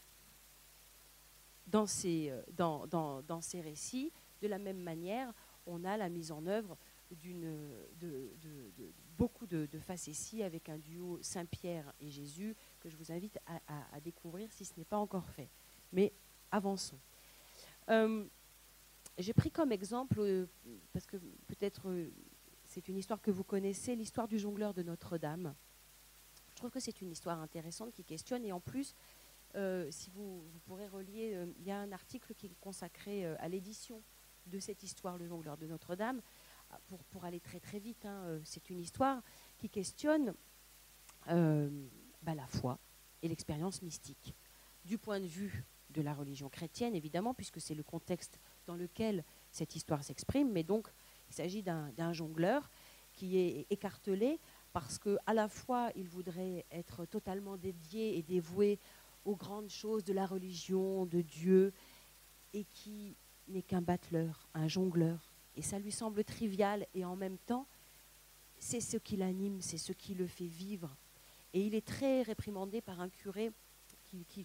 dans 1.67 1.85
ces, 1.85 2.29
euh, 2.29 2.41
dans, 2.55 3.41
ces, 3.41 3.61
récits, 3.61 4.11
de 4.41 4.47
la 4.47 4.57
même 4.57 4.79
manière, 4.79 5.33
on 5.65 5.83
a 5.83 5.97
la 5.97 6.09
mise 6.09 6.31
en 6.31 6.45
œuvre 6.45 6.77
d'une, 7.11 7.69
de, 7.99 8.31
beaucoup 9.17 9.45
de, 9.45 9.67
facéties 9.79 10.43
avec 10.43 10.69
un 10.69 10.77
duo 10.77 11.19
Saint-Pierre 11.21 11.93
et 11.99 12.09
Jésus 12.09 12.55
que 12.79 12.89
je 12.89 12.97
vous 12.97 13.11
invite 13.11 13.37
à, 13.45 13.59
à, 13.93 13.99
découvrir 13.99 14.51
si 14.51 14.65
ce 14.65 14.73
n'est 14.77 14.85
pas 14.85 14.97
encore 14.97 15.27
fait. 15.29 15.49
Mais 15.91 16.11
avançons. 16.51 16.99
Euh, 17.89 18.25
j'ai 19.17 19.33
pris 19.33 19.51
comme 19.51 19.71
exemple, 19.71 20.19
euh, 20.19 20.45
parce 20.93 21.05
que 21.05 21.17
peut-être 21.47 21.89
euh, 21.89 22.11
c'est 22.65 22.87
une 22.87 22.97
histoire 22.97 23.21
que 23.21 23.31
vous 23.31 23.43
connaissez, 23.43 23.95
l'histoire 23.95 24.27
du 24.27 24.37
jongleur 24.37 24.73
de 24.73 24.83
Notre-Dame. 24.83 25.55
Je 26.49 26.55
trouve 26.55 26.69
que 26.69 26.79
c'est 26.79 27.01
une 27.01 27.11
histoire 27.11 27.39
intéressante 27.39 27.91
qui 27.91 28.03
questionne 28.03 28.45
et 28.45 28.51
en 28.51 28.59
plus, 28.59 28.95
euh, 29.55 29.87
si 29.91 30.09
vous, 30.11 30.43
pourrez 30.65 30.87
relier, 30.87 31.47
il 31.57 31.63
y 31.63 31.71
a 31.71 31.79
un 31.79 31.91
article 31.91 32.33
qui 32.35 32.47
est 32.47 32.59
consacré 32.59 33.25
à 33.25 33.47
l'édition 33.47 34.01
de 34.47 34.59
cette 34.59 34.83
histoire, 34.83 35.17
le 35.17 35.27
jongleur 35.27 35.57
de 35.57 35.67
Notre-Dame. 35.67 36.21
Ah, 36.69 36.79
pour, 36.87 37.03
pour, 37.05 37.25
aller 37.25 37.39
très 37.39 37.59
très 37.59 37.79
vite, 37.79 38.05
hein, 38.05 38.39
c'est 38.43 38.69
une 38.69 38.79
histoire 38.79 39.21
qui 39.57 39.69
questionne 39.69 40.33
bah, 41.27 42.35
la 42.35 42.47
foi 42.47 42.79
et 43.21 43.27
l'expérience 43.27 43.81
mystique. 43.81 44.35
Du 44.83 44.97
point 44.97 45.19
de 45.19 45.27
vue 45.27 45.63
de 45.91 46.01
la 46.01 46.13
religion 46.13 46.49
chrétienne, 46.49 46.95
évidemment, 46.95 47.33
puisque 47.33 47.61
c'est 47.61 47.75
le 47.75 47.83
contexte 47.83 48.39
dans 48.67 48.75
lequel 48.75 49.23
cette 49.51 49.75
histoire 49.75 50.03
s'exprime, 50.03 50.51
mais 50.51 50.63
donc 50.63 50.87
il 51.29 51.33
s'agit 51.33 51.63
d'un 51.63 52.13
jongleur 52.13 52.69
qui 53.13 53.37
est 53.37 53.65
écartelé 53.69 54.39
parce 54.73 54.99
que 54.99 55.17
à 55.25 55.33
la 55.33 55.49
fois 55.49 55.89
il 55.95 56.07
voudrait 56.07 56.65
être 56.71 57.05
totalement 57.05 57.57
dédié 57.57 58.17
et 58.17 58.21
dévoué 58.21 58.79
aux 59.25 59.35
grandes 59.35 59.69
choses 59.69 60.03
de 60.03 60.13
la 60.13 60.25
religion, 60.25 61.05
de 61.05 61.21
Dieu, 61.21 61.73
et 62.53 62.63
qui 62.63 63.15
n'est 63.47 63.61
qu'un 63.61 63.81
battleur, 63.81 64.47
un 64.53 64.67
jongleur. 64.67 65.33
Et 65.55 65.61
ça 65.61 65.79
lui 65.79 65.91
semble 65.91 66.23
trivial 66.23 66.85
et 66.93 67.03
en 67.03 67.15
même 67.15 67.37
temps, 67.39 67.67
c'est 68.59 68.79
ce 68.79 68.97
qui 68.97 69.17
l'anime, 69.17 69.61
c'est 69.61 69.77
ce 69.77 69.91
qui 69.91 70.13
le 70.13 70.27
fait 70.27 70.47
vivre. 70.47 70.95
Et 71.53 71.61
il 71.61 71.75
est 71.75 71.85
très 71.85 72.21
réprimandé 72.21 72.81
par 72.81 73.01
un 73.01 73.09
curé 73.09 73.51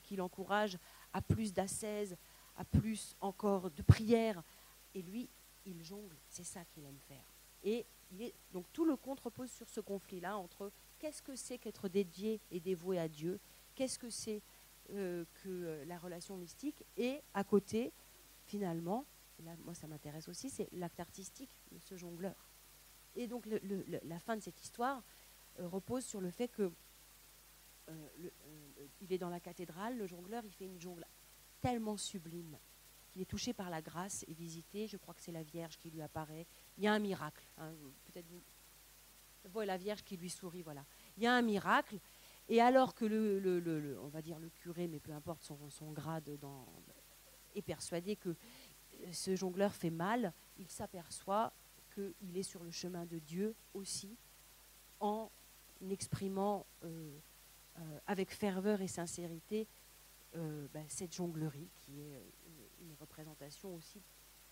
qui, 0.02 0.16
l'encourage 0.16 0.78
à 1.12 1.22
plus 1.22 1.52
d'ascèse, 1.52 2.16
à 2.56 2.64
plus 2.64 3.16
encore 3.20 3.70
de 3.70 3.82
prière. 3.82 4.42
Et 4.94 5.02
lui, 5.02 5.28
il 5.64 5.82
jongle, 5.84 6.16
c'est 6.28 6.44
ça 6.44 6.64
qu'il 6.66 6.84
aime 6.84 6.98
faire. 7.08 7.24
Et 7.64 7.86
donc 8.52 8.66
tout 8.72 8.84
le 8.84 8.96
conte 8.96 9.20
repose 9.20 9.50
sur 9.50 9.68
ce 9.68 9.80
conflit-là 9.80 10.36
entre 10.36 10.70
qu'est-ce 10.98 11.22
que 11.22 11.36
c'est 11.36 11.58
qu'être 11.58 11.88
dédié 11.88 12.40
et 12.50 12.60
dévoué 12.60 12.98
à 12.98 13.08
Dieu, 13.08 13.40
qu'est-ce 13.74 13.98
que 13.98 14.10
c'est 14.10 14.42
euh, 14.90 15.24
que 15.42 15.48
euh, 15.48 15.84
la 15.86 15.98
relation 15.98 16.36
mystique, 16.36 16.84
et 16.96 17.22
à 17.34 17.44
côté, 17.44 17.92
finalement, 18.44 19.06
là, 19.44 19.52
moi 19.64 19.74
ça 19.74 19.86
m'intéresse 19.86 20.28
aussi, 20.28 20.50
c'est 20.50 20.68
l'acte 20.72 21.00
artistique 21.00 21.56
de 21.70 21.78
ce 21.78 21.96
jongleur. 21.96 22.50
Et 23.14 23.26
donc 23.26 23.46
la 23.46 24.18
fin 24.18 24.36
de 24.36 24.42
cette 24.42 24.60
histoire 24.62 25.02
euh, 25.58 25.68
repose 25.68 26.04
sur 26.04 26.20
le 26.20 26.30
fait 26.30 26.48
que 26.48 26.72
il 29.00 29.12
est 29.12 29.18
dans 29.18 29.28
la 29.28 29.40
cathédrale, 29.40 29.98
le 29.98 30.06
jongleur, 30.06 30.44
il 30.44 30.52
fait 30.52 30.64
une 30.64 30.80
jongle 30.80 31.04
tellement 31.62 31.96
sublime 31.96 32.58
qu'il 33.10 33.22
est 33.22 33.26
touché 33.26 33.52
par 33.52 33.70
la 33.70 33.80
grâce 33.80 34.24
et 34.28 34.34
visité. 34.34 34.86
Je 34.86 34.96
crois 34.96 35.14
que 35.14 35.22
c'est 35.22 35.32
la 35.32 35.42
Vierge 35.42 35.78
qui 35.78 35.90
lui 35.90 36.02
apparaît. 36.02 36.46
Il 36.76 36.84
y 36.84 36.86
a 36.86 36.92
un 36.92 36.98
miracle. 36.98 37.44
Hein, 37.58 37.72
peut-être 38.04 38.26
voilà 39.50 39.74
la 39.74 39.78
Vierge 39.78 40.02
qui 40.02 40.16
lui 40.16 40.30
sourit. 40.30 40.62
Voilà. 40.62 40.84
Il 41.16 41.22
y 41.22 41.26
a 41.26 41.34
un 41.34 41.42
miracle. 41.42 41.98
Et 42.48 42.60
alors 42.60 42.94
que 42.94 43.04
le, 43.04 43.98
on 44.02 44.08
va 44.08 44.20
dire 44.20 44.38
le 44.38 44.50
curé, 44.50 44.88
mais 44.88 44.98
peu 44.98 45.12
importe 45.12 45.42
son, 45.42 45.92
grade, 45.92 46.28
est 47.54 47.62
persuadé 47.62 48.16
que 48.16 48.36
ce 49.12 49.36
jongleur 49.36 49.72
fait 49.72 49.90
mal, 49.90 50.32
il 50.58 50.68
s'aperçoit 50.68 51.52
qu'il 51.94 52.36
est 52.36 52.42
sur 52.42 52.64
le 52.64 52.70
chemin 52.70 53.06
de 53.06 53.18
Dieu 53.18 53.54
aussi, 53.74 54.16
en 55.00 55.30
exprimant 55.90 56.66
euh, 56.84 57.18
euh, 57.78 57.98
avec 58.06 58.30
ferveur 58.30 58.80
et 58.80 58.88
sincérité 58.88 59.66
euh, 60.36 60.66
ben, 60.72 60.84
cette 60.88 61.14
jonglerie, 61.14 61.68
qui 61.80 62.00
est 62.00 62.22
une, 62.80 62.94
représentation 63.00 63.74
aussi 63.74 64.00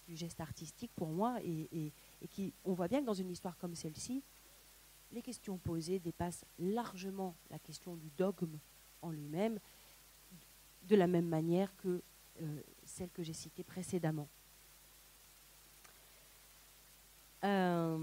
du 0.08 0.16
geste 0.16 0.40
artistique 0.40 0.90
pour 0.96 1.08
moi, 1.08 1.38
et, 1.44 1.92
qui, 2.30 2.52
on 2.64 2.72
voit 2.72 2.88
bien 2.88 3.00
que 3.00 3.06
dans 3.06 3.14
une 3.14 3.30
histoire 3.30 3.56
comme 3.58 3.76
celle-ci, 3.76 4.24
les 5.12 5.22
questions 5.22 5.56
posées 5.56 6.00
dépassent 6.00 6.44
largement 6.58 7.36
la 7.48 7.58
question 7.60 7.94
du 7.96 8.10
dogme 8.18 8.58
en 9.02 9.10
lui-même, 9.10 9.60
de 10.88 10.96
la 10.96 11.06
même 11.06 11.28
manière 11.28 11.76
que 11.76 12.02
euh, 12.42 12.60
celle 12.84 13.10
que 13.10 13.22
j'ai 13.22 13.32
citée 13.32 13.62
précédemment. 13.62 14.28
Euh, 17.44 17.98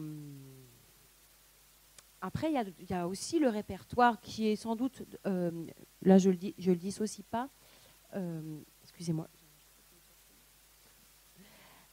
après, 2.21 2.51
il 2.51 2.89
y, 2.89 2.93
a 2.93 3.07
aussi 3.07 3.39
le 3.39 3.49
répertoire 3.49 4.19
qui 4.19 4.47
est 4.47 4.55
sans 4.55 4.75
doute, 4.75 5.03
euh, 5.25 5.67
là 6.01 6.17
je 6.17 6.29
le 6.29 6.35
dis, 6.35 6.55
je 6.57 6.71
le 6.71 6.77
dissocie 6.77 7.25
pas. 7.29 7.49
Excusez-moi. 8.83 9.27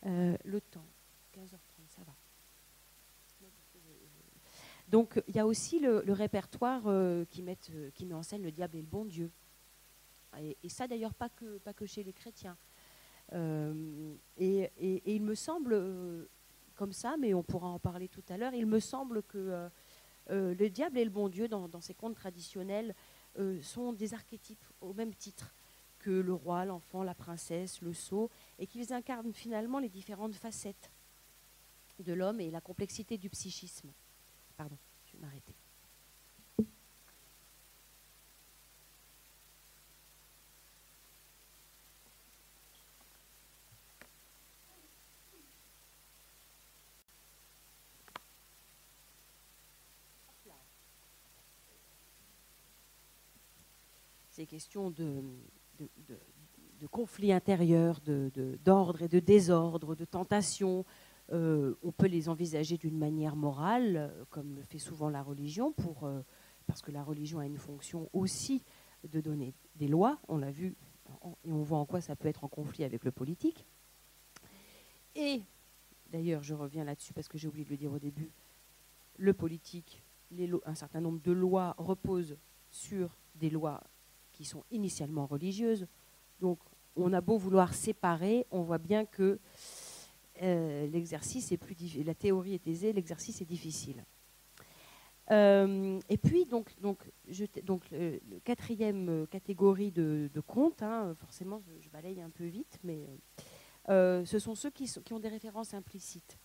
le 0.03 0.61
temps, 0.61 0.87
15h30, 1.35 1.89
ça 1.89 2.03
va. 2.05 2.15
Donc 4.89 5.23
il 5.29 5.35
y 5.35 5.39
a 5.39 5.47
aussi 5.47 5.81
le, 5.81 6.03
répertoire 6.13 6.83
qui, 7.31 7.43
met, 7.43 7.59
qui 7.95 8.13
en 8.13 8.23
scène 8.23 8.43
le 8.43 8.53
diable 8.53 8.77
et 8.77 8.83
le 8.83 8.87
bon 8.87 9.05
Dieu. 9.05 9.31
Et, 10.63 10.69
ça 10.69 10.87
d'ailleurs 10.87 11.15
pas 11.15 11.29
que, 11.29 11.87
chez 11.87 12.03
les 12.03 12.13
chrétiens. 12.13 12.57
Euh, 13.33 14.15
et, 14.37 14.71
il 15.07 15.23
me 15.23 15.35
semble, 15.35 15.73
euh, 15.75 16.27
comme 16.75 16.93
ça, 16.93 17.17
mais 17.19 17.35
on 17.35 17.43
pourra 17.43 17.69
en 17.69 17.79
parler 17.79 18.09
tout 18.09 18.25
à 18.29 18.37
l'heure, 18.37 18.55
il 18.55 18.67
me 18.67 18.81
semble 18.81 19.23
que 19.23 19.69
euh, 20.31 20.55
le 20.55 20.69
diable 20.69 20.99
et 20.99 21.05
le 21.05 21.11
bon 21.11 21.29
Dieu, 21.29 21.49
dans, 21.49 21.81
ces 21.81 21.95
contes 21.95 22.17
traditionnels, 22.17 22.95
sont 23.63 23.93
des 23.93 24.15
archétypes 24.15 24.65
au 24.81 24.93
même 24.93 25.13
titre 25.13 25.53
que 26.05 26.11
le 26.11 26.35
roi, 26.35 26.67
l'enfant, 26.67 27.03
la 27.03 27.15
princesse, 27.15 27.81
le 27.81 27.95
sot, 27.95 28.31
et 28.59 28.67
qu'ils 28.67 28.93
incarnent 28.93 29.33
finalement 29.33 29.79
les 29.79 29.89
différentes 29.89 30.35
facettes 30.35 30.91
de 31.99 32.13
l'homme 32.13 32.41
et 32.41 32.51
la 32.51 32.61
complexité 32.61 33.17
du 33.17 33.31
psychisme. 33.31 33.91
Pardon, 34.59 34.77
je 35.07 35.13
vais 35.13 35.19
m'arrêter. 35.21 35.55
ces 54.31 54.47
questions 54.47 54.91
de, 54.91 55.23
de, 55.79 56.87
conflits 56.91 57.33
intérieurs, 57.33 58.01
d'ordre 58.63 59.03
et 59.03 59.09
de 59.09 59.19
désordre, 59.19 59.95
de 59.97 60.05
tentation, 60.05 60.85
euh, 61.33 61.75
on 61.83 61.93
peut 61.93 62.07
les 62.07 62.29
envisager 62.29 62.77
d'une 62.77 62.99
manière 62.99 63.37
morale, 63.37 64.13
comme 64.31 64.55
le 64.55 64.63
fait 64.63 64.79
souvent 64.79 65.09
la 65.09 65.23
religion, 65.23 65.75
euh, 66.03 66.21
parce 66.67 66.83
que 66.83 66.91
la 66.91 67.03
religion 67.03 67.39
a 67.39 67.47
une 67.47 67.57
fonction 67.57 68.11
aussi 68.13 68.63
de 69.11 69.21
donner 69.21 69.55
des 69.77 69.89
lois, 69.89 70.19
on 70.29 70.37
l'a 70.37 70.51
vu, 70.51 70.77
et 71.45 71.53
on 71.53 71.63
voit 71.63 71.79
en 71.79 71.87
quoi 71.87 72.01
ça 72.01 72.17
peut 72.17 72.29
être 72.29 72.45
en 72.45 72.49
conflit 72.49 72.85
avec 72.85 73.05
le 73.05 73.11
politique. 73.11 73.65
Et, 75.15 75.43
d'ailleurs, 76.11 76.43
je 76.43 76.55
reviens 76.55 76.85
là-dessus 76.85 77.13
parce 77.13 77.29
que 77.29 77.39
j'ai 77.39 77.49
oublié 77.49 77.65
de 77.65 77.71
le 77.71 77.77
dire 77.77 77.93
au 77.93 77.99
début, 77.99 78.31
le 79.17 79.33
politique, 79.33 80.03
un 80.65 80.75
certain 80.75 81.01
nombre 81.01 81.21
de 81.21 81.33
lois 81.33 81.75
reposent 81.79 82.37
sur 82.71 83.17
des 83.37 83.51
lois 83.51 83.83
qui 84.35 84.45
sont 84.45 84.65
initialement 84.71 85.27
religieuses. 85.27 85.87
Donc, 86.41 86.59
on 86.97 87.13
a 87.13 87.21
beau 87.21 87.39
vouloir 87.39 87.73
séparer, 87.73 88.47
on 88.51 88.63
voit 88.63 88.79
bien 88.79 89.05
que 89.05 89.39
euh, 90.43 90.87
l'exercice 90.89 91.53
est 91.53 91.57
plus. 91.57 92.03
La 92.05 92.15
théorie 92.15 92.55
est 92.55 92.67
aisée, 92.67 92.93
l'exercice 92.93 93.41
est 93.41 93.47
difficile. 93.47 94.05
Euh, 95.31 95.99
et 96.09 96.19
puis, 96.19 96.45
donc, 96.45 96.75
donc, 96.81 96.99
donc 97.63 97.83
quatrième 98.45 99.27
catégorie 99.29 99.91
de, 99.91 100.29
contes, 100.47 100.83
hein, 100.83 101.15
forcément, 101.15 101.63
je, 101.81 101.89
balaye 101.89 102.21
un 102.21 102.31
peu 102.31 102.45
vite, 102.45 102.79
mais 102.85 103.07
euh, 103.89 104.25
ce 104.25 104.39
sont 104.39 104.55
ceux 104.55 104.71
qui, 104.71 104.87
qui, 105.05 105.13
ont 105.15 105.21
des 105.21 105.29
références 105.29 105.73
implicites 105.73 106.39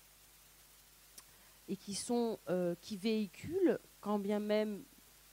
et 1.68 1.76
qui, 1.76 1.94
sont, 1.94 2.40
qui 2.82 2.96
véhiculent, 2.98 3.80
quand 4.00 4.18
bien 4.18 4.40
même 4.40 4.84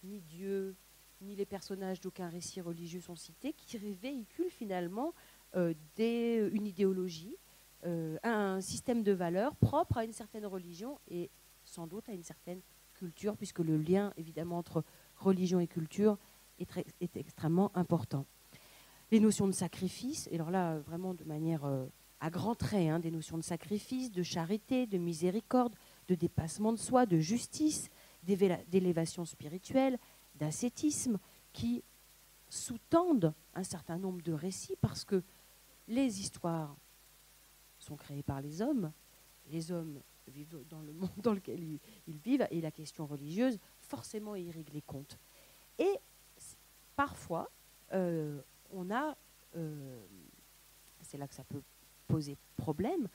ni 0.03 0.21
Dieu, 0.21 0.75
ni 1.21 1.35
les 1.35 1.47
personnages 1.47 2.01
d'aucun 2.01 2.29
récit 2.29 2.61
religieux 2.61 3.01
sont 3.01 3.17
cités, 3.17 3.53
qui 3.53 3.79
véhiculent 3.79 4.51
finalement 4.51 5.15
euh, 5.55 5.75
des, 5.97 6.49
une 6.53 6.67
idéologie, 6.67 7.37
euh, 7.85 8.17
un 8.23 8.61
système 8.61 9.03
de 9.03 9.13
valeurs 9.13 9.55
propre 9.57 9.99
à 9.99 10.05
une 10.05 10.13
certaine 10.13 10.47
religion 10.47 10.99
et 11.09 11.31
sans 11.65 11.87
doute 11.87 12.09
à 12.09 12.13
une 12.13 12.23
certaine 12.23 12.61
culture, 12.95 13.37
puisque 13.37 13.61
le 13.61 13.77
lien 13.77 14.13
évidemment 14.17 14.59
entre 14.59 14.83
religion 15.17 15.61
et 15.61 15.67
culture 15.67 16.19
est, 16.59 17.17
extrêmement 17.17 17.71
important. 17.77 18.25
Les 19.11 19.21
notions 19.21 19.47
de 19.47 19.53
sacrifice, 19.53 20.29
et 20.31 20.37
alors 20.37 20.51
là 20.51 20.79
vraiment 20.79 21.15
de 21.15 21.25
manière 21.25 21.65
euh, 21.65 21.87
à 22.21 22.31
grands 22.31 22.55
traits, 22.55 22.89
hein, 22.89 22.99
des 22.99 23.11
notions 23.11 23.37
de 23.37 23.43
sacrifice, 23.43 24.11
de 24.11 24.23
charité, 24.23 24.87
de 24.87 24.99
miséricorde, 24.99 25.75
de 26.09 26.15
dépassement 26.15 26.73
de 26.73 26.79
soi, 26.79 27.07
de 27.07 27.19
justice, 27.19 27.91
d'élévation 28.25 29.25
spirituelle, 29.25 29.99
d'ascétisme 30.39 31.19
qui 31.53 31.83
sous-tendent 32.49 33.35
un 33.55 33.65
certain 33.65 33.99
nombre 33.99 34.23
de 34.23 34.33
récits 34.33 34.77
parce 34.81 35.05
que 35.05 35.23
les 35.89 36.21
histoires 36.21 36.77
sont 37.79 37.97
créées 37.97 38.23
par 38.23 38.41
les 38.41 38.63
hommes, 38.63 38.93
les 39.49 39.71
hommes 39.73 40.01
vivent 40.29 40.65
dans 40.69 40.81
le 40.81 40.93
monde 40.93 41.11
dans 41.23 41.33
lequel 41.33 41.63
ils, 42.07 42.19
vivent 42.19 42.47
et 42.51 42.61
la 42.61 42.71
question 42.71 43.07
religieuse 43.07 43.59
forcément 43.81 44.35
irrigue 44.35 44.73
les 44.73 44.83
contes. 44.83 45.19
Et 45.79 46.01
parfois, 46.97 47.51
euh, 47.93 48.41
on 48.71 48.91
a, 48.91 49.17
euh, 49.57 50.01
c'est 51.03 51.19
là 51.19 51.29
que 51.29 51.35
ça 51.35 51.45
peut 51.45 51.63
poser 52.09 52.37
problème, 52.57 53.09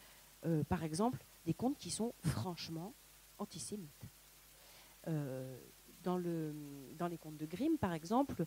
euh, 0.46 0.64
par 0.64 0.84
exemple, 0.84 1.24
des 1.46 1.54
contes 1.54 1.78
qui 1.78 1.90
sont 1.90 2.14
franchement 2.20 2.94
antisémites 3.38 4.06
dans, 6.04 6.18
le, 6.18 6.54
dans 6.98 7.08
les 7.08 7.18
contes 7.18 7.38
de 7.38 7.46
Grimm, 7.46 7.78
par 7.78 7.94
exemple, 7.94 8.46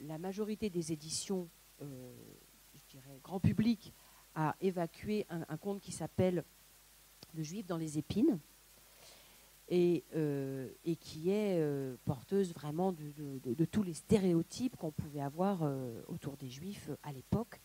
la 0.00 0.18
majorité 0.18 0.70
des 0.70 0.92
éditions, 0.92 1.48
euh, 1.82 2.12
je 2.74 2.80
dirais, 2.90 3.18
grand 3.22 3.40
public, 3.40 3.92
a 4.34 4.54
évacué 4.60 5.26
un, 5.30 5.56
conte 5.56 5.80
qui 5.80 5.90
s'appelle 5.90 6.44
Le 7.34 7.42
Juif 7.42 7.66
dans 7.66 7.76
les 7.76 7.98
épines, 7.98 8.38
et, 9.70 10.04
euh, 10.14 10.68
qui 11.00 11.30
est 11.30 11.58
euh, 11.60 11.96
porteuse 12.04 12.54
vraiment 12.54 12.92
de, 12.92 13.12
de, 13.42 13.64
tous 13.64 13.82
les 13.82 13.94
stéréotypes 13.94 14.76
qu'on 14.76 14.92
pouvait 14.92 15.20
avoir 15.20 15.60
autour 16.06 16.36
des 16.36 16.48
Juifs 16.48 16.90
à 17.02 17.12
l'époque. 17.12 17.60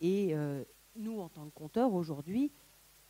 Et 0.00 0.34
nous, 0.94 1.20
en 1.20 1.28
tant 1.28 1.46
que 1.46 1.54
conteurs, 1.54 1.92
aujourd'hui, 1.92 2.52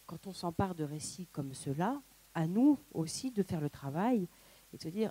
quand 0.07 0.27
on 0.27 0.33
s'empare 0.33 0.75
de 0.75 0.85
récits 0.85 1.27
comme 1.33 1.53
cela, 1.53 2.01
à 2.35 2.47
nous 2.47 2.79
aussi 2.93 3.31
de 3.31 3.43
faire 3.43 3.61
le 3.61 3.71
travail 3.71 4.29
et 4.73 4.77
de 4.77 4.83
se 4.83 4.89
dire 4.89 5.11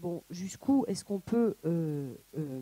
bon, 0.00 0.24
jusqu'où 0.30 0.84
est-ce 0.88 1.04
qu'on 1.04 1.20
peut 1.20 1.56
euh, 1.64 2.14
euh, 2.36 2.60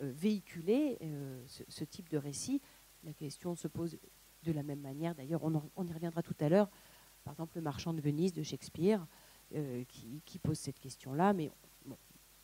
euh, 0.00 0.12
véhiculer 0.12 0.98
ce, 1.46 1.84
type 1.84 2.08
de 2.10 2.18
récit? 2.18 2.60
La 3.02 3.12
question 3.12 3.54
se 3.54 3.66
pose 3.66 3.98
de 4.42 4.52
la 4.52 4.62
même 4.62 4.80
manière. 4.80 5.14
D'ailleurs, 5.14 5.42
on, 5.42 5.84
y 5.84 5.92
reviendra 5.92 6.22
tout 6.22 6.36
à 6.40 6.48
l'heure. 6.48 6.70
Par 7.24 7.32
exemple, 7.32 7.56
le 7.56 7.62
marchand 7.62 7.92
de 7.92 8.00
Venise 8.00 8.32
de 8.32 8.42
Shakespeare, 8.42 9.04
qui, 9.88 10.38
pose 10.42 10.58
cette 10.58 10.78
question-là, 10.78 11.32
mais 11.32 11.50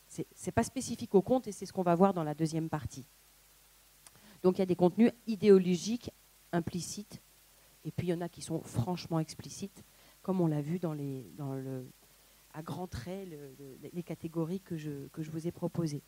ce 0.08 0.22
n'est 0.22 0.52
pas 0.52 0.62
spécifique 0.62 1.14
au 1.14 1.22
conte 1.22 1.48
et 1.48 1.52
c'est 1.52 1.66
ce 1.66 1.72
qu'on 1.72 1.82
va 1.82 1.94
voir 1.94 2.14
dans 2.14 2.24
la 2.24 2.34
deuxième 2.34 2.68
partie. 2.68 3.06
Donc 4.42 4.58
il 4.58 4.60
y 4.60 4.62
a 4.62 4.66
des 4.66 4.76
contenus 4.76 5.12
idéologiques 5.26 6.10
implicites, 6.52 7.20
et 7.84 7.90
puis 7.90 8.08
il 8.08 8.10
y 8.10 8.14
en 8.14 8.20
a 8.20 8.28
qui 8.28 8.42
sont 8.42 8.60
franchement 8.60 9.18
explicites, 9.18 9.84
comme 10.20 10.40
on 10.40 10.46
l'a 10.46 10.60
vu 10.60 10.78
dans, 10.78 10.92
les, 10.92 11.30
dans 11.36 11.54
le, 11.54 11.86
à 12.54 12.62
grands 12.62 12.86
traits 12.86 13.28
les 13.92 14.02
catégories 14.02 14.60
que 14.60 14.76
je, 14.76 15.08
que 15.08 15.22
je 15.22 15.30
vous 15.30 15.46
ai 15.46 15.52
proposées. 15.52 16.02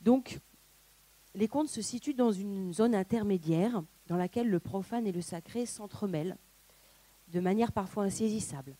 Donc, 0.00 0.38
les 1.34 1.48
contes 1.48 1.68
se 1.68 1.82
situent 1.82 2.14
dans 2.14 2.32
une 2.32 2.72
zone 2.72 2.94
intermédiaire 2.94 3.82
dans 4.06 4.16
laquelle 4.16 4.48
le 4.48 4.60
profane 4.60 5.06
et 5.06 5.12
le 5.12 5.20
sacré 5.20 5.66
s'entremêlent 5.66 6.36
de 7.28 7.40
manière 7.40 7.72
parfois 7.72 8.04
insaisissable. 8.04 8.76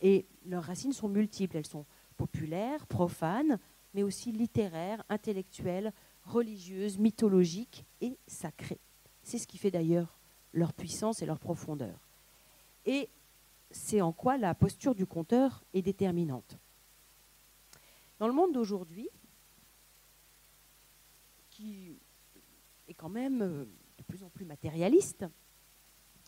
Et 0.00 0.26
leurs 0.46 0.64
racines 0.64 0.92
sont 0.92 1.08
multiples. 1.08 1.56
Elles 1.56 1.66
sont 1.66 1.86
populaires, 2.16 2.86
profanes, 2.86 3.58
mais 3.94 4.02
aussi 4.02 4.32
littéraires, 4.32 5.02
intellectuelles, 5.08 5.92
religieuses, 6.24 6.98
mythologiques 6.98 7.86
et 8.00 8.18
sacrées. 8.26 8.80
C'est 9.22 9.38
ce 9.38 9.46
qui 9.46 9.58
fait 9.58 9.70
d'ailleurs 9.70 10.18
leur 10.52 10.72
puissance 10.72 11.22
et 11.22 11.26
leur 11.26 11.38
profondeur. 11.38 12.08
Et 12.86 13.08
c'est 13.70 14.00
en 14.00 14.12
quoi 14.12 14.36
la 14.36 14.54
posture 14.54 14.94
du 14.94 15.06
conteur 15.06 15.64
est 15.74 15.82
déterminante. 15.82 16.58
Dans 18.18 18.26
le 18.26 18.34
monde 18.34 18.52
d'aujourd'hui, 18.52 19.08
qui 21.48 21.98
est 22.88 22.94
quand 22.94 23.08
même 23.08 23.42
euh, 23.42 23.64
de 23.98 24.02
plus 24.04 24.22
en 24.22 24.30
plus 24.30 24.44
matérialiste, 24.44 25.24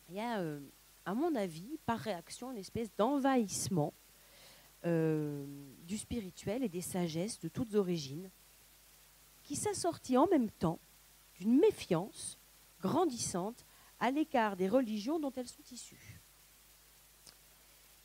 il 0.09 0.16
y 0.16 0.20
a, 0.20 0.40
euh, 0.40 0.61
à 1.05 1.14
mon 1.14 1.34
avis, 1.34 1.78
par 1.84 1.99
réaction, 1.99 2.53
une 2.53 2.59
espèce 2.59 2.95
d'envahissement 2.97 3.93
euh, 4.84 5.47
du 5.86 5.99
spirituel 5.99 6.62
et 6.62 6.68
des 6.68 6.80
sagesses 6.80 7.40
de 7.40 7.49
toutes 7.49 7.74
origines, 7.74 8.30
qui 9.43 9.57
s'assortit 9.57 10.16
en 10.16 10.28
même 10.28 10.51
temps 10.51 10.78
d'une 11.34 11.59
méfiance 11.59 12.38
grandissante 12.80 13.64
à 14.01 14.11
l'écart 14.11 14.57
des 14.57 14.68
religions 14.68 15.18
dont 15.18 15.32
elles 15.32 15.49
sont 15.49 15.62
issues. 15.70 16.21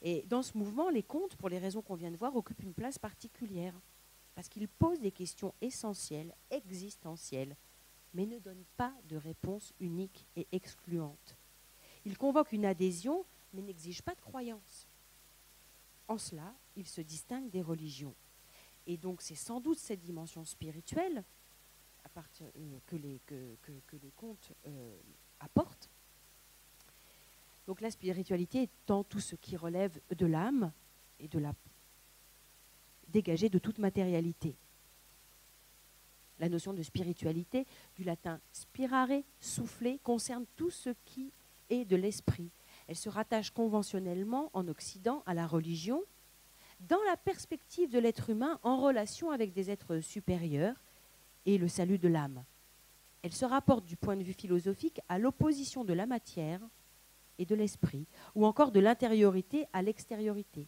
Et 0.02 0.24
dans 0.28 0.42
ce 0.42 0.58
mouvement, 0.58 0.90
les 0.90 1.04
contes, 1.04 1.36
pour 1.36 1.50
les 1.50 1.60
raisons 1.60 1.82
qu'on 1.82 1.96
vient 1.96 2.12
de 2.12 2.18
voir, 2.18 2.36
occupent 2.36 2.64
une 2.64 2.74
place 2.74 3.00
particulière, 3.00 3.74
parce 4.36 4.50
qu'ils 4.50 4.68
posent 4.68 5.00
des 5.00 5.12
questions 5.12 5.54
essentielles, 5.62 6.34
existentielles, 6.52 7.56
mais 8.14 8.26
ne 8.26 8.40
donnent 8.40 8.66
pas 8.78 8.94
de 9.10 9.18
réponse 9.18 9.74
unique 9.80 10.26
et 10.36 10.48
excluante. 10.52 11.36
Ils 12.06 12.18
convoquent 12.18 12.52
une 12.52 12.66
adhésion, 12.66 13.26
mais 13.54 13.62
n'exigent 13.62 14.04
pas 14.04 14.16
de 14.16 14.22
croyance. 14.22 14.88
En 16.08 16.18
cela, 16.18 16.54
ils 16.76 16.88
se 16.88 17.02
distinguent 17.02 17.50
des 17.50 17.62
religions. 17.62 18.16
Et 18.86 18.98
donc 18.98 19.22
c'est 19.22 19.36
sans 19.36 19.60
doute 19.60 19.80
cette 19.80 20.00
dimension 20.00 20.46
spirituelle 20.46 21.24
euh, 22.18 22.80
que, 22.86 22.96
les, 22.96 23.20
que, 23.28 23.96
les 24.02 24.12
contes 24.16 24.54
euh, 24.66 24.98
apportent. 25.40 25.87
Donc 27.68 27.82
la 27.82 27.92
spiritualité 27.92 28.64
étant 28.64 29.04
tout 29.04 29.20
ce 29.20 29.36
qui 29.36 29.58
relève 29.58 30.00
de 30.16 30.26
l'âme 30.26 30.72
et 31.20 31.28
de 31.28 31.38
la 31.38 31.54
dégagée 33.10 33.50
de 33.50 33.60
toute 33.60 33.78
matérialité. 33.78 34.56
La 36.40 36.50
notion 36.50 36.74
de 36.74 36.84
spiritualité, 36.84 37.66
du 37.96 38.04
latin 38.04 38.40
spirare, 38.54 39.22
souffler, 39.40 40.00
concerne 40.04 40.46
tout 40.56 40.70
ce 40.70 40.92
qui 41.06 41.32
est 41.70 41.84
de 41.84 41.96
l'esprit. 41.96 42.50
Elle 42.88 42.96
se 42.96 43.10
rattache 43.10 43.52
conventionnellement 43.52 44.50
en 44.54 44.68
Occident 44.68 45.24
à 45.26 45.34
la 45.34 45.48
religion, 45.48 46.04
dans 46.82 47.02
la 47.08 47.18
perspective 47.18 47.90
de 47.90 48.00
l'être 48.00 48.30
humain 48.30 48.60
en 48.64 48.78
relation 48.78 49.32
avec 49.32 49.52
des 49.52 49.72
êtres 49.72 50.00
supérieurs 50.00 50.76
et 51.46 51.58
le 51.58 51.68
salut 51.68 51.98
de 51.98 52.08
l'âme. 52.08 52.44
Elle 53.24 53.34
se 53.34 53.46
rapporte 53.46 53.86
du 53.86 53.98
point 53.98 54.16
de 54.16 54.24
vue 54.24 54.34
philosophique 54.34 55.02
à 55.10 55.18
l'opposition 55.18 55.84
de 55.84 55.94
la 55.94 56.06
matière 56.06 56.62
et 57.38 57.46
de 57.46 57.56
l'esprit, 57.56 58.08
ou 58.36 58.46
encore 58.46 58.72
de 58.72 58.80
l'intériorité 58.80 59.66
à 59.74 59.82
l'extériorité. 59.82 60.68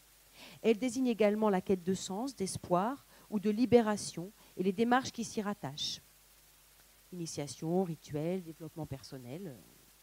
Elle 0.61 0.77
désigne 0.77 1.07
également 1.07 1.49
la 1.49 1.61
quête 1.61 1.83
de 1.83 1.93
sens, 1.93 2.35
d'espoir 2.35 3.05
ou 3.29 3.39
de 3.39 3.49
libération 3.49 4.31
et 4.57 4.63
les 4.63 4.71
démarches 4.71 5.11
qui 5.11 5.23
s'y 5.23 5.41
rattachent. 5.41 6.01
Initiation, 7.11 7.83
rituel, 7.83 8.43
développement 8.43 8.85
personnel, 8.85 9.55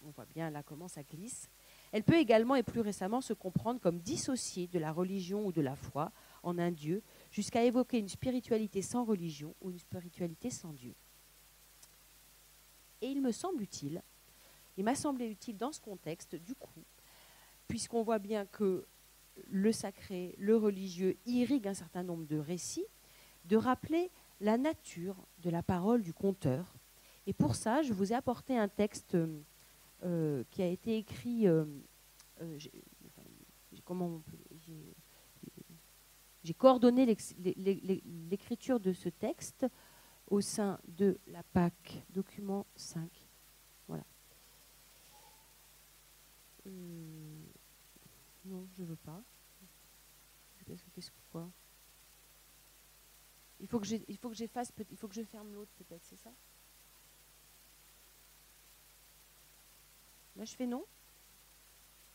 on 0.04 0.10
voit 0.10 0.26
bien 0.26 0.50
là 0.50 0.62
comment 0.62 0.88
ça 0.88 1.02
glisse. 1.02 1.48
Elle 1.92 2.04
peut 2.04 2.16
également 2.16 2.54
et 2.54 2.62
plus 2.62 2.80
récemment 2.80 3.20
se 3.20 3.32
comprendre 3.32 3.80
comme 3.80 4.00
dissociée 4.00 4.66
de 4.66 4.78
la 4.78 4.92
religion 4.92 5.46
ou 5.46 5.52
de 5.52 5.60
la 5.60 5.76
foi 5.76 6.12
en 6.42 6.58
un 6.58 6.70
Dieu, 6.70 7.02
jusqu'à 7.30 7.64
évoquer 7.64 7.98
une 7.98 8.08
spiritualité 8.08 8.82
sans 8.82 9.04
religion 9.04 9.54
ou 9.60 9.70
une 9.70 9.78
spiritualité 9.78 10.50
sans 10.50 10.72
Dieu. 10.72 10.94
Et 13.00 13.08
il 13.08 13.20
me 13.20 13.32
semble 13.32 13.62
utile, 13.62 14.02
il 14.76 14.84
m'a 14.84 14.94
semblé 14.94 15.26
utile 15.26 15.56
dans 15.56 15.72
ce 15.72 15.80
contexte, 15.80 16.36
du 16.36 16.54
coup, 16.54 16.84
puisqu'on 17.68 18.02
voit 18.02 18.18
bien 18.18 18.46
que 18.46 18.86
le 19.48 19.72
sacré, 19.72 20.34
le 20.38 20.56
religieux 20.56 21.16
irrigue 21.26 21.68
un 21.68 21.74
certain 21.74 22.02
nombre 22.02 22.26
de 22.26 22.38
récits, 22.38 22.86
de 23.44 23.56
rappeler 23.56 24.10
la 24.40 24.58
nature 24.58 25.16
de 25.38 25.50
la 25.50 25.62
parole 25.62 26.02
du 26.02 26.12
conteur. 26.12 26.74
Et 27.26 27.32
pour 27.32 27.54
ça, 27.54 27.82
je 27.82 27.92
vous 27.92 28.12
ai 28.12 28.14
apporté 28.14 28.56
un 28.56 28.68
texte 28.68 29.16
euh, 30.04 30.44
qui 30.50 30.62
a 30.62 30.66
été 30.66 30.96
écrit. 30.96 31.46
Euh, 31.48 31.64
euh, 32.42 32.58
j'ai 36.42 36.54
coordonné 36.54 37.06
l'écriture 37.06 38.78
de 38.78 38.92
ce 38.92 39.08
texte 39.08 39.66
au 40.28 40.40
sein 40.40 40.78
de 40.86 41.18
la 41.26 41.42
PAC, 41.42 42.04
document 42.10 42.66
5. 42.76 43.10
Voilà. 43.88 44.04
Non, 48.44 48.66
je 48.76 48.84
veux 48.84 48.96
pas. 48.96 49.22
Qu'est-ce 50.94 51.10
quoi 51.30 51.48
Il 53.60 53.68
faut 53.68 53.78
que 53.78 53.86
j'efface, 53.86 54.72
il 54.90 54.96
faut 54.96 55.06
que 55.08 55.14
je 55.14 55.22
ferme 55.22 55.52
l'autre 55.52 55.70
peut-être, 55.78 56.04
c'est 56.04 56.16
ça? 56.16 56.32
Là, 60.36 60.44
je 60.44 60.54
fais 60.54 60.66
non? 60.66 60.84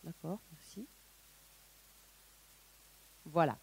D'accord, 0.04 0.40
merci. 0.52 0.86
Voilà. 3.24 3.58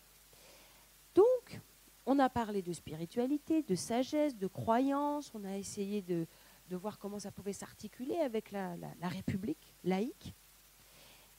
Donc, 1.14 1.60
on 2.06 2.18
a 2.20 2.30
parlé 2.30 2.62
de 2.62 2.74
spiritualité, 2.74 3.62
de 3.62 3.76
sagesse, 3.76 4.36
de 4.38 4.48
croyance, 4.48 5.32
on 5.34 5.44
a 5.44 5.58
essayé 5.58 6.02
de, 6.02 6.28
voir 6.72 7.00
comment 7.00 7.20
ça 7.20 7.32
pouvait 7.32 7.54
s'articuler 7.54 8.18
avec 8.18 8.52
la, 8.52 8.76
République 9.02 9.74
laïque. 9.84 10.34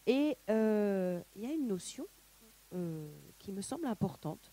Et 0.06 0.36
euh, 0.48 1.22
il 1.36 1.42
y 1.42 1.46
a 1.46 1.52
une 1.52 1.66
notion 1.66 2.06
euh, 2.74 3.08
qui 3.38 3.52
me 3.52 3.60
semble 3.60 3.86
importante 3.86 4.52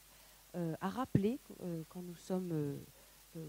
euh, 0.55 0.75
à 0.81 0.89
rappeler 0.89 1.39
quand 1.89 2.01
nous 2.01 2.15
sommes 2.15 2.79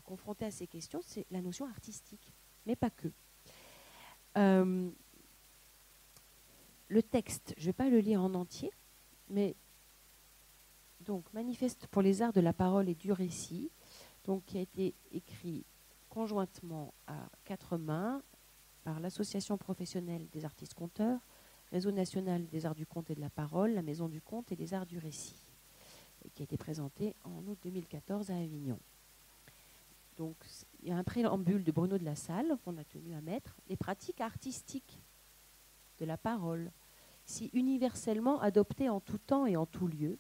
confrontés 0.04 0.44
à 0.44 0.50
ces 0.50 0.66
questions, 0.66 1.00
c'est 1.02 1.26
la 1.30 1.40
notion 1.40 1.66
artistique, 1.66 2.32
mais 2.66 2.76
pas 2.76 2.90
que. 2.90 3.08
Le 6.90 7.02
texte, 7.02 7.54
je 7.56 7.62
ne 7.62 7.66
vais 7.66 7.72
pas 7.72 7.88
le 7.88 7.98
lire 7.98 8.22
en 8.22 8.34
entier, 8.34 8.70
mais 9.28 9.56
donc 11.00 11.32
manifeste 11.32 11.86
pour 11.88 12.02
les 12.02 12.22
arts 12.22 12.32
de 12.32 12.40
la 12.40 12.52
parole 12.52 12.88
et 12.88 12.94
du 12.94 13.12
récit, 13.12 13.70
donc 14.24 14.44
qui 14.44 14.58
a 14.58 14.60
été 14.60 14.94
écrit 15.12 15.64
conjointement 16.08 16.94
à 17.06 17.28
quatre 17.44 17.76
mains 17.76 18.22
par 18.84 19.00
l'Association 19.00 19.58
professionnelle 19.58 20.28
des 20.32 20.44
artistes 20.44 20.74
conteurs, 20.74 21.20
Réseau 21.70 21.90
national 21.90 22.46
des 22.48 22.64
arts 22.64 22.74
du 22.74 22.86
conte 22.86 23.10
et 23.10 23.14
de 23.14 23.20
la 23.20 23.30
parole, 23.30 23.72
la 23.72 23.82
Maison 23.82 24.08
du 24.08 24.22
conte 24.22 24.50
et 24.52 24.56
des 24.56 24.72
arts 24.72 24.86
du 24.86 24.98
récit, 24.98 25.36
qui 26.34 26.42
a 26.42 26.44
été 26.44 26.56
présenté 26.56 27.14
en 27.24 27.46
août 27.46 27.58
2014 27.62 28.30
à 28.30 28.36
Avignon. 28.36 28.78
Donc, 30.16 30.36
il 30.82 30.88
y 30.88 30.92
a 30.92 30.96
un 30.96 31.04
préambule 31.04 31.62
de 31.62 31.70
Bruno 31.70 31.98
de 31.98 32.04
la 32.04 32.16
Salle 32.16 32.56
qu'on 32.64 32.76
a 32.78 32.84
tenu 32.84 33.14
à 33.14 33.20
mettre. 33.20 33.56
Les 33.68 33.76
pratiques 33.76 34.20
artistiques 34.20 34.98
de 35.98 36.04
la 36.04 36.16
parole, 36.16 36.72
si 37.24 37.50
universellement 37.52 38.40
adoptée 38.40 38.88
en 38.88 39.00
tout 39.00 39.18
temps 39.18 39.46
et 39.46 39.56
en 39.56 39.66
tout 39.66 39.86
lieu, 39.86 40.18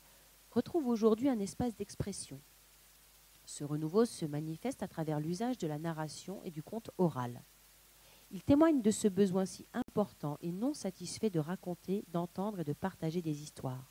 retrouve 0.50 0.86
aujourd'hui 0.86 1.28
un 1.28 1.38
espace 1.40 1.74
d'expression. 1.74 2.40
Ce 3.46 3.64
renouveau 3.64 4.04
se 4.04 4.26
manifeste 4.26 4.82
à 4.82 4.88
travers 4.88 5.18
l'usage 5.18 5.56
de 5.56 5.66
la 5.66 5.78
narration 5.78 6.42
et 6.44 6.50
du 6.50 6.62
conte 6.62 6.90
oral. 6.98 7.42
Il 8.30 8.42
témoigne 8.42 8.82
de 8.82 8.90
ce 8.90 9.08
besoin 9.08 9.46
si 9.46 9.66
important 9.72 10.36
et 10.42 10.52
non 10.52 10.74
satisfait 10.74 11.30
de 11.30 11.40
raconter, 11.40 12.04
d'entendre 12.08 12.60
et 12.60 12.64
de 12.64 12.74
partager 12.74 13.22
des 13.22 13.42
histoires. 13.42 13.90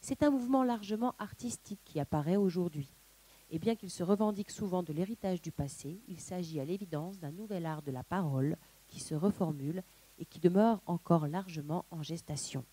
C'est 0.00 0.22
un 0.22 0.30
mouvement 0.30 0.64
largement 0.64 1.14
artistique 1.18 1.80
qui 1.84 2.00
apparaît 2.00 2.36
aujourd'hui. 2.36 2.90
Et 3.50 3.58
bien 3.58 3.76
qu'il 3.76 3.90
se 3.90 4.02
revendique 4.02 4.50
souvent 4.50 4.82
de 4.82 4.92
l'héritage 4.92 5.42
du 5.42 5.52
passé, 5.52 6.00
il 6.06 6.20
s'agit 6.20 6.60
à 6.60 6.64
l'évidence 6.64 7.18
d'un 7.18 7.30
nouvel 7.30 7.66
art 7.66 7.82
de 7.82 7.90
la 7.90 8.04
parole 8.04 8.56
qui 8.88 9.00
se 9.00 9.14
reformule 9.14 9.82
et 10.18 10.24
qui 10.24 10.38
demeure 10.38 10.80
encore 10.86 11.26
largement 11.28 11.84
en 11.90 12.02
gestation. 12.02 12.64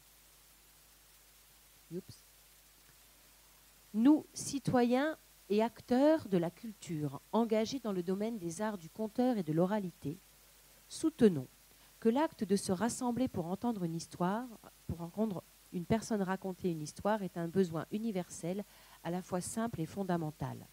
Nous, 3.93 4.25
citoyens 4.33 5.17
et 5.49 5.61
acteurs 5.61 6.27
de 6.27 6.37
la 6.37 6.49
culture 6.49 7.21
engagés 7.31 7.79
dans 7.79 7.93
le 7.93 8.03
domaine 8.03 8.37
des 8.37 8.61
arts 8.61 8.77
du 8.77 8.89
conteur 8.89 9.37
et 9.37 9.43
de 9.43 9.53
l'oralité, 9.53 10.17
soutenons 10.87 11.47
que 11.99 12.09
l'acte 12.09 12.43
de 12.43 12.55
se 12.55 12.71
rassembler 12.71 13.27
pour 13.27 13.47
entendre 13.47 13.83
une 13.83 13.95
histoire, 13.95 14.47
pour 14.87 15.01
entendre 15.01 15.43
une 15.73 15.85
personne 15.85 16.21
raconter 16.21 16.71
une 16.71 16.81
histoire, 16.81 17.23
est 17.23 17.37
un 17.37 17.47
besoin 17.47 17.85
universel, 17.91 18.63
à 19.03 19.11
la 19.11 19.21
fois 19.21 19.41
simple 19.41 19.81
et 19.81 19.85
fondamental. 19.85 20.67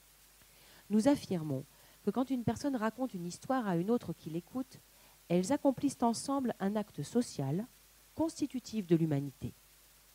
Nous 0.91 1.09
affirmons 1.09 1.65
que 2.05 2.11
quand 2.11 2.31
une 2.31 2.45
personne 2.45 2.77
raconte 2.77 3.15
une 3.15 3.27
histoire 3.27 3.67
à 3.67 3.77
une 3.77 3.91
autre 3.91 4.13
qui 4.13 4.31
l'écoute, 4.31 4.81
elles 5.29 5.53
accomplissent 5.53 6.03
ensemble 6.03 6.55
un 6.61 6.77
acte 6.77 7.03
social 7.03 7.67
constitutif 8.15 8.87
de 8.87 8.97
l'humanité. 8.97 9.55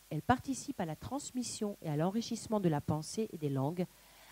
Elles 0.09 0.21
participent 0.21 0.79
à 0.79 0.85
la 0.85 0.95
transmission 0.95 1.77
et 1.81 1.89
à 1.89 1.97
l'enrichissement 1.97 2.59
de 2.59 2.69
la 2.69 2.81
pensée 2.81 3.27
et 3.31 3.37
des 3.37 3.49
langues, 3.49 3.85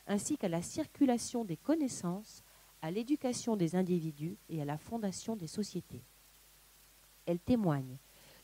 ainsi 0.08 0.38
qu'à 0.38 0.50
la 0.50 0.62
circulation 0.62 1.44
des 1.44 1.58
connaissances, 1.58 2.44
à 2.86 2.92
l'éducation 2.92 3.56
des 3.56 3.76
individus 3.76 4.38
et 4.48 4.62
à 4.62 4.66
la 4.66 4.78
fondation 4.78 5.36
des 5.36 5.48
sociétés. 5.48 6.04
Elles 7.26 7.40
témoignent 7.40 7.98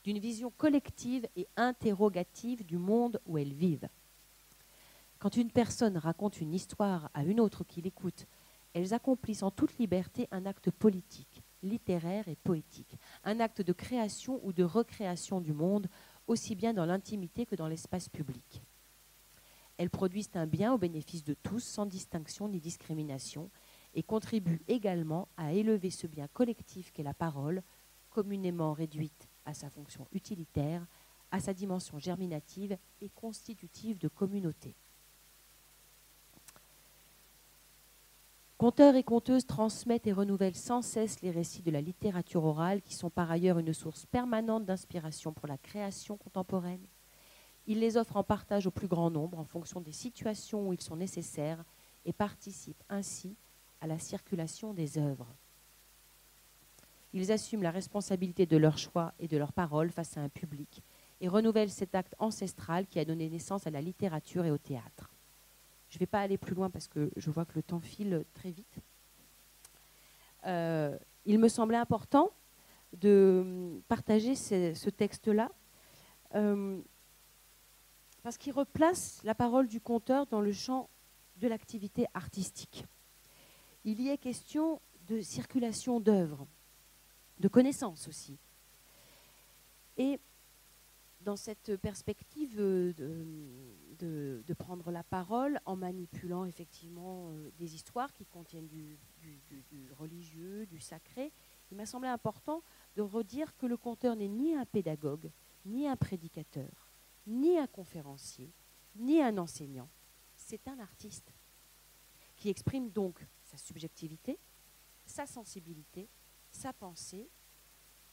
d'une 0.03 0.17
vision 0.17 0.51
collective 0.57 1.27
et 1.35 1.47
interrogative 1.57 2.65
du 2.65 2.79
monde 2.79 3.21
où 3.27 3.37
elles 3.37 3.53
vivent. 3.53 3.87
Quand 5.19 5.37
une 5.37 5.51
personne 5.51 5.95
raconte 5.95 6.41
une 6.41 6.55
histoire 6.55 7.11
à 7.13 7.23
une 7.23 7.39
autre 7.39 7.63
qui 7.63 7.83
l'écoute, 7.83 8.25
elles 8.73 8.95
accomplissent 8.95 9.43
en 9.43 9.51
toute 9.51 9.77
liberté 9.77 10.27
un 10.31 10.47
acte 10.47 10.71
politique, 10.71 11.43
littéraire 11.61 12.27
et 12.27 12.35
poétique, 12.35 12.97
un 13.23 13.39
acte 13.41 13.61
de 13.61 13.73
création 13.73 14.39
ou 14.43 14.53
de 14.53 14.63
recréation 14.63 15.39
du 15.39 15.53
monde, 15.53 15.85
aussi 16.25 16.55
bien 16.55 16.73
dans 16.73 16.85
l'intimité 16.87 17.45
que 17.45 17.55
dans 17.55 17.67
l'espace 17.67 18.09
public. 18.09 18.63
Elles 19.77 19.91
produisent 19.91 20.31
un 20.33 20.47
bien 20.47 20.73
au 20.73 20.79
bénéfice 20.79 21.23
de 21.23 21.35
tous, 21.35 21.63
sans 21.63 21.85
distinction 21.85 22.47
ni 22.47 22.59
discrimination, 22.59 23.51
et 23.93 24.03
contribuent 24.03 24.61
également 24.67 25.27
à 25.37 25.53
élever 25.53 25.89
ce 25.89 26.07
bien 26.07 26.27
collectif 26.27 26.91
qu'est 26.91 27.03
la 27.03 27.13
parole, 27.13 27.63
communément 28.09 28.73
réduite 28.73 29.27
à 29.45 29.53
sa 29.53 29.69
fonction 29.69 30.07
utilitaire, 30.11 30.85
à 31.31 31.39
sa 31.39 31.53
dimension 31.53 31.97
germinative 31.99 32.77
et 33.01 33.09
constitutive 33.09 33.97
de 33.97 34.07
communauté. 34.07 34.75
Conteurs 38.57 38.95
et 38.95 39.01
conteuses 39.01 39.47
transmettent 39.47 40.05
et 40.05 40.13
renouvellent 40.13 40.55
sans 40.55 40.83
cesse 40.83 41.21
les 41.21 41.31
récits 41.31 41.63
de 41.63 41.71
la 41.71 41.81
littérature 41.81 42.43
orale, 42.43 42.83
qui 42.83 42.93
sont 42.93 43.09
par 43.09 43.31
ailleurs 43.31 43.57
une 43.57 43.73
source 43.73 44.05
permanente 44.05 44.65
d'inspiration 44.65 45.33
pour 45.33 45.47
la 45.47 45.57
création 45.57 46.15
contemporaine. 46.15 46.85
Ils 47.65 47.79
les 47.79 47.97
offrent 47.97 48.17
en 48.17 48.23
partage 48.23 48.67
au 48.67 48.71
plus 48.71 48.87
grand 48.87 49.09
nombre 49.09 49.39
en 49.39 49.45
fonction 49.45 49.81
des 49.81 49.91
situations 49.91 50.67
où 50.67 50.73
ils 50.73 50.81
sont 50.81 50.95
nécessaires 50.95 51.63
et 52.05 52.13
participent 52.13 52.83
ainsi 52.87 53.35
à 53.81 53.87
la 53.87 53.99
circulation 53.99 54.73
des 54.73 54.97
œuvres. 54.97 55.27
Ils 57.13 57.31
assument 57.31 57.63
la 57.63 57.71
responsabilité 57.71 58.45
de 58.45 58.57
leurs 58.57 58.77
choix 58.77 59.13
et 59.19 59.27
de 59.27 59.37
leurs 59.37 59.51
paroles 59.51 59.91
face 59.91 60.17
à 60.17 60.21
un 60.21 60.29
public 60.29 60.81
et 61.19 61.27
renouvellent 61.27 61.69
cet 61.69 61.93
acte 61.93 62.15
ancestral 62.19 62.87
qui 62.87 62.99
a 62.99 63.05
donné 63.05 63.29
naissance 63.29 63.67
à 63.67 63.69
la 63.69 63.81
littérature 63.81 64.45
et 64.45 64.51
au 64.51 64.57
théâtre. 64.57 65.11
Je 65.89 65.97
ne 65.97 65.99
vais 65.99 66.05
pas 66.07 66.21
aller 66.21 66.37
plus 66.37 66.55
loin 66.55 66.69
parce 66.69 66.87
que 66.87 67.11
je 67.17 67.29
vois 67.29 67.45
que 67.45 67.53
le 67.55 67.63
temps 67.63 67.81
file 67.81 68.23
très 68.33 68.51
vite. 68.51 68.79
Euh, 70.47 70.97
il 71.25 71.37
me 71.37 71.49
semblait 71.49 71.77
important 71.77 72.31
de 72.93 73.81
partager 73.87 74.35
ce, 74.35 74.89
texte-là 74.89 75.51
euh, 76.35 76.79
parce 78.23 78.37
qu'il 78.37 78.53
replace 78.53 79.21
la 79.23 79.35
parole 79.35 79.67
du 79.67 79.81
conteur 79.81 80.25
dans 80.27 80.41
le 80.41 80.51
champ 80.51 80.89
de 81.37 81.47
l'activité 81.47 82.05
artistique. 82.13 82.85
Il 83.83 83.99
y 84.01 84.09
est 84.09 84.17
question 84.17 84.79
de 85.07 85.21
circulation 85.21 85.99
d'œuvres, 85.99 86.47
de 87.39 87.47
connaissances 87.47 88.07
aussi. 88.07 88.37
Et 89.97 90.19
dans 91.21 91.35
cette 91.35 91.77
perspective 91.77 92.55
de, 92.57 92.93
de, 93.99 94.53
prendre 94.53 94.91
la 94.91 95.03
parole 95.03 95.59
en 95.65 95.75
manipulant 95.75 96.45
effectivement 96.45 97.31
euh, 97.31 97.51
des 97.57 97.73
histoires 97.75 98.13
qui 98.13 98.25
contiennent 98.25 98.67
du, 98.67 98.97
religieux, 99.97 100.65
du 100.65 100.79
sacré, 100.79 101.31
il 101.71 101.77
m'a 101.77 101.85
semblé 101.85 102.09
important 102.09 102.63
de 102.95 103.01
redire 103.01 103.55
que 103.57 103.65
le 103.65 103.77
conteur 103.77 104.15
n'est 104.15 104.27
ni 104.27 104.55
un 104.55 104.65
pédagogue, 104.65 105.31
ni 105.65 105.87
un 105.87 105.95
prédicateur, 105.95 106.91
ni 107.25 107.57
un 107.57 107.67
conférencier, 107.67 108.51
ni 108.95 109.21
un 109.21 109.37
enseignant. 109.37 109.89
C'est 110.35 110.67
un 110.67 110.79
artiste 110.79 111.31
qui 112.35 112.49
exprime 112.49 112.89
donc 112.89 113.25
sa 113.51 113.57
subjectivité, 113.57 114.39
sa 115.05 115.27
sensibilité, 115.27 116.07
sa 116.51 116.73
pensée, 116.73 117.29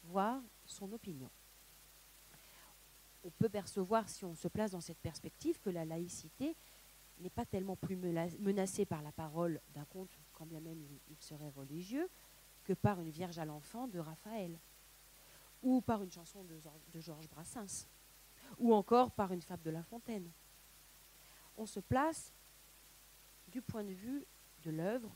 voire 0.03 0.43
son 0.65 0.93
opinion 0.93 1.31
on 3.25 3.31
peut 3.31 3.49
percevoir, 3.49 4.09
si 4.09 4.25
on 4.25 4.35
se 4.35 4.49
place 4.49 4.71
dans 4.71 4.81
cette 4.81 4.99
perspective, 4.99 5.61
que 5.61 5.71
la 5.71 5.85
laïcité 5.85 6.57
n'est 7.19 7.31
pas 7.31 7.45
tellement 7.45 7.77
plus 7.77 7.97
menacée 7.97 8.87
par 8.87 9.03
la 9.03 9.13
parole 9.13 9.61
d'un 9.75 9.85
conte, 9.85 10.17
quand 10.33 10.47
bien 10.47 10.61
même 10.61 10.83
il 11.11 11.21
serait 11.21 11.51
religieux, 11.51 12.09
que 12.65 12.73
par 12.73 13.01
une 13.01 13.11
Vierge 13.11 13.39
à 13.39 13.45
l'enfant 13.45 13.89
de 13.89 13.99
Raphaël, 13.99 14.59
ou 15.63 15.81
par 15.81 16.03
une 16.03 16.11
chanson 16.11 16.45
de 16.45 17.01
Georges 17.01 17.29
Brassens, 17.29 17.87
ou 18.59 18.73
encore 18.73 19.11
par 19.11 19.33
une 19.33 19.43
fable 19.43 19.63
de 19.63 19.71
La 19.71 19.83
Fontaine. 19.83 20.31
On 21.57 21.67
se 21.67 21.81
place 21.81 22.33
du 23.49 23.61
point 23.61 23.85
de 23.85 23.93
vue 23.93 24.27
de 24.63 24.71
l'œuvre 24.71 25.15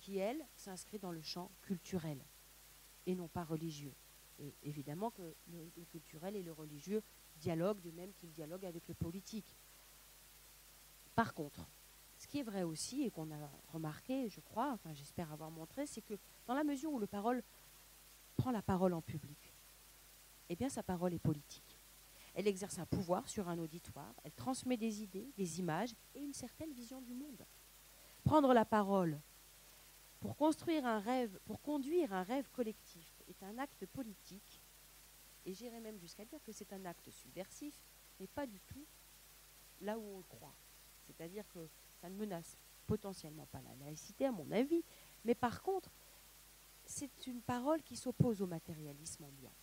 qui, 0.00 0.18
elle, 0.18 0.44
s'inscrit 0.56 0.98
dans 0.98 1.12
le 1.12 1.22
champ 1.22 1.50
culturel 1.62 2.18
et 3.06 3.14
non 3.14 3.28
pas 3.28 3.44
religieux. 3.44 3.94
Et 4.38 4.54
évidemment 4.62 5.10
que 5.10 5.34
le 5.48 5.84
culturel 5.84 6.34
et 6.34 6.42
le 6.42 6.52
religieux 6.52 7.02
dialogue, 7.36 7.80
de 7.80 7.90
même 7.90 8.12
qu'il 8.14 8.30
dialogue 8.30 8.64
avec 8.64 8.88
le 8.88 8.94
politique. 8.94 9.56
Par 11.14 11.34
contre, 11.34 11.68
ce 12.16 12.26
qui 12.26 12.38
est 12.38 12.42
vrai 12.42 12.62
aussi 12.62 13.02
et 13.02 13.10
qu'on 13.10 13.30
a 13.30 13.50
remarqué, 13.68 14.28
je 14.28 14.40
crois, 14.40 14.72
enfin 14.72 14.92
j'espère 14.92 15.32
avoir 15.32 15.50
montré, 15.50 15.86
c'est 15.86 16.02
que 16.02 16.14
dans 16.46 16.54
la 16.54 16.64
mesure 16.64 16.92
où 16.92 16.98
le 16.98 17.06
parole 17.06 17.42
prend 18.36 18.50
la 18.50 18.62
parole 18.62 18.94
en 18.94 19.02
public, 19.02 19.54
eh 20.48 20.56
bien 20.56 20.68
sa 20.68 20.82
parole 20.82 21.14
est 21.14 21.18
politique. 21.18 21.78
Elle 22.34 22.46
exerce 22.46 22.78
un 22.78 22.86
pouvoir 22.86 23.28
sur 23.28 23.48
un 23.48 23.58
auditoire, 23.58 24.14
elle 24.22 24.32
transmet 24.32 24.76
des 24.76 25.02
idées, 25.02 25.32
des 25.36 25.58
images 25.58 25.94
et 26.14 26.20
une 26.20 26.32
certaine 26.32 26.72
vision 26.72 27.00
du 27.00 27.14
monde. 27.14 27.44
Prendre 28.22 28.52
la 28.54 28.64
parole 28.64 29.18
pour 30.20 30.36
construire 30.36 30.86
un 30.86 31.00
rêve, 31.00 31.38
pour 31.46 31.60
conduire 31.62 32.12
un 32.12 32.22
rêve 32.22 32.48
collectif 32.50 33.22
est 33.26 33.42
un 33.42 33.58
acte 33.58 33.86
politique 33.86 34.62
et 35.46 35.54
j'irais 35.54 35.80
même 35.80 35.98
jusqu'à 35.98 36.24
dire 36.24 36.42
que 36.42 36.52
c'est 36.52 36.72
un 36.72 36.84
acte 36.84 37.10
subversif, 37.10 37.74
mais 38.18 38.26
pas 38.26 38.46
du 38.46 38.60
tout 38.60 38.84
là 39.80 39.98
où 39.98 40.02
on 40.02 40.18
le 40.18 40.24
croit. 40.24 40.54
C'est-à-dire 41.06 41.48
que 41.48 41.68
ça 42.00 42.10
ne 42.10 42.16
menace 42.16 42.58
potentiellement 42.86 43.46
pas 43.46 43.62
la 43.62 43.74
laïcité, 43.84 44.26
à 44.26 44.32
mon 44.32 44.50
avis, 44.50 44.84
mais 45.24 45.34
par 45.34 45.62
contre, 45.62 45.90
c'est 46.84 47.26
une 47.26 47.40
parole 47.40 47.82
qui 47.82 47.96
s'oppose 47.96 48.42
au 48.42 48.46
matérialisme 48.46 49.24
ambiant, 49.24 49.54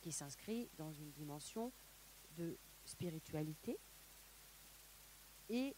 qui 0.00 0.10
s'inscrit 0.10 0.68
dans 0.76 0.92
une 0.92 1.12
dimension 1.12 1.72
de 2.36 2.56
spiritualité 2.84 3.78
et 5.48 5.76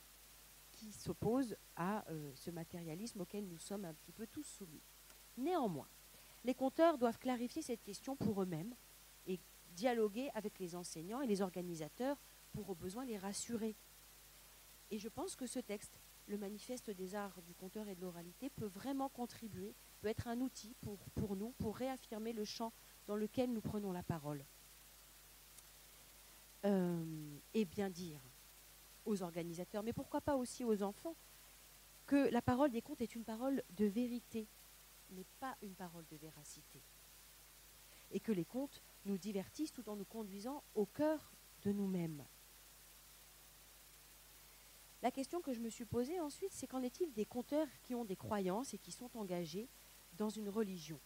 qui 0.77 0.93
s'oppose 0.93 1.57
à 1.74 2.09
euh, 2.11 2.31
ce 2.35 2.51
matérialisme 2.51 3.22
auquel 3.22 3.47
nous 3.49 3.59
sommes 3.59 3.85
un 3.85 3.95
petit 3.95 4.12
peu 4.12 4.27
tous 4.27 4.45
soumis. 4.45 4.83
Néanmoins, 5.39 5.89
les 6.45 6.55
compteurs 6.55 6.99
doivent 6.99 7.18
clarifier 7.18 7.62
cette 7.62 7.83
question 7.83 8.14
pour 8.14 8.43
eux-mêmes 8.43 8.74
et 9.27 9.41
dialoguer 9.70 10.31
avec 10.35 10.59
les 10.59 10.77
enseignants 10.77 11.22
et 11.22 11.27
les 11.27 11.43
organisateurs 11.43 12.18
pour 12.53 12.70
au 12.70 12.74
besoin 12.74 13.05
les 13.05 13.18
rassurer. 13.18 13.74
Et 14.91 14.99
je 14.99 15.09
pense 15.09 15.35
que 15.35 15.47
ce 15.47 15.59
texte, 15.59 15.99
le 16.29 16.39
manifeste 16.39 16.91
des 16.91 17.14
arts 17.14 17.43
du 17.43 17.55
conteur 17.55 17.89
et 17.89 17.95
de 17.95 18.01
l'oralité, 18.03 18.51
peut 18.51 18.66
vraiment 18.66 19.09
contribuer, 19.09 19.74
peut 20.01 20.09
être 20.09 20.29
un 20.29 20.41
outil 20.41 20.74
pour, 20.83 20.99
pour 21.14 21.37
nous, 21.37 21.53
pour 21.59 21.77
réaffirmer 21.77 22.33
le 22.33 22.45
champ 22.45 22.72
dans 23.07 23.16
lequel 23.16 23.53
nous 23.53 23.61
prenons 23.61 23.93
la 23.93 24.03
parole. 24.03 24.45
Euh, 26.64 27.39
et 27.55 27.64
bien 27.64 27.91
dire 27.91 28.20
aux 29.07 29.23
organisateurs, 29.23 29.83
mais 29.83 29.93
pourquoi 29.93 30.21
pas 30.21 30.37
aussi 30.37 30.65
aux 30.65 30.83
enfants, 30.83 31.17
que 32.07 32.31
la 32.31 32.43
parole 32.43 32.71
des 32.71 32.83
contes 32.83 33.01
est 33.01 33.15
une 33.15 33.25
parole 33.25 33.63
de 33.71 33.87
vérité, 33.87 34.47
n'est 35.11 35.27
pas 35.41 35.57
une 35.63 35.75
parole 35.75 36.07
de 36.11 36.17
véracité. 36.17 36.81
Et 38.13 38.21
que 38.21 38.33
les 38.33 38.45
contes 38.45 38.83
nous 39.07 39.19
divertissent 39.19 39.73
tout 39.73 39.89
en 39.89 39.97
nous 39.97 40.05
conduisant 40.05 40.63
au 40.75 40.87
cœur 40.87 41.33
de 41.63 41.73
nous-mêmes. 41.73 42.25
La 45.03 45.11
question 45.11 45.41
que 45.41 45.53
je 45.53 45.61
me 45.61 45.69
suis 45.69 45.85
posée 45.85 46.21
ensuite, 46.21 46.53
c'est 46.53 46.67
qu'en 46.67 46.83
est-il 46.83 47.13
des 47.13 47.27
conteurs 47.27 47.69
qui 47.83 47.95
ont 47.95 48.05
des 48.05 48.17
croyances 48.17 48.75
et 48.75 48.79
qui 48.79 48.93
sont 48.93 49.11
engagés 49.17 49.69
dans 50.15 50.31
une 50.31 50.49
religion? 50.49 51.01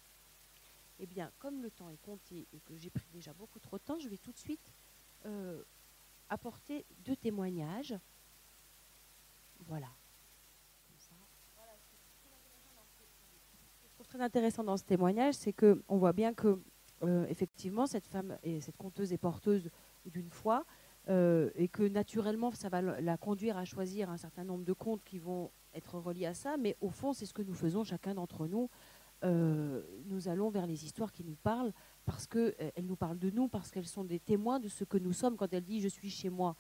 Eh 0.99 1.07
bien, 1.07 1.33
comme 1.39 1.63
le 1.63 1.71
temps 1.71 1.91
est 1.91 2.01
compté 2.03 2.47
et 2.53 2.61
que 2.61 2.77
j'ai 2.77 2.91
pris 2.91 3.09
déjà 3.13 3.33
beaucoup 3.33 3.59
trop 3.59 3.79
de 3.79 3.83
temps, 3.83 3.99
je 3.99 4.09
vais 4.09 4.19
tout 4.19 4.33
de 4.33 4.39
suite 4.39 4.71
euh, 5.25 5.63
apporter 6.31 6.87
deux 7.05 7.17
témoignages. 7.17 7.95
Voilà. 9.67 9.89
très 14.11 14.21
intéressant 14.21 14.65
dans 14.65 14.77
ce 14.77 14.83
témoignage, 14.83 15.35
c'est 15.35 15.53
qu'on 15.53 15.97
voit 15.97 16.13
bien 16.13 16.35
que, 16.35 16.61
euh, 17.05 17.27
effectivement, 17.29 17.87
cette 17.87 18.09
femme, 18.09 18.37
et 18.43 18.61
cette 18.61 18.77
conteuse 18.77 19.13
est 19.13 19.19
porteuse 19.19 19.71
d'une 20.05 20.31
foi, 20.31 20.65
euh, 21.09 21.51
et 21.55 21.69
que 21.69 21.85
naturellement, 21.85 22.51
ça 22.51 22.69
va 22.69 22.83
la 22.83 23.17
conduire 23.17 23.57
à 23.57 23.65
choisir 23.65 24.11
un 24.11 24.17
certain 24.17 24.43
nombre 24.43 24.65
de 24.65 24.73
contes 24.73 25.05
qui 25.05 25.21
vont 25.21 25.53
être 25.75 25.99
reliés 25.99 26.27
à 26.27 26.35
ça, 26.35 26.57
mais 26.57 26.77
au 26.81 26.91
fond, 26.91 27.13
c'est 27.13 27.25
ce 27.25 27.33
que 27.33 27.43
nous 27.43 27.55
faisons 27.55 27.85
chacun 27.85 28.15
d'entre 28.15 28.49
nous. 28.49 28.69
Euh, 29.23 29.83
nous 30.07 30.29
allons 30.29 30.51
vers 30.51 30.67
les 30.67 30.85
histoires 30.85 31.13
qui 31.13 31.23
nous 31.23 31.37
parlent 31.37 31.73
parce 32.05 32.27
qu'elles 32.27 32.55
euh, 32.61 32.83
nous 32.83 32.97
parlent 32.97 33.19
de 33.19 33.31
nous, 33.31 33.49
parce 33.49 33.71
qu'elles 33.71 33.87
sont 33.87 34.05
des 34.05 34.21
témoins 34.21 34.61
de 34.61 34.69
ce 34.69 34.85
que 34.85 34.99
nous 34.99 35.13
sommes 35.13 35.37
quand 35.37 35.53
elle 35.53 35.65
dit 35.65 35.81
je 35.81 35.89
suis 35.89 36.11
chez 36.11 36.31
moi. 36.31 36.57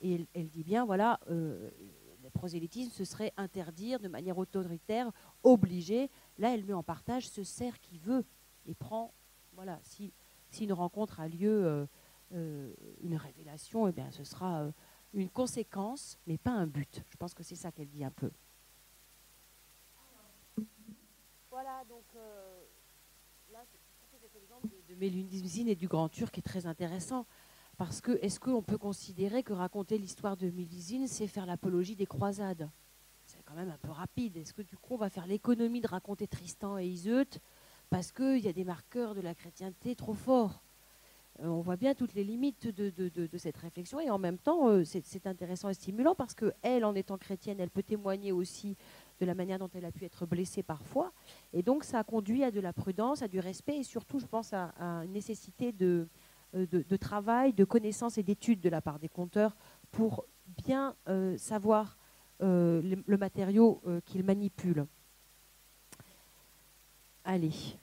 Et 0.00 0.26
elle, 0.34 0.48
dit 0.48 0.64
bien, 0.64 0.84
voilà, 0.84 1.20
le 1.28 2.30
prosélytisme, 2.34 2.90
ce 2.90 3.04
serait 3.04 3.32
interdire 3.36 4.00
de 4.00 4.08
manière 4.08 4.36
autoritaire, 4.36 5.10
obliger. 5.42 6.10
Là, 6.36 6.52
elle 6.52 6.64
met 6.64 6.72
en 6.72 6.82
partage 6.82 7.28
ce 7.28 7.44
cerf 7.44 7.78
qui 7.78 7.98
veut 7.98 8.24
et 8.66 8.74
prend, 8.74 9.14
voilà, 9.52 9.78
si, 9.82 10.12
une 10.60 10.72
rencontre 10.72 11.20
a 11.20 11.28
lieu 11.28 11.86
euh, 12.34 12.74
une 13.00 13.16
révélation, 13.16 13.86
eh 13.86 13.92
bien, 13.92 14.10
ce 14.10 14.24
sera 14.24 14.62
euh, 14.62 14.72
une 15.12 15.30
conséquence, 15.30 16.18
mais 16.26 16.36
pas 16.36 16.50
un 16.50 16.66
but. 16.66 17.04
Je 17.10 17.16
pense 17.16 17.32
que 17.32 17.44
c'est 17.44 17.54
ça 17.54 17.70
qu'elle 17.70 17.88
dit 17.88 18.02
un 18.02 18.10
peu. 18.10 18.30
Voilà, 21.50 21.84
donc 21.84 22.04
euh, 22.16 22.64
là, 23.52 23.64
de, 24.14 24.96
de 24.96 25.70
et 25.70 25.74
du 25.74 25.88
Grand 25.88 26.08
Turc 26.08 26.36
est 26.38 26.42
très 26.42 26.66
intéressant. 26.66 27.26
Parce 27.76 28.00
que 28.00 28.12
est-ce 28.22 28.38
qu'on 28.38 28.62
peut 28.62 28.78
considérer 28.78 29.42
que 29.42 29.52
raconter 29.52 29.98
l'histoire 29.98 30.36
de 30.36 30.50
Mélusine, 30.50 31.08
c'est 31.08 31.26
faire 31.26 31.46
l'apologie 31.46 31.96
des 31.96 32.06
croisades? 32.06 32.70
C'est 33.26 33.42
quand 33.44 33.54
même 33.54 33.70
un 33.70 33.78
peu 33.78 33.90
rapide. 33.90 34.36
Est-ce 34.36 34.52
que 34.52 34.62
du 34.62 34.76
coup, 34.76 34.94
on 34.94 34.98
va 34.98 35.10
faire 35.10 35.26
l'économie 35.26 35.80
de 35.80 35.88
raconter 35.88 36.28
Tristan 36.28 36.78
et 36.78 36.86
Iseut 36.86 37.40
parce 37.90 38.12
qu'il 38.12 38.38
y 38.38 38.48
a 38.48 38.52
des 38.52 38.64
marqueurs 38.64 39.14
de 39.14 39.20
la 39.20 39.34
chrétienté 39.34 39.96
trop 39.96 40.14
forts? 40.14 40.62
Euh, 41.40 41.48
on 41.48 41.62
voit 41.62 41.76
bien 41.76 41.94
toutes 41.94 42.14
les 42.14 42.22
limites 42.22 42.68
de, 42.68 43.38
cette 43.38 43.56
réflexion 43.56 43.98
et 43.98 44.08
en 44.08 44.18
même 44.18 44.38
temps, 44.38 44.68
euh, 44.68 44.84
c'est 44.84 45.26
intéressant 45.26 45.68
et 45.68 45.74
stimulant 45.74 46.14
parce 46.14 46.34
qu'elle, 46.34 46.84
en 46.84 46.94
étant 46.94 47.18
chrétienne, 47.18 47.58
elle 47.58 47.70
peut 47.70 47.82
témoigner 47.82 48.30
aussi 48.30 48.76
de 49.24 49.28
la 49.28 49.34
manière 49.34 49.58
dont 49.58 49.70
elle 49.74 49.84
a 49.84 49.92
pu 49.92 50.04
être 50.04 50.26
blessée 50.26 50.62
parfois. 50.62 51.12
Et 51.52 51.62
donc, 51.62 51.84
ça 51.84 51.98
a 51.98 52.04
conduit 52.04 52.44
à 52.44 52.50
de 52.50 52.60
la 52.60 52.72
prudence, 52.72 53.22
à 53.22 53.28
du 53.28 53.40
respect 53.40 53.78
et 53.78 53.82
surtout, 53.82 54.18
je 54.18 54.26
pense, 54.26 54.52
à, 54.52 54.72
une 55.04 55.12
nécessité 55.12 55.72
de, 55.72 56.08
euh, 56.54 56.98
travail, 56.98 57.52
de 57.52 57.64
connaissance 57.64 58.18
et 58.18 58.22
d'études 58.22 58.60
de 58.60 58.68
la 58.68 58.80
part 58.80 58.98
des 58.98 59.08
conteurs 59.08 59.56
pour 59.90 60.24
bien 60.64 60.94
savoir 61.36 61.96
le, 62.40 63.16
matériau 63.16 63.82
qu'ils 64.04 64.24
manipulent. 64.24 64.86
Allez. 67.24 67.78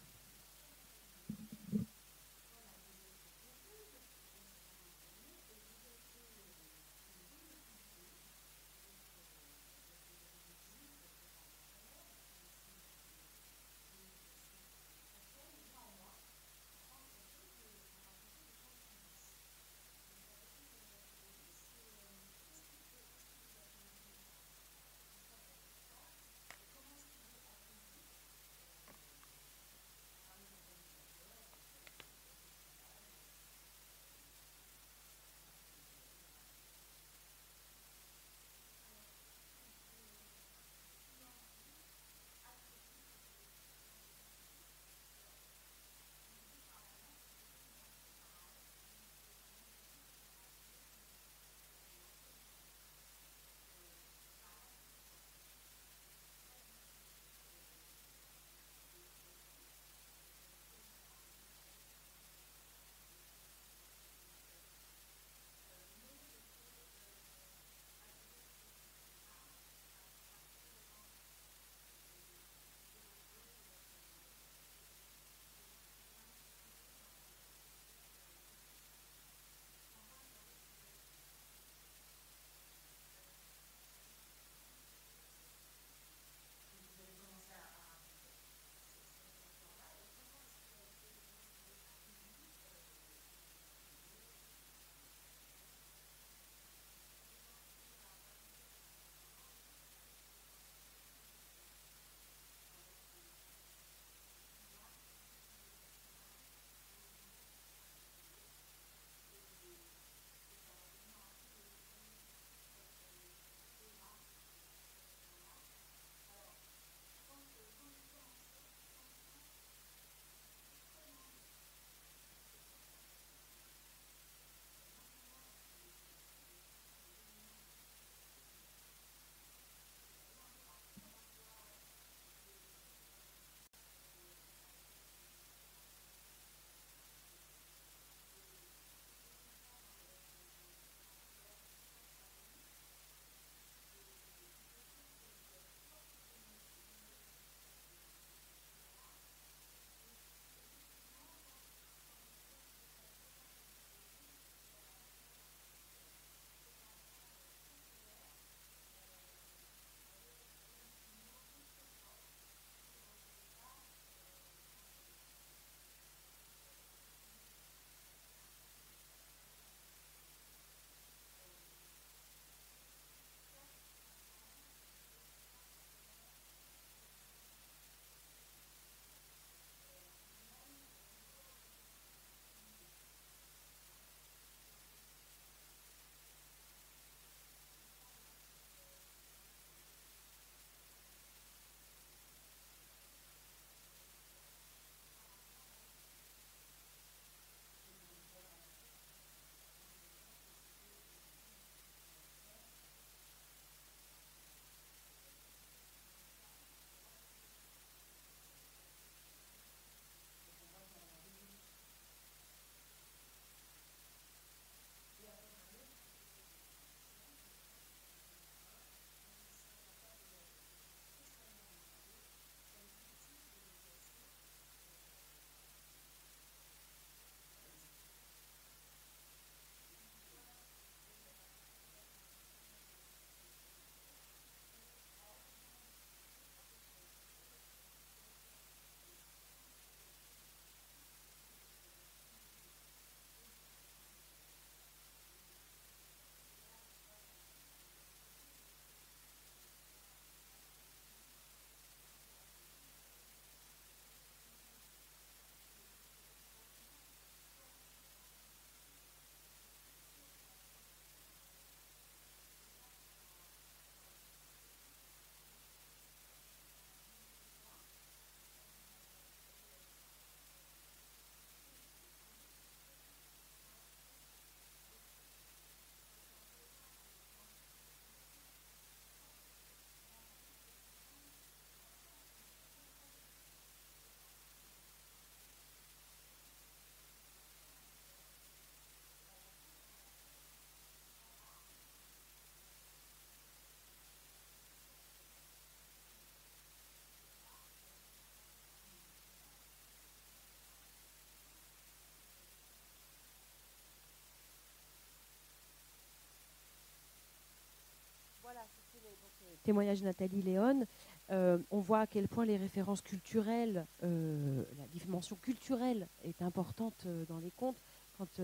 Témoignage 309.64 310.02
de 310.02 310.06
Nathalie 310.06 310.42
Léon, 310.42 310.86
euh, 311.32 311.58
on 311.70 311.80
voit 311.80 312.00
à 312.00 312.08
quel 312.08 312.28
point 312.28 312.46
les 312.46 312.58
références 312.58 313.02
culturelles, 313.02 313.86
euh, 314.04 314.64
la 314.78 314.88
dimension 314.88 315.36
culturelle 315.38 316.08
est 316.24 316.42
importante 316.42 317.04
euh, 317.06 317.26
dans 317.26 317.40
les 317.40 317.52
contes. 317.52 317.82
Quand 318.18 318.40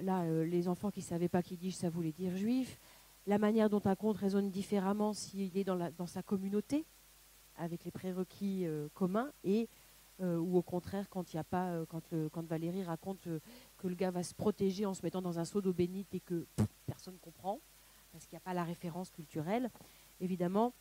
là, 0.00 0.24
les 0.44 0.68
enfants 0.68 0.90
qui 0.90 1.00
ne 1.00 1.04
savaient 1.04 1.28
pas 1.28 1.42
qui 1.42 1.56
dit 1.56 1.72
ça 1.72 1.90
voulait 1.90 2.12
dire 2.12 2.36
juif, 2.36 2.78
la 3.26 3.38
manière 3.38 3.68
dont 3.68 3.82
un 3.84 3.96
conte 3.96 4.16
résonne 4.16 4.50
différemment 4.50 5.12
s'il 5.12 5.56
est 5.56 5.64
dans, 5.64 6.06
sa 6.06 6.22
communauté, 6.22 6.84
avec 7.58 7.84
les 7.84 7.90
prérequis 7.90 8.64
communs, 8.94 9.32
et 9.42 9.68
ou 10.20 10.56
au 10.56 10.62
contraire 10.62 11.08
quand 11.10 11.34
il 11.34 11.38
a 11.38 11.42
pas, 11.42 11.84
quand, 11.88 12.46
Valérie 12.46 12.84
raconte 12.84 13.26
que 13.78 13.88
le 13.88 13.96
gars 13.96 14.12
va 14.12 14.22
se 14.22 14.34
protéger 14.34 14.86
en 14.86 14.94
se 14.94 15.02
mettant 15.02 15.20
dans 15.20 15.40
un 15.40 15.44
seau 15.44 15.60
d'eau 15.60 15.72
bénite 15.72 16.14
et 16.14 16.20
que 16.20 16.46
personne 16.86 17.14
ne 17.14 17.18
comprend 17.18 17.58
parce 18.12 18.26
qu'il 18.26 18.36
n'y 18.36 18.42
a 18.42 18.44
pas 18.44 18.54
la 18.54 18.64
référence 18.64 19.10
culturelle. 19.10 19.70
Évidemment, 20.22 20.72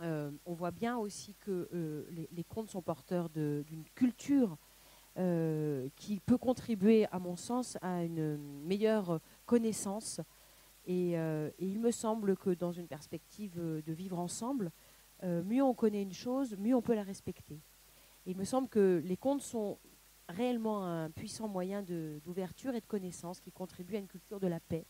euh, 0.00 0.30
on 0.46 0.54
voit 0.54 0.70
bien 0.70 0.96
aussi 0.96 1.34
que 1.34 1.68
euh, 1.74 2.06
les, 2.30 2.44
contes 2.44 2.70
sont 2.70 2.82
porteurs 2.82 3.28
d'une 3.28 3.84
culture 3.96 4.56
euh, 5.18 5.88
qui 5.96 6.20
peut 6.20 6.38
contribuer, 6.38 7.06
à 7.10 7.18
mon 7.18 7.34
sens, 7.34 7.76
à 7.82 8.04
une 8.04 8.36
meilleure 8.64 9.18
connaissance. 9.44 10.20
Et, 10.86 11.14
il 11.58 11.80
me 11.80 11.90
semble 11.90 12.36
que 12.36 12.50
dans 12.50 12.70
une 12.70 12.86
perspective 12.86 13.58
de 13.58 13.92
vivre 13.92 14.20
ensemble, 14.20 14.70
mieux 15.22 15.62
on 15.62 15.74
connaît 15.74 16.02
une 16.02 16.12
chose, 16.12 16.56
mieux 16.56 16.76
on 16.76 16.82
peut 16.82 16.94
la 16.94 17.02
respecter. 17.02 17.60
il 18.26 18.36
me 18.36 18.44
semble 18.44 18.68
que 18.68 19.02
les 19.04 19.16
contes 19.16 19.42
sont 19.42 19.78
réellement 20.28 20.84
un 20.86 21.10
puissant 21.10 21.48
moyen 21.48 21.82
d'ouverture 21.82 22.74
et 22.76 22.80
de 22.80 22.86
connaissance 22.86 23.40
qui 23.40 23.50
contribue 23.50 23.96
à 23.96 23.98
une 23.98 24.06
culture 24.06 24.38
de 24.38 24.46
la 24.46 24.60
paix, 24.60 24.86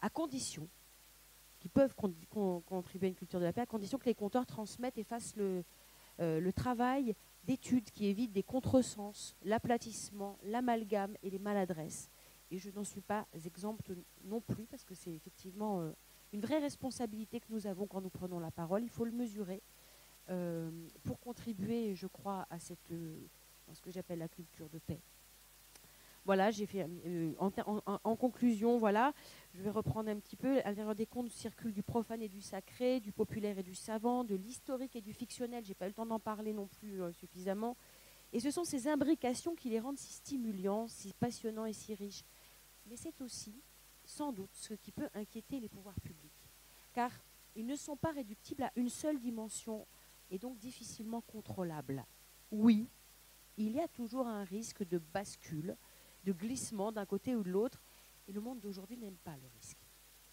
à 0.00 0.10
condition 0.10 0.68
qui 1.62 1.68
peuvent 1.68 1.94
contribuer 1.94 3.06
à 3.06 3.08
une 3.08 3.14
culture 3.14 3.38
de 3.38 3.44
la 3.44 3.52
paix, 3.52 3.60
à 3.60 3.66
condition 3.66 3.96
que 3.96 4.06
les 4.06 4.16
compteurs 4.16 4.46
transmettent 4.46 4.98
et 4.98 5.04
fassent 5.04 5.36
le, 5.36 5.62
euh, 6.18 6.50
travail 6.50 7.14
d'études 7.44 7.88
qui 7.92 8.06
évite 8.06 8.32
des 8.32 8.42
contresens, 8.42 9.36
l'aplatissement, 9.44 10.38
l'amalgame 10.42 11.14
et 11.22 11.30
les 11.30 11.38
maladresses. 11.38 12.10
Et 12.50 12.58
je 12.58 12.68
n'en 12.70 12.82
suis 12.82 13.00
pas 13.00 13.28
exempte 13.32 13.92
non 14.24 14.40
plus, 14.40 14.66
parce 14.66 14.84
que 14.84 14.96
c'est 14.96 15.12
effectivement 15.12 15.82
euh, 15.82 15.92
une 16.32 16.40
vraie 16.40 16.58
responsabilité 16.58 17.38
que 17.38 17.46
nous 17.50 17.68
avons 17.68 17.86
quand 17.86 18.00
nous 18.00 18.10
prenons 18.10 18.40
la 18.40 18.50
parole. 18.50 18.82
Il 18.82 18.90
faut 18.90 19.04
le 19.04 19.12
mesurer 19.12 19.62
euh, 20.30 20.68
pour 21.04 21.20
contribuer, 21.20 21.94
je 21.94 22.08
crois, 22.08 22.44
à 22.50 22.58
ce 22.58 22.74
que 22.74 23.90
j'appelle 23.92 24.18
la 24.18 24.28
culture 24.28 24.68
de 24.68 24.80
paix. 24.80 25.00
Voilà, 26.24 26.52
j'ai 26.52 26.66
fait 26.66 26.86
en, 27.38 28.16
conclusion, 28.16 28.78
voilà, 28.78 29.12
je 29.54 29.62
vais 29.62 29.70
reprendre 29.70 30.08
un 30.08 30.16
petit 30.20 30.36
peu. 30.36 30.60
À 30.60 30.68
l'intérieur 30.68 30.94
des 30.94 31.06
contes 31.06 31.30
circulent 31.30 31.72
du 31.72 31.82
profane 31.82 32.22
et 32.22 32.28
du 32.28 32.40
sacré, 32.40 33.00
du 33.00 33.10
populaire 33.10 33.58
et 33.58 33.64
du 33.64 33.74
savant, 33.74 34.22
de 34.22 34.36
l'historique 34.36 34.94
et 34.94 35.00
du 35.00 35.12
fictionnel. 35.12 35.64
J'ai 35.64 35.74
pas 35.74 35.86
eu 35.86 35.88
le 35.88 35.94
temps 35.94 36.06
d'en 36.06 36.20
parler 36.20 36.52
non 36.52 36.68
plus 36.68 37.02
euh, 37.02 37.10
suffisamment. 37.12 37.76
Et 38.32 38.38
ce 38.38 38.52
sont 38.52 38.64
ces 38.64 38.86
imbrications 38.86 39.56
qui 39.56 39.68
les 39.68 39.80
rendent 39.80 39.98
si 39.98 40.12
stimulants, 40.12 40.86
si 40.86 41.12
passionnants 41.12 41.66
et 41.66 41.72
si 41.72 41.94
riches. 41.94 42.24
Mais 42.86 42.96
c'est 42.96 43.20
aussi, 43.20 43.60
sans 44.04 44.32
doute, 44.32 44.54
ce 44.54 44.74
qui 44.74 44.92
peut 44.92 45.08
inquiéter 45.14 45.58
les 45.58 45.68
pouvoirs 45.68 46.00
publics. 46.00 46.48
Car 46.92 47.10
ils 47.56 47.66
ne 47.66 47.76
sont 47.76 47.96
pas 47.96 48.12
réductibles 48.12 48.62
à 48.62 48.72
une 48.76 48.88
seule 48.88 49.18
dimension 49.18 49.86
et 50.30 50.38
donc 50.38 50.58
difficilement 50.58 51.20
contrôlables. 51.20 52.04
Oui, 52.52 52.88
il 53.56 53.72
y 53.72 53.80
a 53.80 53.88
toujours 53.88 54.26
un 54.26 54.44
risque 54.44 54.86
de 54.86 54.98
bascule, 54.98 55.76
de 56.24 56.32
glissement 56.32 56.92
d'un 56.92 57.06
côté 57.06 57.36
ou 57.36 57.42
de 57.42 57.50
l'autre, 57.50 57.80
et 58.28 58.32
le 58.32 58.40
monde 58.40 58.60
d'aujourd'hui 58.60 58.96
n'aime 58.96 59.16
pas 59.16 59.36
le 59.36 59.48
risque. 59.54 59.78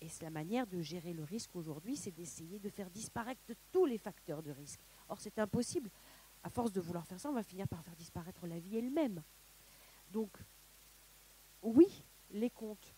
Et 0.01 0.07
la 0.21 0.29
manière 0.29 0.65
de 0.65 0.81
gérer 0.81 1.13
le 1.13 1.23
risque 1.23 1.55
aujourd'hui, 1.55 1.97
c'est 1.97 2.11
d'essayer 2.11 2.59
de 2.59 2.69
faire 2.69 2.89
disparaître 2.89 3.41
tous 3.71 3.85
les 3.85 3.97
facteurs 3.97 4.41
de 4.41 4.51
risque? 4.51 4.79
Or, 5.09 5.19
c'est 5.19 5.37
impossible. 5.39 5.89
À 6.41 6.49
force 6.49 6.71
de 6.71 6.79
vouloir 6.79 7.05
faire 7.05 7.19
ça, 7.19 7.29
on 7.29 7.33
va 7.33 7.43
finir 7.43 7.67
par 7.67 7.83
faire 7.83 7.95
disparaître 7.95 8.47
la 8.47 8.59
vie 8.59 8.77
elle-même. 8.77 9.21
Donc, 10.11 10.37
oui, 11.61 12.05
les 12.31 12.49
comptes 12.49 12.95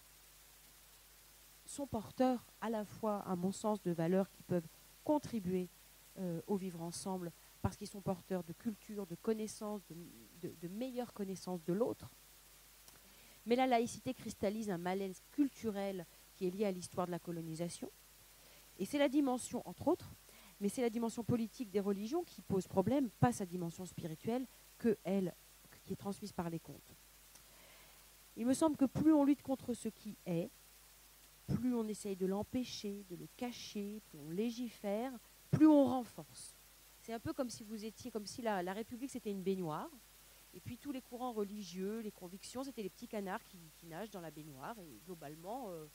sont 1.65 1.87
porteurs 1.87 2.45
à 2.59 2.69
la 2.69 2.85
fois, 2.85 3.21
à 3.21 3.35
mon 3.35 3.51
sens, 3.51 3.81
de 3.81 3.91
valeurs 3.91 4.29
qui 4.29 4.43
peuvent 4.43 4.67
contribuer 5.03 5.69
euh, 6.19 6.41
au 6.45 6.55
vivre 6.55 6.81
ensemble, 6.81 7.31
parce 7.63 7.77
qu'ils 7.77 7.87
sont 7.87 8.01
porteurs 8.01 8.43
de 8.43 8.53
culture, 8.53 9.07
de 9.07 9.15
connaissances, 9.15 9.81
de, 9.87 10.53
de 10.61 10.67
meilleure 10.67 11.13
connaissance 11.13 11.63
de 11.63 11.73
l'autre, 11.73 12.11
mais 13.45 13.55
la 13.55 13.67
laïcité 13.67 14.13
cristallise 14.13 14.69
un 14.69 14.77
malaise 14.77 15.21
culturel 15.31 16.05
qui 16.35 16.47
est 16.47 16.49
lié 16.49 16.65
à 16.65 16.71
l'histoire 16.71 17.07
de 17.07 17.11
la 17.11 17.19
colonisation. 17.19 17.91
Et 18.77 18.85
c'est 18.85 18.97
la 18.97 19.09
dimension, 19.09 19.61
entre 19.67 19.87
autres, 19.87 20.13
mais 20.59 20.69
c'est 20.69 20.81
la 20.81 20.89
dimension 20.89 21.23
politique 21.23 21.71
des 21.71 21.79
religions 21.79 22.23
qui 22.23 22.41
pose 22.41 22.67
problème, 22.67 23.09
pas 23.19 23.31
sa 23.31 23.45
dimension 23.45 23.85
spirituelle, 23.85 24.45
que 24.77 24.97
qui 25.83 25.93
est 25.93 25.97
transmise 25.97 26.31
par 26.31 26.49
les 26.49 26.59
contes. 26.59 26.95
Il 28.37 28.45
me 28.45 28.53
semble 28.53 28.77
que 28.77 28.85
plus 28.85 29.13
on 29.13 29.23
lutte 29.23 29.41
contre 29.41 29.73
ce 29.73 29.89
qui 29.89 30.17
est, 30.25 30.49
plus 31.47 31.73
on 31.73 31.87
essaye 31.87 32.15
de 32.15 32.25
l'empêcher, 32.25 33.03
de 33.09 33.15
le 33.15 33.27
cacher, 33.35 34.01
plus 34.05 34.19
on 34.19 34.29
légifère, 34.29 35.11
plus 35.49 35.67
on 35.67 35.83
renforce. 35.85 36.55
C'est 37.01 37.13
un 37.13 37.19
peu 37.19 37.33
comme 37.33 37.49
si 37.49 37.63
vous 37.63 37.83
étiez, 37.83 38.11
comme 38.11 38.25
si 38.25 38.41
la 38.41 38.73
République 38.73 39.09
c'était 39.09 39.31
une 39.31 39.43
baignoire, 39.43 39.89
et 40.53 40.59
puis 40.59 40.77
tous 40.77 40.91
les 40.91 41.01
courants 41.01 41.31
religieux, 41.31 41.99
les 41.99 42.11
convictions, 42.11 42.63
c'était 42.63 42.83
les 42.83 42.89
petits 42.89 43.07
canards 43.07 43.43
qui, 43.43 43.85
nagent 43.85 44.09
dans 44.09 44.21
la 44.21 44.31
baignoire. 44.31 44.77
Et 44.79 44.99
globalement, 45.05 45.69
euh, 45.69 45.85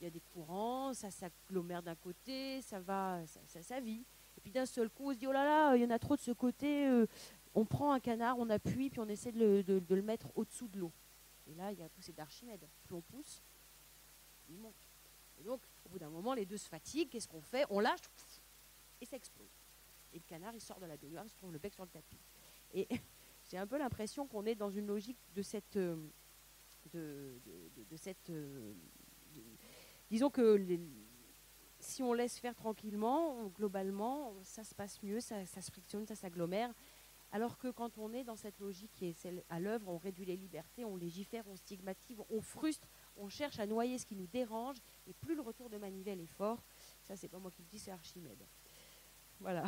il 0.00 0.04
y 0.04 0.06
a 0.06 0.10
des 0.10 0.20
courants, 0.20 0.94
ça 0.94 1.10
s'agglomère 1.10 1.82
d'un 1.82 1.94
côté, 1.94 2.62
ça 2.62 2.80
va, 2.80 3.26
ça, 3.26 3.62
ça, 3.62 3.80
vit. 3.80 4.04
Et 4.36 4.40
puis 4.40 4.50
d'un 4.50 4.66
seul 4.66 4.88
coup, 4.88 5.10
on 5.10 5.12
se 5.12 5.18
dit, 5.18 5.26
oh 5.26 5.32
là 5.32 5.44
là, 5.44 5.76
il 5.76 5.82
y 5.82 5.84
en 5.84 5.90
a 5.90 5.98
trop 5.98 6.16
de 6.16 6.20
ce 6.20 6.30
côté. 6.30 6.86
Euh, 6.86 7.06
on 7.54 7.64
prend 7.64 7.92
un 7.92 8.00
canard, 8.00 8.38
on 8.38 8.48
appuie, 8.50 8.88
puis 8.88 9.00
on 9.00 9.08
essaie 9.08 9.32
de 9.32 9.64
le, 9.66 10.02
mettre 10.02 10.28
au-dessous 10.36 10.68
de 10.68 10.78
l'eau. 10.78 10.92
Et 11.46 11.54
là, 11.54 11.72
il 11.72 11.78
y 11.78 11.82
a 11.82 11.86
un 11.86 11.90
poussé 11.90 12.12
d'Archimède. 12.12 12.66
Plus 12.84 12.94
on 12.94 13.00
pousse, 13.02 13.42
il 14.48 14.58
monte. 14.58 14.88
Et 15.38 15.44
donc, 15.44 15.60
au 15.84 15.88
bout 15.90 15.98
d'un 15.98 16.10
moment, 16.10 16.34
les 16.34 16.46
deux 16.46 16.56
se 16.56 16.68
fatiguent. 16.68 17.08
Qu'est-ce 17.10 17.28
qu'on 17.28 17.40
fait? 17.40 17.66
On 17.68 17.80
lâche 17.80 18.00
et 19.00 19.06
ça 19.06 19.16
explose. 19.16 19.50
Et 20.12 20.18
le 20.18 20.24
canard, 20.24 20.54
il 20.54 20.60
sort 20.60 20.80
de 20.80 20.86
la 20.86 20.96
baignoire, 20.96 21.24
il 21.24 21.30
se 21.30 21.36
trouve 21.36 21.52
le 21.52 21.58
bec 21.58 21.74
sur 21.74 21.84
le 21.84 21.90
tapis. 21.90 22.18
Et 22.72 22.88
j'ai 23.48 23.56
un 23.56 23.66
peu 23.66 23.78
l'impression 23.78 24.26
qu'on 24.26 24.44
est 24.44 24.54
dans 24.54 24.70
une 24.70 24.86
logique 24.86 25.18
de 25.34 25.42
cette. 25.42 25.76
Euh, 25.76 25.96
euh, 26.94 28.74
disons 30.10 30.30
que 30.30 30.78
si 31.80 32.02
on 32.02 32.12
laisse 32.12 32.38
faire 32.38 32.54
tranquillement, 32.54 33.46
globalement, 33.48 34.34
ça 34.42 34.64
se 34.64 34.74
passe 34.74 35.02
mieux, 35.02 35.20
ça, 35.20 35.44
se 35.44 35.70
frictionne, 35.70 36.06
ça 36.06 36.14
s'agglomère. 36.14 36.72
Alors 37.30 37.58
que 37.58 37.68
quand 37.68 37.98
on 37.98 38.12
est 38.14 38.24
dans 38.24 38.36
cette 38.36 38.58
logique 38.58 38.90
qui 38.92 39.06
est 39.06 39.12
celle 39.12 39.44
à 39.50 39.60
l'œuvre, 39.60 39.88
on 39.88 39.98
réduit 39.98 40.24
les 40.24 40.36
libertés, 40.36 40.84
on 40.84 40.96
légifère, 40.96 41.44
on 41.46 41.56
stigmatise, 41.56 42.18
on 42.30 42.40
frustre, 42.40 42.88
on 43.16 43.28
cherche 43.28 43.58
à 43.58 43.66
noyer 43.66 43.98
ce 43.98 44.06
qui 44.06 44.16
nous 44.16 44.26
dérange, 44.26 44.78
et 45.06 45.12
plus 45.12 45.34
le 45.34 45.42
retour 45.42 45.68
de 45.68 45.76
manivelle 45.76 46.20
est 46.20 46.26
fort, 46.26 46.64
ça 47.02 47.16
c'est 47.16 47.28
pas 47.28 47.38
moi 47.38 47.50
qui 47.50 47.62
le 47.62 47.68
dis, 47.68 47.78
c'est 47.78 47.90
Archimède. 47.90 48.46
Voilà. 49.40 49.64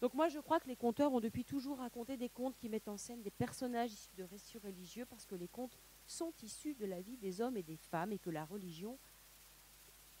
Donc 0.00 0.14
moi 0.14 0.28
je 0.28 0.38
crois 0.38 0.60
que 0.60 0.68
les 0.68 0.76
conteurs 0.76 1.12
ont 1.12 1.20
depuis 1.20 1.44
toujours 1.44 1.78
raconté 1.78 2.16
des 2.16 2.28
contes 2.28 2.56
qui 2.56 2.68
mettent 2.68 2.88
en 2.88 2.96
scène 2.96 3.22
des 3.22 3.30
personnages 3.30 3.92
issus 3.92 4.14
de 4.16 4.24
récits 4.24 4.58
religieux 4.58 5.06
parce 5.06 5.26
que 5.26 5.34
les 5.34 5.48
contes 5.48 5.76
sont 6.06 6.32
issus 6.42 6.74
de 6.74 6.86
la 6.86 7.00
vie 7.00 7.16
des 7.16 7.40
hommes 7.40 7.56
et 7.56 7.62
des 7.62 7.76
femmes 7.76 8.12
et 8.12 8.18
que 8.18 8.30
la 8.30 8.44
religion 8.44 8.98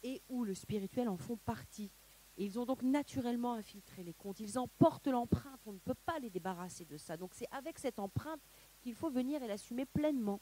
et 0.02 0.22
ou 0.28 0.44
le 0.44 0.54
spirituel 0.54 1.08
en 1.08 1.16
font 1.16 1.36
partie. 1.36 1.90
Et 2.36 2.44
ils 2.44 2.58
ont 2.58 2.64
donc 2.64 2.82
naturellement 2.82 3.54
infiltré 3.54 4.04
les 4.04 4.14
contes. 4.14 4.38
Ils 4.38 4.58
en 4.60 4.68
portent 4.68 5.08
l'empreinte. 5.08 5.60
On 5.66 5.72
ne 5.72 5.78
peut 5.78 5.96
pas 6.06 6.20
les 6.20 6.30
débarrasser 6.30 6.84
de 6.84 6.96
ça. 6.96 7.16
Donc 7.16 7.34
c'est 7.34 7.48
avec 7.50 7.80
cette 7.80 7.98
empreinte 7.98 8.40
qu'il 8.80 8.94
faut 8.94 9.10
venir 9.10 9.42
et 9.42 9.48
l'assumer 9.48 9.86
pleinement. 9.86 10.40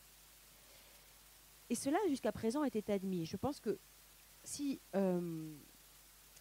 Et 1.70 1.74
cela, 1.74 1.98
jusqu'à 2.08 2.32
présent, 2.32 2.64
était 2.64 2.92
admis. 2.92 3.24
Je 3.24 3.36
pense 3.36 3.60
que 3.60 3.78
si 4.44 4.80
euh, 4.94 5.56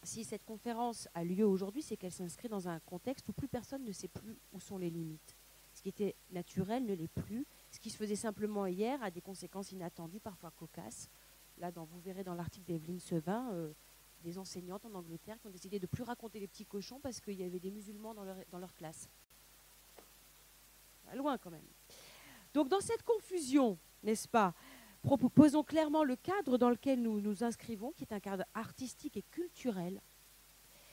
si 0.06 0.24
cette 0.24 0.44
conférence 0.44 1.08
a 1.14 1.24
lieu 1.24 1.46
aujourd'hui, 1.46 1.82
c'est 1.82 1.96
qu'elle 1.96 2.12
s'inscrit 2.12 2.48
dans 2.48 2.68
un 2.68 2.80
contexte 2.80 3.28
où 3.28 3.32
plus 3.32 3.48
personne 3.48 3.84
ne 3.84 3.92
sait 3.92 4.08
plus 4.08 4.38
où 4.52 4.60
sont 4.60 4.78
les 4.78 4.90
limites. 4.90 5.36
Ce 5.74 5.82
qui 5.82 5.90
était 5.90 6.16
naturel 6.30 6.86
ne 6.86 6.94
l'est 6.94 7.08
plus. 7.08 7.46
Ce 7.70 7.78
qui 7.78 7.90
se 7.90 7.96
faisait 7.96 8.16
simplement 8.16 8.66
hier 8.66 9.02
a 9.02 9.10
des 9.10 9.20
conséquences 9.20 9.72
inattendues, 9.72 10.20
parfois 10.20 10.50
cocasses. 10.50 11.10
Là, 11.58 11.70
dans, 11.70 11.84
vous 11.84 12.00
verrez 12.00 12.24
dans 12.24 12.34
l'article 12.34 12.66
d'Evelyne 12.66 13.00
Sevin, 13.00 13.50
euh, 13.52 13.72
des 14.22 14.38
enseignantes 14.38 14.84
en 14.86 14.94
Angleterre 14.94 15.38
qui 15.38 15.46
ont 15.46 15.50
décidé 15.50 15.78
de 15.78 15.84
ne 15.84 15.88
plus 15.88 16.02
raconter 16.02 16.40
les 16.40 16.48
petits 16.48 16.64
cochons 16.64 17.00
parce 17.00 17.20
qu'il 17.20 17.34
y 17.34 17.42
avait 17.42 17.60
des 17.60 17.70
musulmans 17.70 18.14
dans 18.14 18.24
leur, 18.24 18.36
dans 18.50 18.58
leur 18.58 18.74
classe. 18.74 19.08
Loin 21.14 21.38
quand 21.38 21.50
même. 21.50 21.66
Donc 22.54 22.68
dans 22.68 22.80
cette 22.80 23.02
confusion, 23.02 23.78
n'est-ce 24.02 24.26
pas, 24.26 24.54
proposons 25.06 25.62
clairement 25.62 26.02
le 26.02 26.16
cadre 26.16 26.58
dans 26.58 26.70
lequel 26.70 27.00
nous 27.00 27.20
nous 27.20 27.44
inscrivons, 27.44 27.92
qui 27.92 28.02
est 28.02 28.12
un 28.12 28.20
cadre 28.20 28.44
artistique 28.54 29.16
et 29.16 29.22
culturel, 29.22 30.00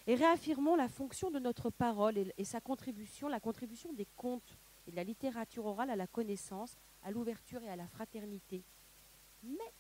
et 0.06 0.16
réaffirmons 0.16 0.76
la 0.76 0.90
fonction 0.90 1.32
de 1.32 1.40
notre 1.40 1.70
parole 1.70 2.18
et, 2.38 2.44
sa 2.44 2.62
contribution, 2.62 3.28
la 3.28 3.40
contribution 3.40 3.94
des 3.94 4.08
contes 4.16 4.58
et 4.86 4.92
de 4.92 4.96
la 4.96 5.04
littérature 5.04 5.66
orale 5.66 5.90
à 5.90 5.96
la 5.96 6.08
connaissance, 6.08 6.78
à 7.04 7.12
l'ouverture 7.12 7.64
et 7.64 7.70
à 7.70 7.76
la 7.76 7.88
fraternité. 7.88 8.64
Mais 9.44 9.74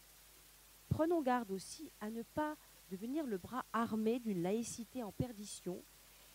prenons 0.89 1.21
garde 1.21 1.51
aussi 1.51 1.91
à 1.99 2.09
ne 2.09 2.23
pas 2.23 2.55
devenir 2.89 3.25
le 3.25 3.37
bras 3.37 3.65
armé 3.73 4.19
d'une 4.19 4.41
laïcité 4.41 5.03
en 5.03 5.11
perdition 5.11 5.83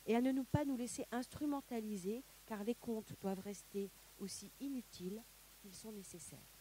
et 0.07 0.15
à 0.15 0.21
ne 0.21 0.33
nous 0.33 0.45
pas 0.45 0.65
nous 0.65 0.77
laisser 0.77 1.07
instrumentaliser 1.11 2.23
car 2.47 2.65
les 2.65 2.75
contes 2.75 3.15
doivent 3.21 3.41
rester 3.41 3.91
aussi 4.19 4.51
inutiles 4.61 5.23
qu'ils 5.61 5.75
sont 5.75 5.93
nécessaires. 5.93 6.58